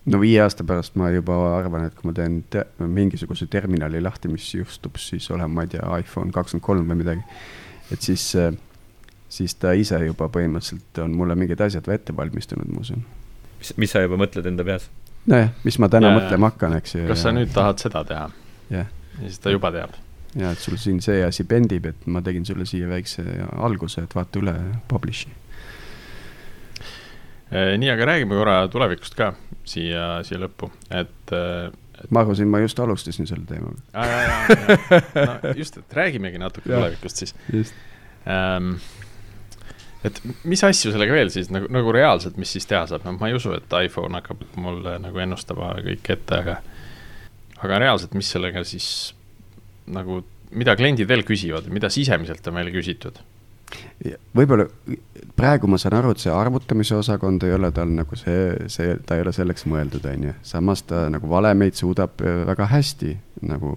no 0.05 0.20
viie 0.20 0.40
aasta 0.42 0.64
pärast 0.66 0.96
ma 0.98 1.11
juba 1.14 1.36
arvan, 1.57 1.86
et 1.86 1.94
kui 1.94 2.09
ma 2.11 2.14
teen 2.16 2.42
te 2.50 2.64
mingisuguse 2.78 3.46
terminali 3.50 4.00
lahti, 4.03 4.30
mis 4.32 4.48
jõustub, 4.55 4.98
siis 4.98 5.28
olen, 5.30 5.50
ma 5.50 5.66
ei 5.66 5.74
tea, 5.76 5.84
iPhone 6.03 6.34
kakskümmend 6.34 6.66
kolm 6.66 6.90
või 6.90 7.03
midagi. 7.05 7.22
et 7.92 8.03
siis, 8.03 8.24
äh, 8.36 8.55
siis 9.28 9.55
ta 9.55 9.72
ise 9.72 10.00
juba 10.05 10.28
põhimõtteliselt 10.28 10.98
on 11.05 11.14
mulle 11.16 11.36
mingid 11.38 11.61
asjad 11.61 11.88
ette 11.88 12.16
valmistanud, 12.16 12.68
ma 12.72 12.80
usun. 12.80 13.05
mis, 13.61 13.72
mis 13.76 13.94
sa 13.94 14.03
juba 14.03 14.18
mõtled 14.18 14.46
enda 14.46 14.64
peas? 14.64 14.88
Nojah, 15.26 15.52
mis 15.64 15.78
ma 15.82 15.90
täna 15.92 16.12
ja, 16.12 16.20
mõtlema 16.20 16.52
hakkan, 16.52 16.78
eks 16.80 16.96
ju. 16.96 17.04
kas 17.10 17.18
ja... 17.18 17.28
sa 17.28 17.34
nüüd 17.36 17.52
tahad 17.54 17.82
seda 17.82 18.04
teha? 18.08 18.30
jah. 18.72 18.88
ja 19.20 19.28
siis 19.28 19.42
ta 19.42 19.52
juba 19.54 19.72
teab. 19.74 19.94
ja, 20.34 20.50
et 20.50 20.62
sul 20.62 20.80
siin 20.80 21.02
see 21.04 21.22
asi 21.26 21.44
pendib, 21.48 21.86
et 21.92 22.06
ma 22.06 22.24
tegin 22.24 22.46
sulle 22.48 22.66
siia 22.68 22.90
väikse 22.90 23.24
alguse, 23.58 24.04
et 24.06 24.18
vaata 24.18 24.42
üle 24.42 24.56
publish'i 24.90 25.32
Eh, 27.52 27.74
nii, 27.78 27.90
aga 27.92 28.06
räägime 28.08 28.36
korra 28.38 28.54
tulevikust 28.72 29.16
ka 29.16 29.34
siia, 29.68 30.22
siia 30.24 30.38
lõppu, 30.40 30.70
et, 30.88 31.32
eh, 31.36 31.66
et.... 31.98 32.06
ma 32.08 32.22
arvasin, 32.24 32.48
ma 32.48 32.62
just 32.62 32.78
alustasin 32.80 33.28
selle 33.28 33.44
teemaga. 33.44 33.76
no 35.26 35.52
just, 35.58 35.76
et 35.82 35.96
räägimegi 35.98 36.40
natuke 36.40 36.70
tulevikust 36.70 37.20
siis. 37.20 37.34
Um, 38.24 38.78
et 40.07 40.20
mis 40.48 40.62
asju 40.66 40.92
sellega 40.92 41.14
veel 41.14 41.30
siis 41.34 41.50
nagu, 41.55 41.68
nagu 41.72 41.94
reaalselt, 41.94 42.38
mis 42.40 42.53
siis 42.55 42.66
teha 42.70 42.84
saab, 42.90 43.05
noh, 43.07 43.16
ma 43.20 43.30
ei 43.30 43.36
usu, 43.38 43.55
et 43.57 43.76
iPhone 43.86 44.18
hakkab 44.18 44.42
mulle 44.61 44.96
nagu 45.03 45.22
ennustama 45.22 45.74
kõike 45.82 46.16
ette, 46.16 46.40
aga, 46.42 46.57
aga 47.62 47.82
reaalselt, 47.84 48.16
mis 48.18 48.30
sellega 48.34 48.64
siis 48.66 48.88
nagu, 49.92 50.22
mida 50.53 50.76
kliendid 50.78 51.11
veel 51.11 51.24
küsivad, 51.26 51.68
mida 51.72 51.90
sisemiselt 51.92 52.46
on 52.48 52.59
meile 52.59 52.74
küsitud? 52.74 53.22
Võib-olla 54.36 54.66
praegu 55.38 55.68
ma 55.70 55.78
saan 55.80 55.96
aru, 55.96 56.12
et 56.12 56.22
see 56.22 56.32
arvutamise 56.34 56.96
osakond 56.98 57.44
ei 57.46 57.55
ole 57.55 57.70
tal 57.74 57.92
nagu 57.94 58.18
see, 58.18 58.66
see, 58.72 58.96
ta 59.07 59.16
ei 59.16 59.24
ole 59.24 59.32
selleks 59.32 59.64
mõeldud, 59.70 60.05
on 60.11 60.26
ju. 60.28 60.34
samas 60.46 60.82
ta 60.88 61.07
nagu 61.12 61.30
valemeid 61.30 61.78
suudab 61.78 62.20
äh, 62.20 62.42
väga 62.50 62.68
hästi 62.72 63.14
nagu 63.48 63.74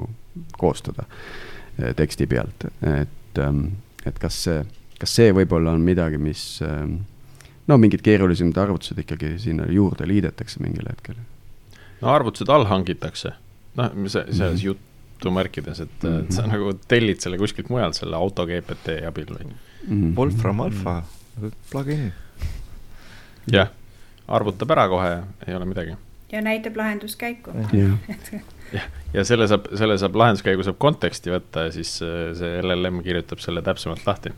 koostada 0.59 1.05
äh, 1.05 1.93
teksti 1.95 2.27
pealt, 2.27 2.67
et, 2.81 3.39
ähm, 3.39 3.67
et 4.05 4.19
kas 4.19 4.41
see, 4.47 4.65
kas 4.99 5.15
see 5.19 5.33
võib-olla 5.35 5.73
on 5.75 5.83
midagi, 5.85 6.19
mis 6.21 6.43
ähm, 6.65 6.99
no 7.67 7.77
mingid 7.81 8.03
keerulisemad 8.05 8.57
arvutused 8.61 8.99
ikkagi 9.01 9.35
sinna 9.41 9.67
juurde 9.71 10.07
liidetakse 10.07 10.61
mingil 10.63 10.87
hetkel. 10.89 11.17
no 12.01 12.11
arvutused 12.13 12.51
allhangitakse, 12.51 13.33
noh, 13.79 13.95
see, 14.07 14.25
selles 14.31 14.39
mm 14.39 14.57
-hmm. 14.57 14.65
jutumärkides, 14.65 15.79
et 15.79 16.03
mm, 16.03 16.09
-hmm. 16.09 16.23
et 16.23 16.31
sa 16.31 16.41
mhm. 16.41 16.51
nagu 16.51 16.73
tellid 16.87 17.19
selle 17.19 17.37
kuskilt 17.37 17.69
mujalt, 17.69 17.95
selle 17.95 18.15
auto 18.15 18.45
GPT 18.45 18.99
abil 19.07 19.25
või 19.25 19.45
mm. 19.45 19.53
-hmm. 19.87 20.15
Wolfram 20.17 20.59
Alpha 20.59 20.99
mm, 20.99 21.43
-hmm. 21.43 21.51
plugin. 21.71 22.13
jah, 23.51 23.69
arvutab 24.27 24.71
ära 24.71 24.87
kohe, 24.89 25.23
ei 25.47 25.55
ole 25.55 25.65
midagi. 25.65 25.95
ja 26.31 26.41
näitab 26.41 26.77
lahenduskäiku. 26.77 27.51
jah, 28.73 28.89
ja 29.13 29.23
selle 29.23 29.47
saab, 29.47 29.67
selle 29.75 29.97
saab 29.97 30.15
lahenduskäigu 30.15 30.63
saab 30.63 30.77
konteksti 30.77 31.31
võtta 31.31 31.67
ja 31.67 31.71
siis 31.71 32.01
äh, 32.01 32.33
see 32.37 32.61
LLM 32.61 33.03
kirjutab 33.03 33.39
selle 33.39 33.61
täpsemalt 33.61 34.05
lahti. 34.07 34.33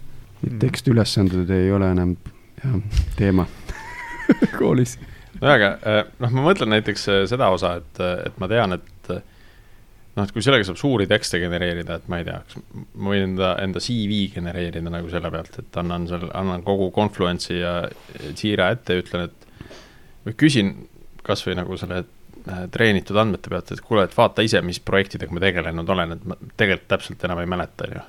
Tekstiülesanded 0.62 1.50
ei 1.54 1.72
ole 1.74 1.92
enam 1.96 2.16
jah, 2.64 2.76
teema 3.18 3.48
koolis. 4.60 4.98
no 5.42 5.50
aga 5.54 5.74
äh, 5.82 6.04
noh, 6.24 6.36
ma 6.38 6.50
mõtlen 6.52 6.76
näiteks 6.76 7.10
äh, 7.14 7.24
seda 7.30 7.50
osa, 7.54 7.78
et, 7.82 8.04
et 8.30 8.40
ma 8.42 8.50
tean, 8.52 8.78
et 8.78 9.12
noh, 10.18 10.26
et 10.26 10.34
kui 10.34 10.44
sellega 10.46 10.66
saab 10.68 10.80
suuri 10.82 11.08
tekste 11.10 11.40
genereerida, 11.42 12.00
et 12.00 12.10
ma 12.12 12.22
ei 12.22 12.28
tea, 12.28 12.40
kas 12.46 12.60
ma 12.98 13.14
võin 13.14 13.26
enda, 13.30 13.54
enda 13.64 13.82
CV 13.84 14.28
genereerida 14.34 14.92
nagu 14.94 15.10
selle 15.14 15.32
pealt, 15.34 15.60
et 15.62 15.82
annan 15.82 16.08
seal, 16.10 16.28
annan 16.38 16.66
kogu 16.66 16.90
Confluence'i 16.96 17.62
ja 17.62 17.80
Jira 18.34 18.72
ette 18.74 18.98
ja 18.98 19.04
ütlen, 19.04 19.28
et 19.30 19.48
või 20.28 20.38
küsin 20.42 20.74
kasvõi 21.28 21.58
nagu 21.60 21.78
selle 21.80 22.02
äh, 22.04 22.66
treenitud 22.74 23.18
andmete 23.20 23.52
pealt, 23.54 23.72
et 23.74 23.84
kuule, 23.86 24.08
et 24.08 24.18
vaata 24.18 24.46
ise, 24.46 24.62
mis 24.66 24.82
projektidega 24.84 25.34
ma 25.34 25.44
tegelenud 25.44 25.96
olen, 25.96 26.18
et 26.18 26.28
ma 26.28 26.40
tegelikult 26.60 26.90
täpselt 26.96 27.28
enam 27.28 27.44
ei 27.44 27.50
mäleta, 27.54 27.88
on 27.88 28.00
ju. 28.00 28.06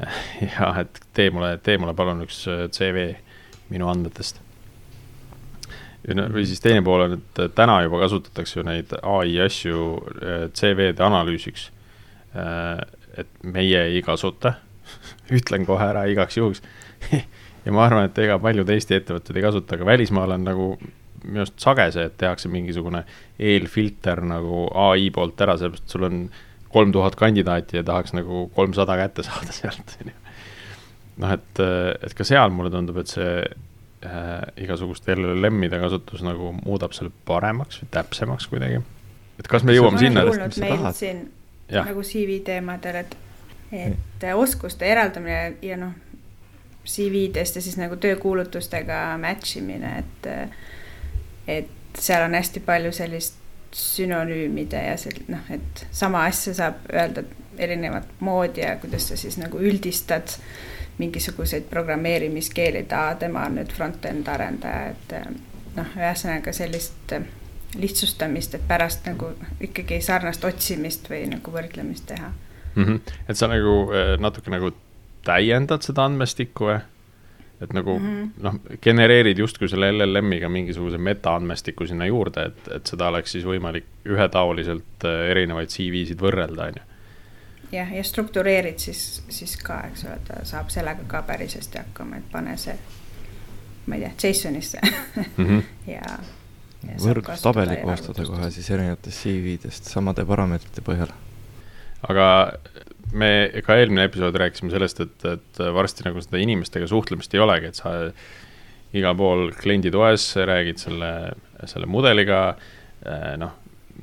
ja 0.52 0.70
et 0.82 1.00
tee 1.16 1.30
mulle, 1.34 1.56
tee 1.64 1.78
mulle 1.80 1.94
palun 1.96 2.24
üks 2.24 2.44
äh, 2.50 2.68
CV 2.72 3.10
minu 3.70 3.90
andmetest. 3.90 4.40
Või 6.10 6.46
siis 6.48 6.62
teine 6.64 6.80
pool 6.82 7.04
on, 7.04 7.18
et 7.18 7.40
täna 7.54 7.82
juba 7.84 8.00
kasutatakse 8.00 8.58
ju 8.58 8.64
neid 8.66 8.94
ai 9.02 9.34
asju 9.44 9.82
äh, 10.16 10.46
CV-de 10.56 11.04
analüüsiks. 11.04 11.68
Äh, 12.34 12.80
et 13.20 13.30
meie 13.42 13.84
ei 13.90 14.00
kasuta. 14.06 14.56
Ütlen 15.38 15.66
kohe 15.68 15.90
ära 15.92 16.06
igaks 16.10 16.40
juhuks. 16.40 16.64
Ja 17.60 17.74
ma 17.76 17.82
arvan, 17.84 18.06
et 18.08 18.16
ega 18.16 18.38
paljud 18.40 18.70
Eesti 18.72 18.94
ettevõtted 18.96 19.36
ei 19.36 19.42
kasuta, 19.44 19.76
aga 19.76 19.84
välismaal 19.84 20.32
on 20.32 20.46
nagu 20.48 20.68
minu 21.26 21.42
arust 21.42 21.58
sage 21.60 21.84
see, 21.92 22.06
et 22.08 22.14
tehakse 22.16 22.48
mingisugune 22.48 23.02
eelfilter 23.36 24.22
nagu 24.24 24.62
ai 24.88 25.10
poolt 25.12 25.42
ära, 25.44 25.58
sellepärast 25.60 25.92
sul 25.92 26.06
on 26.08 26.22
kolm 26.72 26.92
tuhat 26.92 27.16
kandidaati 27.18 27.80
ja 27.80 27.84
tahaks 27.86 28.14
nagu 28.14 28.46
kolmsada 28.54 28.96
kätte 28.96 29.24
saada 29.26 29.52
sealt, 29.54 29.96
on 30.02 30.12
ju. 30.12 30.16
noh, 31.24 31.34
et, 31.36 31.64
et 32.06 32.14
ka 32.16 32.26
seal 32.26 32.54
mulle 32.54 32.70
tundub, 32.72 33.00
et 33.02 33.10
see 33.10 33.32
äh, 33.42 34.30
igasuguste 34.64 35.16
LLM-ide 35.16 35.80
kasutus 35.82 36.24
nagu 36.26 36.54
muudab 36.62 36.94
selle 36.96 37.12
paremaks 37.28 37.82
või 37.82 37.90
täpsemaks 37.96 38.48
kuidagi. 38.52 38.82
et 39.38 39.50
kas 39.50 39.66
me 39.66 39.76
jõuame 39.76 40.02
sinna? 40.02 40.24
nagu 41.70 42.02
CV 42.02 42.40
teemadel, 42.44 43.02
et, 43.04 43.18
et 43.70 43.98
mm. 44.24 44.38
oskuste 44.38 44.86
eraldamine 44.90 45.58
ja 45.62 45.76
noh, 45.78 45.92
CV-dest 46.86 47.58
ja 47.58 47.62
siis 47.62 47.76
nagu 47.78 47.98
töökuulutustega 48.00 49.02
match 49.20 49.58
imine, 49.60 49.92
et, 50.00 50.30
et 51.46 52.00
seal 52.00 52.24
on 52.24 52.34
hästi 52.34 52.62
palju 52.66 52.92
sellist 52.96 53.36
sünonüümide 53.72 54.82
ja 54.82 54.96
sel-, 54.98 55.22
noh, 55.28 55.46
et 55.50 55.86
sama 55.90 56.24
asja 56.24 56.54
saab 56.54 56.86
öelda 56.92 57.24
erinevat 57.58 58.08
moodi 58.20 58.60
ja 58.64 58.76
kuidas 58.80 59.08
sa 59.08 59.16
siis 59.16 59.38
nagu 59.38 59.58
üldistad 59.58 60.36
mingisuguseid 60.98 61.62
programmeerimiskeeli, 61.70 62.84
et 62.84 62.92
aa, 62.92 63.14
tema 63.20 63.46
on 63.48 63.56
nüüd 63.60 63.72
front-end 63.72 64.28
arendaja, 64.28 64.90
et 64.92 65.14
eh, 65.16 65.28
noh, 65.76 65.94
ühesõnaga 65.96 66.52
sellist 66.56 67.14
eh, 67.16 67.24
lihtsustamist, 67.80 68.56
et 68.58 68.66
pärast 68.68 69.06
nagu 69.08 69.32
ikkagi 69.64 70.00
sarnast 70.04 70.44
otsimist 70.44 71.08
või 71.10 71.24
nagu 71.30 71.54
võrdlemist 71.54 72.08
teha 72.10 72.32
mm. 72.74 72.84
-hmm. 72.84 73.18
et 73.28 73.40
sa 73.40 73.48
nagu 73.48 73.76
eh, 73.94 74.16
natuke 74.20 74.52
nagu 74.52 74.72
täiendad 75.24 75.86
seda 75.86 76.04
andmestikku 76.10 76.68
või? 76.68 76.80
Et 77.60 77.72
nagu 77.76 77.98
mm 77.98 78.06
-hmm. 78.06 78.28
noh, 78.42 78.60
genereerid 78.82 79.38
justkui 79.38 79.68
selle 79.68 79.92
LLM-iga 79.92 80.48
mingisuguse 80.48 80.98
metaandmestiku 80.98 81.86
sinna 81.86 82.06
juurde, 82.06 82.46
et, 82.52 82.68
et 82.76 82.86
seda 82.86 83.08
oleks 83.08 83.32
siis 83.32 83.44
võimalik 83.44 83.84
ühetaoliselt 84.04 85.04
erinevaid 85.30 85.68
CV-sid 85.68 86.20
võrrelda, 86.20 86.70
on 86.70 86.80
ju 86.80 86.90
jah, 87.72 87.92
ja 87.94 88.04
struktureerid 88.04 88.78
siis, 88.78 89.22
siis 89.28 89.56
ka, 89.62 89.80
eks 89.90 90.04
ole, 90.08 90.18
ta 90.26 90.42
saab 90.48 90.70
sellega 90.72 91.06
ka 91.10 91.22
päris 91.26 91.56
hästi 91.58 91.78
hakkama, 91.78 92.20
et 92.20 92.28
pane 92.32 92.56
see, 92.60 92.76
ma 93.86 93.98
ei 93.98 94.06
tea, 94.06 94.12
JSON-isse 94.30 94.80
mm 94.82 95.46
-hmm. 95.46 95.62
ja, 95.96 96.18
ja. 96.88 96.96
võrdlustabeli 97.04 97.80
koostada 97.84 98.26
kohe 98.26 98.50
siis 98.50 98.70
erinevatest 98.70 99.22
CV-dest 99.24 99.90
samade 99.92 100.24
parameetrite 100.24 100.82
põhjal. 100.86 101.12
aga 102.08 102.52
me 103.12 103.30
ka 103.66 103.76
eelmine 103.80 104.04
episood 104.08 104.36
rääkisime 104.40 104.70
sellest, 104.70 105.00
et, 105.00 105.24
et 105.26 105.62
varsti 105.74 106.06
nagu 106.06 106.22
seda 106.22 106.40
inimestega 106.42 106.86
suhtlemist 106.90 107.34
ei 107.34 107.42
olegi, 107.42 107.70
et 107.70 107.80
sa 107.80 107.94
igal 108.96 109.16
pool 109.18 109.50
klienditoes 109.54 110.28
räägid 110.50 110.80
selle, 110.82 111.10
selle 111.70 111.86
mudeliga, 111.90 112.40
noh, 113.40 113.56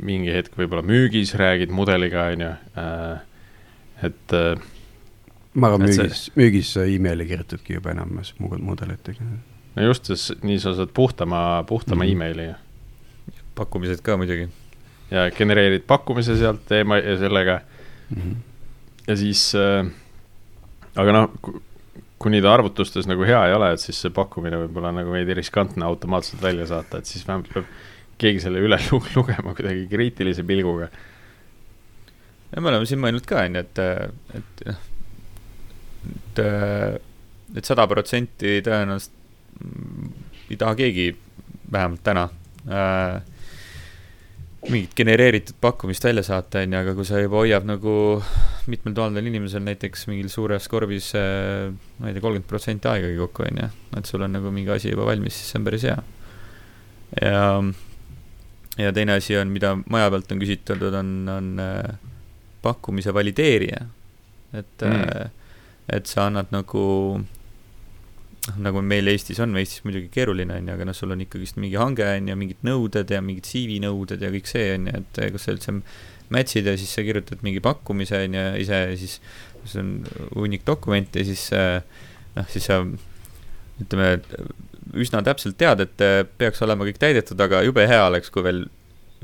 mingi 0.03 0.31
hetk 0.33 0.55
võib-olla 0.59 0.83
müügis 0.85 1.33
räägid 1.39 1.73
mudeliga, 1.73 2.29
on 2.33 2.45
ju 2.45 2.51
et 4.03 4.33
äh,. 4.33 4.59
ma 5.53 5.71
arvan, 5.71 5.87
müügis 5.87 6.27
see..., 6.27 6.35
müügis 6.37 6.73
emaili 6.83 7.27
kirjutadki 7.29 7.77
juba 7.77 7.93
enamus 7.95 8.33
mudelitega. 8.39 9.25
no 9.75 9.87
just, 9.87 10.11
nii 10.43 10.59
sa 10.61 10.75
saad 10.77 10.93
puhtama, 10.93 11.63
puhtama 11.67 12.03
mm 12.03 12.09
-hmm. 12.09 12.11
emaili. 12.11 12.53
pakkumised 13.55 14.01
ka 14.01 14.17
muidugi. 14.17 14.49
ja 15.11 15.31
genereerid 15.31 15.87
pakkumise 15.87 16.37
sealt 16.37 16.71
ema- 16.71 17.01
ja 17.01 17.17
sellega 17.17 17.61
mm. 18.09 18.21
-hmm. 18.21 18.35
Ja 19.07 19.15
siis 19.19 19.49
äh,, 19.57 19.87
aga 20.95 21.15
noh, 21.15 21.51
kuni 22.21 22.41
ta 22.41 22.53
arvutustes 22.55 23.07
nagu 23.09 23.25
hea 23.27 23.43
ei 23.49 23.55
ole, 23.55 23.71
et 23.75 23.83
siis 23.83 23.99
see 24.03 24.13
pakkumine 24.13 24.59
võib 24.63 24.79
olla 24.81 24.93
nagu 24.99 25.13
veidi 25.13 25.37
riskantne 25.37 25.85
automaatselt 25.85 26.41
välja 26.41 26.65
saata, 26.69 27.01
et 27.01 27.09
siis 27.09 27.27
vähemalt 27.27 27.51
peab 27.53 27.69
keegi 28.17 28.41
selle 28.47 28.63
üle 28.65 28.79
lugema 29.15 29.53
kuidagi 29.53 29.85
kriitilise 29.91 30.45
pilguga. 30.47 30.89
Ja 32.51 32.61
me 32.63 32.71
oleme 32.71 32.87
siin 32.89 33.01
mõelnud 33.03 33.25
ka, 33.27 33.43
on 33.45 33.59
ju, 33.59 33.65
et, 33.65 33.81
et 34.39 34.67
et, 36.07 36.41
et 37.57 37.67
sada 37.67 37.87
protsenti 37.89 38.59
tõenäoliselt 38.63 39.15
ei 40.47 40.57
taha 40.59 40.77
keegi, 40.79 41.09
vähemalt 41.71 42.03
täna 42.05 42.27
äh,, 42.71 43.17
mingit 44.71 44.93
genereeritud 44.97 45.57
pakkumist 45.61 46.03
välja 46.03 46.23
saata, 46.25 46.61
on 46.63 46.73
ju, 46.73 46.79
aga 46.79 46.93
kui 46.97 47.07
sa 47.07 47.21
juba 47.21 47.39
hoiab 47.41 47.67
nagu 47.67 47.93
mitmel 48.71 48.95
tuhandel 48.97 49.29
inimesel 49.29 49.63
näiteks 49.65 50.07
mingil 50.11 50.29
suures 50.31 50.67
korvis 50.71 51.13
äh,, 51.17 51.69
ma 51.99 52.09
ei 52.09 52.15
tea, 52.15 52.23
kolmkümmend 52.23 52.49
protsenti 52.49 52.89
aegagi 52.91 53.19
kokku, 53.21 53.47
on 53.47 53.61
ju, 53.63 53.69
et 53.99 54.09
sul 54.09 54.25
on 54.27 54.35
nagu 54.37 54.51
mingi 54.53 54.73
asi 54.73 54.91
juba 54.91 55.07
valmis, 55.07 55.37
siis 55.37 55.53
see 55.53 55.61
on 55.61 55.67
päris 55.67 55.87
hea. 55.87 55.97
ja, 57.21 57.45
ja 58.83 58.93
teine 58.95 59.17
asi 59.21 59.37
on, 59.39 59.53
mida 59.55 59.75
maja 59.87 60.11
pealt 60.13 60.35
on 60.35 60.43
küsitud, 60.43 60.83
on, 61.01 61.15
on 61.31 61.49
äh, 61.63 61.97
pakkumise 62.65 63.15
valideerija. 63.15 63.85
et 64.53 64.87
mm., 64.87 65.09
äh, 65.17 65.33
et 65.87 66.09
sa 66.09 66.25
annad 66.27 66.51
nagu, 66.51 66.81
nagu 68.61 68.81
meil 68.85 69.09
Eestis 69.11 69.39
on, 69.43 69.55
Eestis 69.59 69.83
muidugi 69.85 70.09
keeruline, 70.13 70.59
on 70.59 70.69
ju, 70.69 70.75
aga 70.77 70.87
noh, 70.87 70.95
sul 70.95 71.13
on 71.15 71.23
ikkagist 71.23 71.59
mingi 71.59 71.77
hange, 71.79 72.05
on 72.07 72.29
ju, 72.31 72.37
mingid 72.39 72.63
nõuded 72.67 73.11
ja 73.11 73.21
mingid 73.23 73.49
CV 73.49 73.79
nõuded 73.83 74.23
ja 74.23 74.31
kõik 74.33 74.49
see, 74.49 74.69
on 74.75 74.87
ju, 74.89 75.01
et 75.01 75.19
kus 75.33 75.47
sa 75.47 75.55
üldse 75.55 75.75
match'id 76.33 76.67
ja 76.67 76.75
siis 76.79 76.93
sa 76.95 77.03
kirjutad 77.07 77.43
mingi 77.45 77.63
pakkumise, 77.63 78.23
on 78.27 78.37
ju, 78.37 78.45
ise 78.63 78.81
siis, 78.99 79.17
see 79.67 79.83
on 79.83 79.91
hunnik 80.35 80.63
dokumente 80.67 81.23
ja 81.23 81.27
siis 81.27 81.43
äh, 81.55 81.81
noh, 82.37 82.47
siis 82.53 82.67
sa 82.69 82.79
ütleme, 83.83 84.13
üsna 84.97 85.21
täpselt 85.25 85.59
tead, 85.59 85.83
et 85.83 86.03
äh, 86.05 86.21
peaks 86.39 86.63
olema 86.65 86.87
kõik 86.87 86.99
täidetud, 87.03 87.39
aga 87.43 87.61
jube 87.67 87.83
hea 87.89 88.07
oleks, 88.07 88.31
kui 88.33 88.45
veel 88.45 88.65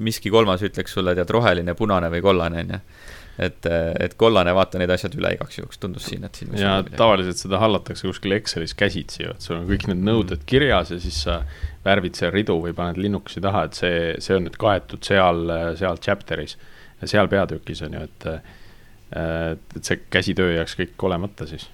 miski 0.04 0.32
kolmas 0.34 0.64
ütleks 0.66 0.96
sulle, 0.96 1.16
tead, 1.16 1.32
roheline, 1.32 1.76
punane 1.78 2.10
või 2.12 2.24
kollane, 2.26 2.64
on 2.66 2.76
ju 2.76 2.82
et, 3.42 3.66
et 3.66 4.14
kollane, 4.20 4.54
vaata 4.54 4.78
need 4.82 4.92
asjad 4.94 5.16
üle 5.18 5.32
igaks 5.34 5.58
juhuks, 5.58 5.80
tundus 5.82 6.06
siin, 6.10 6.26
et 6.28 6.38
siin. 6.38 6.54
ja 6.60 6.76
tavaliselt 6.86 7.40
seda 7.40 7.58
hallatakse 7.64 8.06
kuskil 8.06 8.36
Excelis 8.38 8.76
käsitsi 8.78 9.24
ju, 9.24 9.34
et 9.34 9.46
sul 9.46 9.58
on 9.58 9.66
kõik 9.70 9.88
need 9.90 10.04
nõuded 10.06 10.38
mm. 10.38 10.50
kirjas 10.50 10.94
ja 10.94 11.00
siis 11.02 11.24
sa 11.26 11.40
värvid 11.86 12.20
seal 12.20 12.34
ridu 12.36 12.60
või 12.62 12.76
paned 12.78 13.00
linnukesi 13.02 13.42
taha, 13.44 13.66
et 13.70 13.80
see, 13.80 14.02
see 14.24 14.38
on 14.38 14.46
nüüd 14.48 14.60
kaetud 14.62 15.06
seal, 15.08 15.48
seal 15.80 16.02
chapter'is 16.04 16.58
ja 17.02 17.10
seal 17.16 17.32
peatükis 17.32 17.82
on 17.88 17.98
ju, 17.98 18.04
et, 18.10 18.28
et 19.18 19.82
see 19.82 20.04
käsitöö 20.14 20.54
jääks 20.60 20.78
kõik 20.80 21.08
olemata 21.10 21.50
siis. 21.50 21.66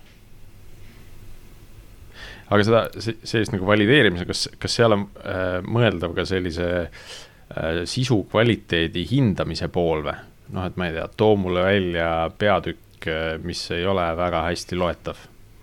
aga 2.50 2.64
seda, 2.66 2.86
sellist 3.04 3.52
nagu 3.54 3.68
valideerimise, 3.68 4.26
kas, 4.30 4.48
kas 4.62 4.80
seal 4.80 4.96
on 4.96 5.06
äh, 5.22 5.60
mõeldav 5.68 6.16
ka 6.18 6.26
sellise 6.26 6.72
äh, 6.88 7.84
sisu 7.84 8.24
kvaliteedi 8.32 9.04
hindamise 9.12 9.68
pool 9.68 10.08
või? 10.08 10.18
Noh, 10.54 10.66
et 10.66 10.78
ma 10.80 10.90
ei 10.90 10.96
tea, 10.96 11.08
too 11.18 11.36
mulle 11.40 11.64
välja 11.66 12.32
peatükk, 12.38 13.10
mis 13.44 13.62
ei 13.72 13.86
ole 13.88 14.06
väga 14.18 14.44
hästi 14.50 14.78
loetav 14.80 15.20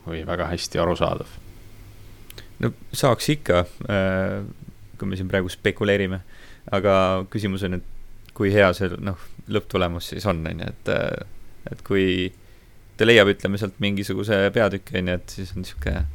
või 0.07 0.23
väga 0.27 0.47
hästi 0.53 0.79
arusaadav. 0.79 1.27
no 2.59 2.73
saaks 2.93 3.29
ikka, 3.35 3.65
äh, 3.91 4.45
kui 4.99 5.09
me 5.09 5.19
siin 5.19 5.29
praegu 5.29 5.51
spekuleerime, 5.53 6.21
aga 6.73 7.27
küsimus 7.31 7.67
on, 7.67 7.81
et 7.81 7.95
kui 8.37 8.53
hea 8.53 8.71
see 8.77 8.91
noh, 9.01 9.19
lõpptulemus 9.49 10.13
siis 10.13 10.27
on, 10.27 10.45
on 10.47 10.63
ju, 10.63 10.69
et, 10.73 10.93
äh, 10.93 11.73
et 11.73 11.83
kui 11.87 12.33
ta 12.97 13.09
leiab, 13.09 13.29
ütleme 13.35 13.59
sealt 13.61 13.81
mingisuguse 13.83 14.47
peatüki, 14.55 15.01
on 15.01 15.13
ju, 15.13 15.19
et 15.21 15.37
siis 15.41 15.53
on 15.53 15.65
niisugune 15.65 16.07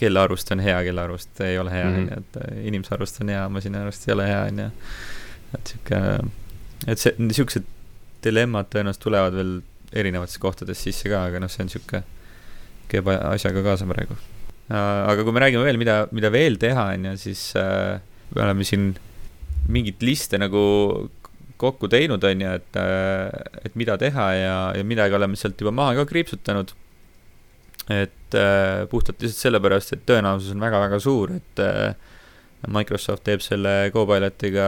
kelle 0.00 0.20
arust 0.20 0.50
on 0.50 0.62
hea, 0.64 0.78
kelle 0.86 1.04
arust 1.04 1.40
ei 1.44 1.58
ole 1.58 1.70
hea, 1.74 1.90
on 1.90 2.00
ju, 2.00 2.22
et 2.22 2.40
äh, 2.40 2.56
inimese 2.70 2.96
arust 2.96 3.20
on 3.22 3.34
hea, 3.34 3.44
masina 3.52 3.84
arust 3.84 4.08
ei 4.08 4.16
ole 4.16 4.30
hea, 4.30 4.40
on 4.48 4.64
ju. 4.64 4.70
et 5.58 5.74
sihuke, 5.74 6.00
et 6.86 7.02
see, 7.02 7.14
niisugused 7.18 7.73
dilemmad 8.24 8.70
tõenäoliselt 8.72 9.04
tulevad 9.04 9.36
veel 9.38 9.54
erinevates 9.94 10.38
kohtades 10.42 10.80
sisse 10.82 11.10
ka, 11.10 11.26
aga 11.28 11.40
noh, 11.42 11.50
see 11.52 11.64
on 11.64 11.72
sihuke, 11.72 12.02
käib 12.90 13.10
asjaga 13.14 13.62
kaasa 13.64 13.88
praegu. 13.88 14.16
Äh, 14.70 14.76
aga 15.10 15.24
kui 15.24 15.34
me 15.34 15.42
räägime 15.44 15.66
veel, 15.66 15.80
mida, 15.80 15.98
mida 16.14 16.30
veel 16.34 16.56
teha, 16.60 16.88
on 16.96 17.10
ju, 17.10 17.16
siis 17.26 17.50
äh, 17.60 17.98
me 18.34 18.46
oleme 18.46 18.66
siin 18.66 18.94
mingit 19.72 20.02
liste 20.04 20.40
nagu 20.40 20.62
kokku 21.60 21.88
teinud, 21.88 22.24
on 22.26 22.42
ju, 22.44 22.54
et, 22.58 22.78
et 23.64 23.76
mida 23.78 23.94
teha 24.00 24.24
ja, 24.36 24.56
ja 24.76 24.84
midagi 24.84 25.14
oleme 25.16 25.38
sealt 25.38 25.60
juba 25.60 25.72
maha 25.72 26.00
ka 26.00 26.08
kriipsutanud. 26.10 26.74
et 27.92 28.34
puhtalt 28.90 29.20
lihtsalt 29.20 29.42
sellepärast, 29.44 29.92
et 29.92 30.02
tõenäosus 30.08 30.54
on 30.54 30.62
väga-väga 30.64 30.98
suur, 31.04 31.34
et 31.36 31.60
Microsoft 32.72 33.22
teeb 33.28 33.44
selle 33.44 33.92
Copilotiga 33.92 34.66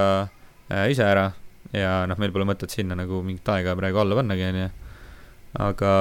ise 0.93 1.05
ära 1.05 1.31
ja 1.75 2.05
noh, 2.09 2.19
meil 2.21 2.35
pole 2.35 2.47
mõtet 2.49 2.75
sinna 2.75 2.97
nagu 2.99 3.23
mingit 3.27 3.49
aega 3.51 3.77
praegu 3.79 4.03
alla 4.03 4.19
pannagi, 4.19 4.49
on 4.51 4.61
ju. 4.61 4.69
aga 5.67 5.93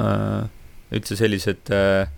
äh, 0.00 0.48
üldse 0.96 1.18
sellised 1.18 1.72
äh, 1.74 2.10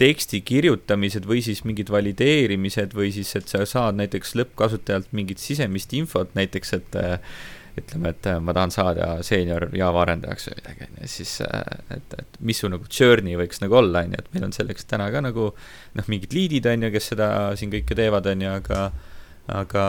teksti 0.00 0.42
kirjutamised 0.42 1.26
või 1.28 1.42
siis 1.44 1.62
mingid 1.68 1.92
valideerimised 1.92 2.96
või 2.96 3.12
siis, 3.14 3.34
et 3.38 3.50
sa 3.50 3.64
saad 3.68 3.98
näiteks 4.00 4.34
lõppkasutajalt 4.40 5.12
mingit 5.16 5.42
sisemist 5.42 5.92
infot, 5.94 6.32
näiteks 6.38 6.74
et 6.78 6.96
äh, 6.98 7.36
ütleme, 7.78 8.10
et 8.12 8.26
äh, 8.28 8.40
ma 8.42 8.54
tahan 8.56 8.74
saada 8.74 9.12
seenior 9.24 9.68
Java 9.76 10.02
arendajaks 10.04 10.50
või 10.50 10.58
midagi, 10.58 10.88
on 10.88 10.98
ju, 10.98 11.12
siis 11.14 11.38
et, 11.44 12.18
et 12.18 12.40
mis 12.40 12.58
su 12.60 12.68
nagu 12.72 12.88
journey 12.90 13.38
võiks 13.40 13.62
nagu 13.62 13.78
olla, 13.80 14.02
on 14.02 14.16
ju, 14.16 14.24
et 14.24 14.34
meil 14.34 14.48
on 14.48 14.56
selleks 14.56 14.88
täna 14.90 15.08
ka 15.14 15.22
nagu 15.24 15.52
noh, 15.52 16.10
mingid 16.12 16.34
liidid, 16.36 16.68
on 16.68 16.88
ju, 16.88 16.92
kes 16.96 17.12
seda 17.14 17.30
siin 17.60 17.72
kõike 17.72 17.96
teevad, 17.96 18.28
on 18.32 18.44
ju, 18.44 18.52
aga 18.58 18.82
aga 19.50 19.84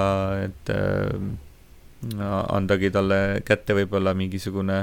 et 0.47 0.71
äh, 0.73 1.11
andagi 2.21 2.91
talle 2.91 3.41
kätte 3.47 3.75
võib-olla 3.77 4.13
mingisugune 4.17 4.81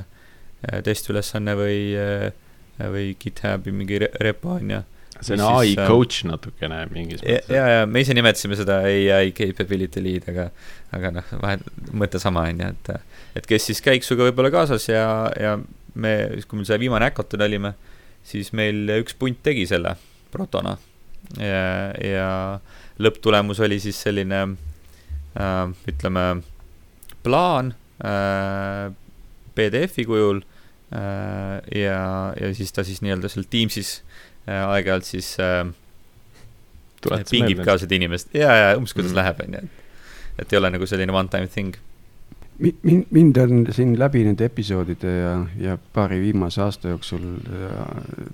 testiülesanne 0.84 1.54
või 1.56 1.80
äh, 1.96 2.30
või 2.88 3.12
GitHubi 3.20 3.72
mingi 3.74 3.98
repo 4.00 4.56
on 4.56 4.70
ju. 4.70 4.80
see 5.20 5.36
on 5.36 5.42
ai 5.44 5.74
äh, 5.74 5.88
coach 5.88 6.24
natukene 6.24 6.80
mingis 6.92 7.20
mõttes. 7.20 7.50
ja, 7.52 7.66
ja 7.74 7.86
me 7.86 8.00
ise 8.04 8.14
nimetasime 8.16 8.56
seda 8.56 8.80
ai 8.86 9.32
capability 9.36 10.00
lead, 10.04 10.28
aga, 10.32 10.48
aga 10.96 11.12
noh, 11.18 11.32
vahet, 11.42 11.64
mõte 11.92 12.20
sama 12.22 12.46
on 12.48 12.62
ju, 12.62 12.70
et, 12.72 12.92
et 13.40 13.48
kes 13.50 13.68
siis 13.70 13.82
käiks 13.84 14.08
sinuga 14.08 14.30
võib-olla 14.30 14.52
kaasas 14.54 14.88
ja, 14.88 15.04
ja 15.36 15.58
me, 15.94 16.14
kui 16.46 16.60
meil 16.60 16.70
see 16.70 16.80
viimane 16.80 17.10
hackathon 17.10 17.44
olime, 17.44 17.74
siis 18.24 18.52
meil 18.56 18.86
üks 19.00 19.16
punt 19.18 19.42
tegi 19.44 19.66
selle 19.68 19.96
protona. 20.32 20.78
ja, 21.36 21.92
ja 22.00 22.30
lõpptulemus 23.00 23.60
oli 23.64 23.80
siis 23.82 24.00
selline 24.00 24.40
äh, 25.36 25.66
ütleme, 25.90 26.26
plaan 27.22 27.74
äh, 28.04 28.92
PDF-i 29.54 30.04
kujul 30.08 30.42
Äh, 30.94 31.80
ja, 31.80 32.34
ja 32.40 32.54
siis 32.54 32.72
ta 32.72 32.82
siis 32.84 32.98
nii-öelda 33.02 33.28
seal 33.30 33.44
Teamsis 33.50 34.00
äh, 34.48 34.58
aeg-ajalt 34.58 35.06
siis 35.06 35.36
äh, 35.38 35.68
pingib 37.30 37.60
ka 37.62 37.76
seda 37.78 37.94
inimest 37.94 38.34
ja, 38.34 38.48
ja 38.50 38.72
umbes 38.74 38.96
kuidas 38.96 39.12
mm. 39.12 39.20
läheb, 39.20 39.44
on 39.44 39.54
ju, 39.54 39.60
et, 39.60 40.40
et 40.42 40.54
ei 40.54 40.58
ole 40.58 40.72
nagu 40.74 40.88
selline 40.90 41.14
one 41.14 41.30
time 41.30 41.46
thing. 41.46 41.78
mind, 42.58 43.06
mind 43.14 43.38
on 43.38 43.62
siin 43.70 43.94
läbi 44.02 44.24
nende 44.26 44.50
episoodide 44.50 45.14
ja, 45.14 45.36
ja 45.62 45.78
paari 45.94 46.18
viimase 46.24 46.64
aasta 46.66 46.90
jooksul 46.90 47.22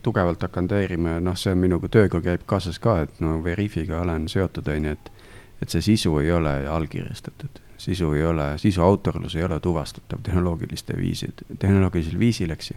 tugevalt 0.02 0.48
hakanud 0.48 0.72
häirima 0.78 1.18
ja 1.18 1.26
noh, 1.28 1.36
see 1.36 1.52
on 1.52 1.60
minuga 1.60 1.92
tööga 1.92 2.22
käib 2.24 2.48
kaasas 2.48 2.80
ka, 2.80 3.02
et 3.04 3.20
no 3.20 3.36
Veriffiga 3.44 4.00
olen 4.00 4.30
seotud, 4.32 4.72
on 4.72 4.88
ju, 4.88 4.96
et, 4.96 5.12
et 5.60 5.76
see 5.76 5.84
sisu 5.92 6.16
ei 6.24 6.32
ole 6.32 6.56
allkirjastatud 6.72 7.65
sisu 7.78 8.12
ei 8.12 8.24
ole, 8.24 8.58
sisu 8.58 8.82
autorlus 8.82 9.36
ei 9.36 9.44
ole 9.44 9.60
tuvastatav 9.60 10.22
tehnoloogiliste 10.22 10.96
viisid, 10.96 11.44
tehnoloogilisel 11.58 12.18
viisil, 12.18 12.50
eks 12.50 12.70
ju 12.70 12.76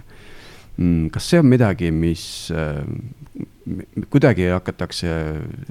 mm,. 0.78 1.10
kas 1.10 1.30
see 1.30 1.40
on 1.40 1.50
midagi, 1.50 1.92
mis 1.92 2.24
äh, 2.52 2.84
kuidagi 4.10 4.50
hakatakse 4.54 5.12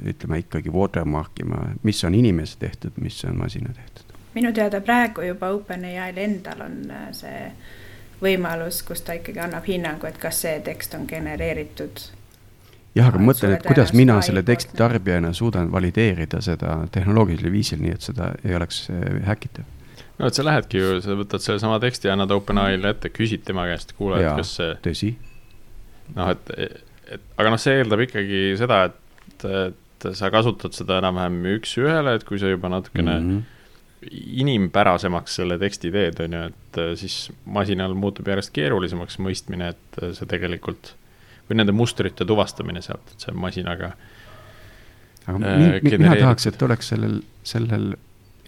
ütleme 0.07 0.43
ikkagi 0.45 0.71
watermark 0.71 1.41
ima, 1.41 1.65
mis 1.83 2.05
on 2.05 2.15
inimese 2.15 2.59
tehtud, 2.59 3.01
mis 3.01 3.25
on 3.25 3.37
masina 3.37 3.75
tehtud? 3.75 4.05
minu 4.35 4.53
teada 4.53 4.81
praegu 4.81 5.25
juba 5.27 5.51
OpenAI-l 5.57 6.19
endal 6.23 6.67
on 6.67 6.79
äh, 6.91 7.09
see 7.17 7.43
võimalus, 8.23 8.83
kus 8.83 9.03
ta 9.07 9.15
ikkagi 9.19 9.41
annab 9.41 9.67
hinnangu, 9.67 10.07
et 10.09 10.19
kas 10.19 10.43
see 10.45 10.59
tekst 10.67 10.95
on 10.99 11.07
genereeritud 11.11 12.03
jah, 12.97 13.09
aga 13.11 13.23
mõtlen, 13.23 13.57
et 13.57 13.67
kuidas 13.67 13.93
mina 13.97 14.19
selle 14.25 14.43
teksti 14.47 14.77
tarbijana 14.79 15.33
suudan 15.37 15.73
valideerida 15.73 16.41
seda 16.45 16.81
tehnoloogilisel 16.95 17.53
viisil, 17.53 17.83
nii 17.85 17.97
et 17.97 18.07
seda 18.11 18.33
ei 18.45 18.57
oleks 18.59 18.87
häkitav. 19.29 19.67
no 20.19 20.31
et 20.31 20.39
sa 20.39 20.47
lähedki 20.47 20.83
ju, 20.83 20.95
sa 21.05 21.19
võtad 21.19 21.45
sellesama 21.45 21.81
teksti, 21.83 22.13
annad 22.15 22.33
OpenAI-le 22.35 22.95
ette, 22.97 23.13
küsid 23.15 23.45
tema 23.49 23.67
käest, 23.71 23.95
kuule, 23.99 24.23
et 24.23 24.41
kas 24.41 24.55
see. 24.61 24.73
tõsi. 24.87 25.13
noh, 26.17 26.33
et, 26.35 26.57
et 27.09 27.29
aga 27.41 27.55
noh, 27.55 27.61
see 27.61 27.79
eeldab 27.83 28.07
ikkagi 28.09 28.43
seda, 28.61 28.83
et, 28.89 29.47
et 29.49 30.11
sa 30.19 30.33
kasutad 30.35 30.77
seda 30.77 31.01
enam-vähem 31.03 31.39
üks-ühele, 31.59 32.19
et 32.19 32.27
kui 32.29 32.41
sa 32.41 32.51
juba 32.53 32.73
natukene 32.73 33.21
mm 33.21 33.31
-hmm 33.31 33.55
inimpärasemaks 34.09 35.41
selle 35.41 35.59
teksti 35.59 35.91
teed, 35.91 36.21
on 36.23 36.37
ju, 36.37 36.43
et 36.53 36.81
siis 37.01 37.17
masinal 37.45 37.97
muutub 37.99 38.29
järjest 38.31 38.53
keerulisemaks 38.55 39.19
mõistmine, 39.19 39.73
et 39.75 40.01
see 40.15 40.29
tegelikult 40.31 40.93
või 41.49 41.61
nende 41.61 41.73
mustrite 41.73 42.27
tuvastamine 42.29 42.83
sealt, 42.85 43.15
et 43.15 43.27
see 43.27 43.35
masinaga. 43.35 43.93
aga 45.27 45.39
äh, 45.39 45.81
mi, 45.83 45.97
mina 45.97 46.17
tahaks, 46.17 46.47
et 46.51 46.63
oleks 46.63 46.93
sellel, 46.95 47.21
sellel 47.47 47.95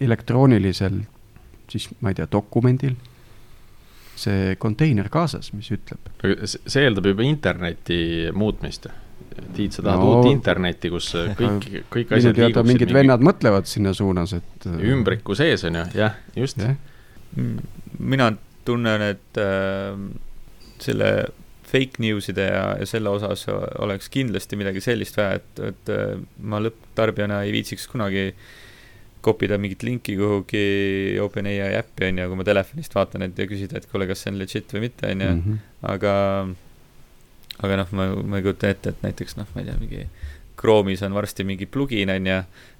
elektroonilisel 0.01 1.01
siis 1.71 1.87
ma 2.01 2.11
ei 2.11 2.17
tea, 2.17 2.27
dokumendil 2.31 2.97
see 4.21 4.55
konteiner 4.61 5.07
kaasas, 5.11 5.51
mis 5.55 5.71
ütleb. 5.73 6.11
see 6.45 6.83
eeldab 6.83 7.07
juba 7.13 7.25
interneti 7.25 8.01
muutmist. 8.35 8.89
Tiit, 9.55 9.71
sa 9.71 9.83
tahad 9.85 10.01
no, 10.01 10.17
uut 10.19 10.27
internetti, 10.27 10.89
kus 10.91 11.07
kõik, 11.39 11.67
kõik 11.93 12.09
asjad 12.17 12.35
liiguksid. 12.35 12.67
mingid 12.67 12.89
mingi... 12.89 12.97
vennad 12.97 13.23
mõtlevad 13.23 13.69
sinna 13.69 13.93
suunas, 13.95 14.33
et. 14.35 14.65
ümbriku 14.91 15.37
sees 15.39 15.63
on 15.69 15.79
ju, 15.79 15.85
jah, 15.95 16.17
just 16.35 16.59
yeah.. 16.59 16.75
mina 17.97 18.27
tunnen, 18.67 19.05
et 19.13 19.39
äh, 19.39 19.95
selle 20.83 21.13
fake 21.71 22.01
news'ide 22.03 22.47
ja, 22.47 22.63
ja 22.79 22.87
selle 22.89 23.13
osas 23.13 23.45
oleks 23.51 24.09
kindlasti 24.11 24.59
midagi 24.59 24.83
sellist 24.83 25.17
vaja, 25.19 25.39
et, 25.39 25.61
et 25.71 25.93
äh, 25.93 26.17
ma 26.43 26.59
lõpptarbijana 26.63 27.43
ei 27.45 27.53
viitsiks 27.55 27.87
kunagi 27.91 28.31
kopida 29.21 29.57
mingit 29.61 29.83
linki 29.85 30.15
kuhugi 30.17 30.65
OpenAI 31.21 31.75
äppi, 31.77 32.07
on 32.09 32.19
ju, 32.23 32.27
kui 32.31 32.39
ma 32.39 32.47
telefonist 32.47 32.95
vaatan, 32.97 33.27
et 33.27 33.37
ja 33.37 33.47
küsida, 33.49 33.77
et 33.77 33.87
kuule, 33.91 34.07
kas 34.09 34.23
see 34.25 34.33
on 34.33 34.41
legit 34.41 34.73
või 34.73 34.87
mitte, 34.87 35.11
on 35.13 35.25
ju, 35.25 35.31
mhm. 35.37 35.63
aga 35.93 36.13
aga 37.61 37.81
noh, 37.83 37.91
ma, 37.97 38.07
ma 38.17 38.39
ei 38.39 38.45
kujuta 38.45 38.71
ette, 38.73 38.95
et 38.95 39.03
näiteks 39.05 39.37
noh, 39.37 39.49
ma 39.53 39.61
ei 39.61 39.69
tea, 39.69 39.79
mingi 39.81 40.05
Chrome'is 40.61 41.01
on 41.05 41.13
varsti 41.15 41.45
mingi 41.47 41.67
plugin, 41.69 42.11
on 42.13 42.29
ju, 42.29 42.37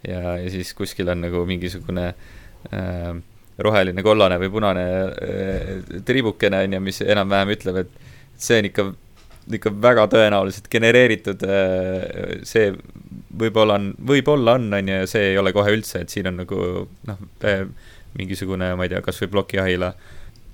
ja, 0.10 0.22
ja 0.42 0.54
siis 0.54 0.74
kuskil 0.78 1.10
on 1.14 1.22
nagu 1.26 1.44
mingisugune 1.50 2.08
äh, 2.74 3.12
roheline, 3.62 4.04
kollane 4.06 4.38
või 4.42 4.52
punane 4.54 4.86
äh, 5.12 6.02
tribukene, 6.06 6.66
on 6.66 6.78
ju, 6.78 6.82
mis 6.90 7.02
enam-vähem 7.06 7.54
ütleb, 7.58 7.84
et 7.86 8.11
see 8.42 8.60
on 8.62 8.70
ikka, 8.70 8.88
ikka 9.60 9.74
väga 9.84 10.08
tõenäoliselt 10.12 10.70
genereeritud, 10.72 11.46
äh, 11.48 12.38
see 12.48 12.72
võib-olla 13.42 13.80
on, 13.80 13.92
võib-olla 14.08 14.58
on, 14.60 14.70
on 14.78 14.94
ju, 14.94 15.02
ja 15.04 15.10
see 15.10 15.32
ei 15.32 15.42
ole 15.42 15.54
kohe 15.56 15.74
üldse, 15.76 16.04
et 16.04 16.14
siin 16.14 16.30
on 16.32 16.42
nagu 16.44 16.62
noh, 17.10 17.26
äh, 17.48 17.66
mingisugune, 18.18 18.74
ma 18.76 18.88
ei 18.88 18.94
tea, 18.94 19.02
kas 19.06 19.22
või 19.24 19.32
plokiahila 19.38 19.94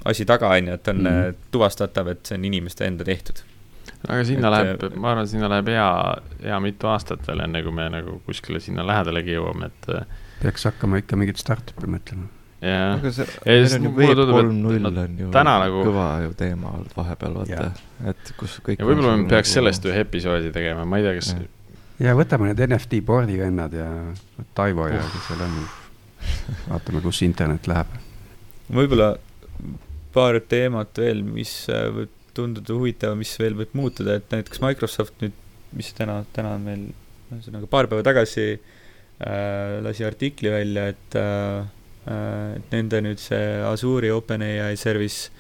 asi 0.08 0.28
taga, 0.30 0.54
on 0.56 0.72
ju, 0.72 0.80
et 0.80 0.90
on 0.94 1.04
mm. 1.04 1.46
tuvastatav, 1.52 2.14
et 2.14 2.26
see 2.28 2.38
on 2.38 2.50
inimeste 2.52 2.88
enda 2.88 3.08
tehtud 3.08 3.44
aga 4.06 4.24
sinna 4.28 4.52
et, 4.52 4.54
läheb, 4.54 4.98
ma 5.00 5.14
arvan, 5.14 5.28
sinna 5.30 5.50
läheb 5.52 5.72
hea, 5.74 5.90
hea 6.44 6.58
mitu 6.64 6.90
aastat 6.92 7.24
veel, 7.28 7.42
enne 7.48 7.64
kui 7.66 7.74
me 7.76 7.88
nagu 7.92 8.20
kuskile 8.28 8.62
sinna 8.64 8.86
lähedalegi 8.88 9.38
jõuame, 9.38 9.72
et. 9.72 9.92
peaks 10.44 10.68
hakkama 10.70 11.02
ikka 11.02 11.20
mingit 11.20 11.42
startup'i 11.42 11.90
mõtlema 11.90 12.30
jah. 12.62 12.96
aga 12.98 13.12
see, 13.14 13.28
meil 13.46 13.68
on 13.76 13.86
ju 13.86 13.92
Web 13.98 14.22
kolm 14.32 14.56
null 14.64 14.88
on 14.90 15.20
ju 15.22 15.30
täna 15.34 15.58
nagu 15.64 15.84
kõva 15.86 16.08
ju 16.24 16.34
teema 16.40 16.72
olnud 16.74 16.96
vahepeal, 16.98 17.38
vaata, 17.42 17.68
et 18.12 18.34
kus 18.40 18.58
kõik 18.66 18.82
ja 18.82 18.88
võib-olla 18.88 19.14
me 19.20 19.28
peaks 19.30 19.52
nagu... 19.52 19.60
sellest 19.60 19.88
ühe 19.90 20.02
episoodi 20.06 20.52
tegema, 20.56 20.86
ma 20.90 21.00
ei 21.00 21.06
tea, 21.06 21.16
kas 21.20 21.32
ja, 21.36 21.46
ja 22.10 22.18
võtame 22.18 22.52
need 22.52 22.64
NFT 22.66 23.02
board'i 23.06 23.38
vennad 23.42 23.78
ja 23.78 23.88
Taivo 24.58 24.90
ja 24.90 25.04
kes 25.04 25.30
seal 25.30 25.46
on, 25.46 25.58
vaatame, 26.72 27.04
kus 27.06 27.22
internet 27.28 27.70
läheb. 27.70 27.98
võib-olla 28.74 29.14
paar 30.18 30.42
teemat 30.50 30.98
veel, 30.98 31.22
mis 31.26 31.54
äh, 31.70 31.88
võib 31.94 32.14
tunduda 32.38 32.74
huvitav, 32.74 33.14
mis 33.18 33.34
veel 33.42 33.56
võib 33.58 33.72
muutuda, 33.78 34.18
et 34.18 34.34
näiteks 34.34 34.62
Microsoft 34.62 35.22
nüüd, 35.22 35.38
mis 35.78 35.90
täna, 35.98 36.24
täna 36.34 36.58
on 36.58 36.66
meil, 36.66 36.84
ühesõnaga 37.34 37.70
paar 37.70 37.90
päeva 37.90 38.06
tagasi 38.06 38.46
äh, 38.56 39.78
lasi 39.86 40.06
artikli 40.06 40.54
välja, 40.54 40.90
et 40.94 41.18
Äh, 41.18 41.66
et 42.08 42.72
nende 42.72 43.02
nüüd 43.04 43.20
see 43.22 43.60
Azure'i 43.68 44.12
OpenAI 44.14 44.78
service 44.80 45.32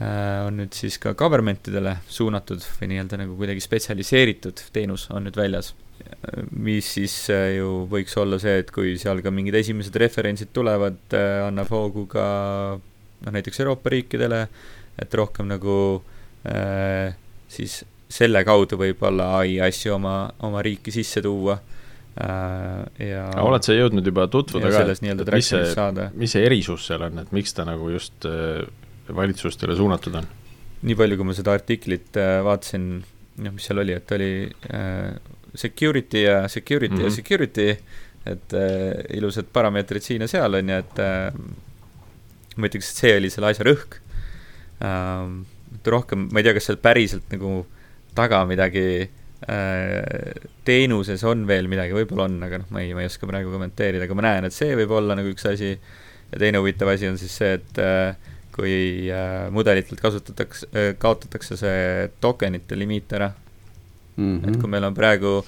äh, 0.00 0.42
on 0.46 0.58
nüüd 0.60 0.74
siis 0.76 0.98
ka 1.02 1.14
government 1.18 1.68
idele 1.70 1.96
suunatud 2.10 2.64
või 2.78 2.90
nii-öelda 2.92 3.20
nagu 3.22 3.36
kuidagi 3.38 3.62
spetsialiseeritud 3.64 4.66
teenus 4.74 5.08
on 5.14 5.28
nüüd 5.28 5.38
väljas. 5.38 5.72
mis 6.50 6.88
siis 6.96 7.14
äh, 7.30 7.56
ju 7.58 7.84
võiks 7.90 8.16
olla 8.18 8.40
see, 8.42 8.58
et 8.64 8.70
kui 8.74 8.96
seal 8.98 9.22
ka 9.22 9.30
mingid 9.30 9.54
esimesed 9.60 9.96
referentsid 10.02 10.50
tulevad, 10.52 10.98
annab 11.46 11.70
hoogu 11.70 12.06
ka 12.10 12.26
noh, 12.78 13.32
näiteks 13.32 13.62
Euroopa 13.62 13.92
riikidele, 13.94 14.46
et 14.98 15.14
rohkem 15.14 15.46
nagu 15.50 15.76
äh, 16.48 17.14
siis 17.48 17.82
selle 18.12 18.42
kaudu 18.44 18.76
võib-olla 18.80 19.36
ai 19.38 19.60
asju 19.64 19.94
oma, 19.96 20.16
oma 20.44 20.62
riiki 20.64 20.92
sisse 20.92 21.22
tuua 21.24 21.56
ja 22.16 23.22
oled 23.40 23.64
sa 23.64 23.72
jõudnud 23.72 24.04
juba 24.04 24.26
tutvuda 24.28 24.68
ka, 24.68 24.82
et 24.92 25.00
mis 25.32 25.48
see, 25.48 26.08
mis 26.12 26.34
see 26.34 26.44
erisus 26.44 26.84
seal 26.90 27.06
on, 27.06 27.22
et 27.22 27.32
miks 27.32 27.56
ta 27.56 27.64
nagu 27.64 27.88
just 27.92 28.26
valitsustele 29.08 29.76
suunatud 29.78 30.20
on? 30.20 30.28
nii 30.82 30.98
palju, 30.98 31.16
kui 31.18 31.28
ma 31.28 31.36
seda 31.36 31.54
artiklit 31.54 32.18
vaatasin, 32.44 32.88
noh, 33.44 33.54
mis 33.54 33.68
seal 33.68 33.80
oli, 33.80 33.94
et 33.96 34.12
oli 34.16 34.32
äh, 34.74 35.14
security 35.54 36.24
ja 36.26 36.48
security 36.48 36.94
mm 36.94 36.98
-hmm. 36.98 37.04
ja 37.04 37.08
mhm. 37.08 37.14
security, 37.14 37.68
et 38.26 38.54
äh, 38.54 39.16
ilusad 39.16 39.46
parameetrid 39.52 40.02
siin 40.02 40.22
ja 40.22 40.28
seal, 40.28 40.54
on 40.54 40.68
ju, 40.68 40.76
et 40.76 40.98
äh, 40.98 41.32
ma 42.56 42.66
ütleks, 42.66 42.90
et 42.90 42.96
see 43.04 43.16
oli 43.16 43.30
selle 43.30 43.50
asja 43.50 43.64
rõhk 43.64 44.00
äh,. 44.82 45.44
rohkem, 45.86 46.28
ma 46.32 46.38
ei 46.38 46.44
tea, 46.44 46.54
kas 46.54 46.68
seal 46.68 46.76
päriselt 46.76 47.32
nagu 47.32 47.66
taga 48.14 48.44
midagi 48.46 49.02
äh, 49.02 49.21
teenuses 50.64 51.22
on 51.26 51.46
veel 51.48 51.66
midagi, 51.70 51.94
võib-olla 51.96 52.28
on, 52.28 52.36
aga 52.46 52.60
noh, 52.62 52.68
ma 52.74 52.82
ei, 52.82 52.92
ma 52.94 53.02
ei 53.02 53.10
oska 53.10 53.26
praegu 53.26 53.50
kommenteerida, 53.50 54.06
aga 54.06 54.16
ma 54.18 54.26
näen, 54.28 54.46
et 54.46 54.54
see 54.54 54.76
võib 54.78 54.92
olla 54.94 55.16
nagu 55.18 55.32
üks 55.32 55.46
asi. 55.50 55.72
ja 56.32 56.38
teine 56.40 56.60
huvitav 56.62 56.92
asi 56.92 57.08
on 57.08 57.18
siis 57.20 57.34
see, 57.36 57.56
et 57.58 57.80
äh, 57.82 58.14
kui 58.54 59.08
äh, 59.10 59.50
mudelitelt 59.52 60.00
kasutatakse 60.00 60.68
äh,, 60.72 60.92
kaotatakse 60.98 61.58
see 61.60 62.08
tokenite 62.20 62.78
limiit 62.78 63.12
ära 63.12 63.32
mm. 64.16 64.38
-hmm. 64.38 64.48
et 64.48 64.60
kui 64.60 64.70
meil 64.70 64.84
on 64.84 64.94
praegu 64.94 65.40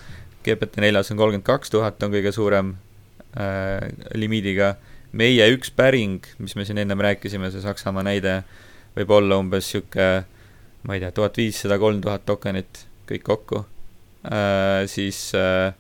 GPT-4-s 0.45 1.13
on 1.13 1.21
kolmkümmend 1.21 1.47
kaks 1.47 1.71
tuhat, 1.71 2.03
on 2.03 2.13
kõige 2.13 2.33
suurem 2.33 2.75
äh, 3.37 3.89
limiidiga. 4.15 4.75
meie 5.13 5.47
üks 5.55 5.71
päring, 5.71 6.25
mis 6.39 6.57
me 6.57 6.65
siin 6.65 6.79
ennem 6.79 7.01
rääkisime, 7.01 7.51
see 7.51 7.63
Saksamaa 7.63 8.03
näide, 8.03 8.43
võib 8.97 9.11
olla 9.15 9.37
umbes 9.39 9.69
sihuke, 9.71 10.25
ma 10.83 10.95
ei 10.95 11.01
tea, 11.01 11.13
tuhat 11.15 11.37
viissada, 11.37 11.79
kolm 11.79 12.01
tuhat 12.03 12.27
tokenit 12.27 12.87
kõik 13.07 13.23
kokku 13.23 13.61
äh,. 13.63 13.74
Siis 14.89 15.19
äh, 15.37 15.75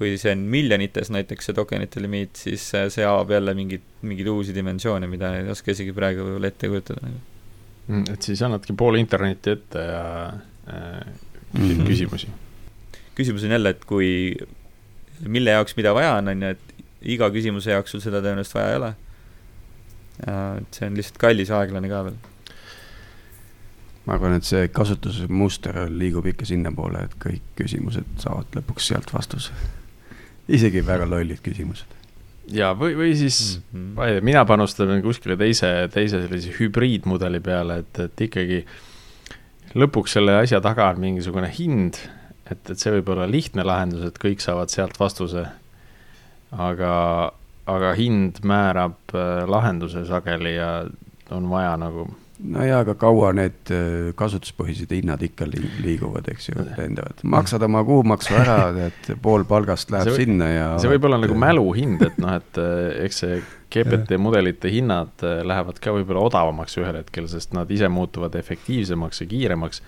kui 0.00 0.16
see 0.16 0.32
on 0.32 0.46
miljonites 0.48 1.10
näiteks 1.12 1.50
see 1.50 1.56
tokenite 1.56 2.00
limiit, 2.00 2.38
siis 2.40 2.62
äh, 2.78 2.86
see 2.92 3.04
avab 3.04 3.34
jälle 3.34 3.52
mingeid, 3.56 3.84
mingeid 4.08 4.30
uusi 4.32 4.54
dimensioone, 4.56 5.08
mida 5.12 5.34
ei 5.36 5.50
oska 5.52 5.74
isegi 5.74 5.92
praegu 5.96 6.24
võib-olla 6.24 6.48
ette 6.48 6.70
kujutada 6.72 7.04
nagu. 7.04 7.20
Et 8.14 8.22
siis 8.22 8.40
annadki 8.46 8.72
poole 8.78 9.00
internetti 9.02 9.52
ette 9.52 9.82
ja 9.84 10.04
äh, 10.30 11.02
küsid 11.52 11.60
mm 11.60 11.82
-hmm. 11.82 11.90
küsimusi. 11.90 12.32
küsimus 13.18 13.44
on 13.44 13.50
jälle, 13.50 13.74
et 13.76 13.84
kui, 13.84 14.36
mille 15.26 15.50
jaoks 15.50 15.76
mida 15.76 15.92
vaja 15.94 16.14
on, 16.16 16.28
on 16.32 16.42
ju, 16.42 16.48
et 16.48 16.74
iga 17.02 17.28
küsimuse 17.30 17.70
jaoks 17.70 17.90
sul 17.90 18.00
seda 18.00 18.22
tõenäoliselt 18.24 18.54
vaja 18.54 18.70
ei 18.70 18.76
ole. 18.76 18.94
Äh, 20.28 20.56
et 20.62 20.78
see 20.78 20.86
on 20.86 20.96
lihtsalt 20.96 21.18
kallis 21.18 21.52
ja 21.52 21.60
aeglane 21.60 21.88
ka 21.92 22.04
veel 22.08 22.16
ma 24.10 24.16
arvan, 24.16 24.38
et 24.38 24.46
see 24.46 24.68
kasutusmuster 24.74 25.84
liigub 25.90 26.26
ikka 26.26 26.48
sinnapoole, 26.48 27.04
et 27.06 27.18
kõik 27.22 27.52
küsimused 27.60 28.16
saavad 28.22 28.58
lõpuks 28.58 28.90
sealt 28.90 29.12
vastuse 29.14 29.54
isegi 30.50 30.82
väga 30.86 31.08
lollid 31.08 31.40
küsimused. 31.44 31.98
ja, 32.50 32.72
või, 32.74 32.96
või 32.98 33.14
siis 33.18 33.60
mm, 33.72 33.96
-hmm. 33.96 34.24
mina 34.26 34.44
panustan 34.44 35.02
kuskile 35.02 35.36
teise, 35.38 35.88
teise 35.92 36.22
sellise 36.24 36.54
hübriidmudeli 36.58 37.40
peale, 37.40 37.80
et, 37.84 37.98
et 38.06 38.24
ikkagi 38.26 38.64
lõpuks 39.78 40.18
selle 40.18 40.40
asja 40.40 40.60
taga 40.60 40.88
on 40.90 41.00
mingisugune 41.00 41.50
hind, 41.58 42.00
et, 42.50 42.62
et 42.70 42.78
see 42.78 42.92
võib 42.98 43.12
olla 43.14 43.28
lihtne 43.30 43.64
lahendus, 43.66 44.02
et 44.06 44.18
kõik 44.18 44.42
saavad 44.42 44.72
sealt 44.72 44.98
vastuse. 45.00 45.46
aga, 46.50 46.94
aga 47.70 47.92
hind 47.94 48.40
määrab 48.42 49.14
äh, 49.14 49.46
lahenduse 49.46 50.02
sageli 50.06 50.56
ja 50.56 50.88
on 51.30 51.46
vaja 51.50 51.76
nagu 51.78 52.08
no 52.40 52.64
jaa, 52.64 52.80
aga 52.84 52.94
kaua 52.98 53.30
need 53.36 53.72
äh, 53.74 54.10
kasutuspõhised 54.18 54.92
hinnad 54.94 55.22
ikka 55.24 55.46
liiguvad, 55.50 56.28
eks 56.32 56.50
ju, 56.50 56.56
lendavad. 56.78 57.22
maksad 57.34 57.64
oma 57.66 57.82
kuumaksu 57.86 58.36
ära, 58.40 58.58
et 58.88 59.10
pool 59.22 59.44
palgast 59.48 59.92
läheb 59.92 60.10
see, 60.10 60.24
sinna 60.24 60.50
ja. 60.50 60.68
see 60.80 60.92
võib 60.92 61.08
olla 61.08 61.20
nagu 61.20 61.36
mäluhind, 61.38 62.02
et 62.06 62.20
noh, 62.22 62.36
et 62.40 62.60
äh, 62.60 63.04
eks 63.06 63.22
see 63.24 63.40
GPT 63.70 64.18
mudelite 64.20 64.72
hinnad 64.72 65.26
äh, 65.26 65.40
lähevad 65.46 65.80
ka 65.82 65.94
võib-olla 65.94 66.24
odavamaks 66.30 66.78
ühel 66.80 67.00
hetkel, 67.02 67.28
sest 67.30 67.54
nad 67.56 67.70
ise 67.70 67.90
muutuvad 67.92 68.36
efektiivsemaks 68.40 69.24
ja 69.24 69.28
kiiremaks. 69.30 69.82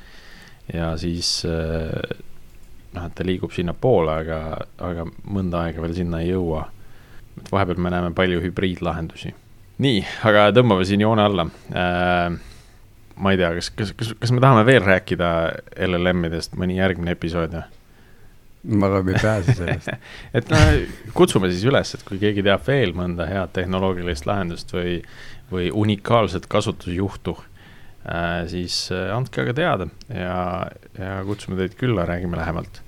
ja 0.73 0.93
siis 1.01 1.41
noh, 1.47 3.05
et 3.07 3.15
ta 3.17 3.27
liigub 3.27 3.53
sinnapoole, 3.55 4.21
aga, 4.25 4.41
aga 4.79 5.09
mõnda 5.25 5.67
aega 5.67 5.83
veel 5.85 5.97
sinna 5.97 6.23
ei 6.23 6.35
jõua. 6.35 6.67
et 7.41 7.49
vahepeal 7.53 7.81
me 7.81 7.91
näeme 7.95 8.13
palju 8.15 8.43
hübriidlahendusi 8.45 9.33
nii, 9.81 10.01
aga 10.29 10.49
tõmbame 10.57 10.87
siin 10.89 11.05
joone 11.05 11.25
alla 11.25 11.47
äh,. 11.73 12.41
ma 13.23 13.33
ei 13.33 13.39
tea, 13.39 13.53
kas, 13.59 13.71
kas, 13.77 13.93
kas, 13.97 14.13
kas 14.19 14.33
me 14.35 14.43
tahame 14.43 14.65
veel 14.67 14.83
rääkida 14.85 15.29
LLM-idest 15.87 16.57
mõni 16.59 16.79
järgmine 16.81 17.15
episood 17.17 17.55
või? 17.57 17.65
ma 18.79 18.87
arvan, 18.87 19.07
me 19.07 19.17
ei 19.17 19.23
pääse 19.23 19.57
sellest 19.59 19.91
et 20.39 20.53
noh, 20.53 20.67
kutsume 21.17 21.51
siis 21.51 21.65
üles, 21.69 21.95
et 21.97 22.05
kui 22.07 22.21
keegi 22.23 22.45
teab 22.47 22.63
veel 22.67 22.95
mõnda 22.97 23.27
head 23.31 23.55
tehnoloogilist 23.57 24.29
lahendust 24.29 24.73
või, 24.75 25.01
või 25.53 25.71
unikaalset 25.85 26.47
kasutusjuhtu 26.53 27.37
äh,, 27.39 28.45
siis 28.53 28.85
äh, 28.95 29.11
andke 29.17 29.47
aga 29.47 29.57
teada 29.57 29.91
ja, 30.13 30.39
ja 30.99 31.21
kutsume 31.27 31.59
teid 31.59 31.79
külla, 31.81 32.07
räägime 32.09 32.39
lähemalt 32.39 32.83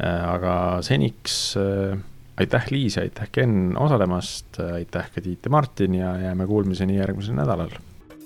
äh,. 0.00 0.22
aga 0.36 0.54
seniks 0.86 1.56
äh, 1.60 1.98
aitäh, 2.40 2.66
Liis, 2.70 2.98
aitäh, 2.98 3.28
Ken 3.32 3.74
osalemast, 3.78 4.60
aitäh 4.74 5.10
ka 5.14 5.20
Tiit 5.20 5.44
ja 5.44 5.50
Martin 5.50 5.94
ja 5.94 6.18
jääme 6.18 6.46
kuulmiseni 6.46 6.96
järgmisel 6.96 7.34
nädalal. 7.34 7.70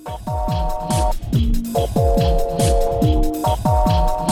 thank 0.03 0.27
you 4.29 4.30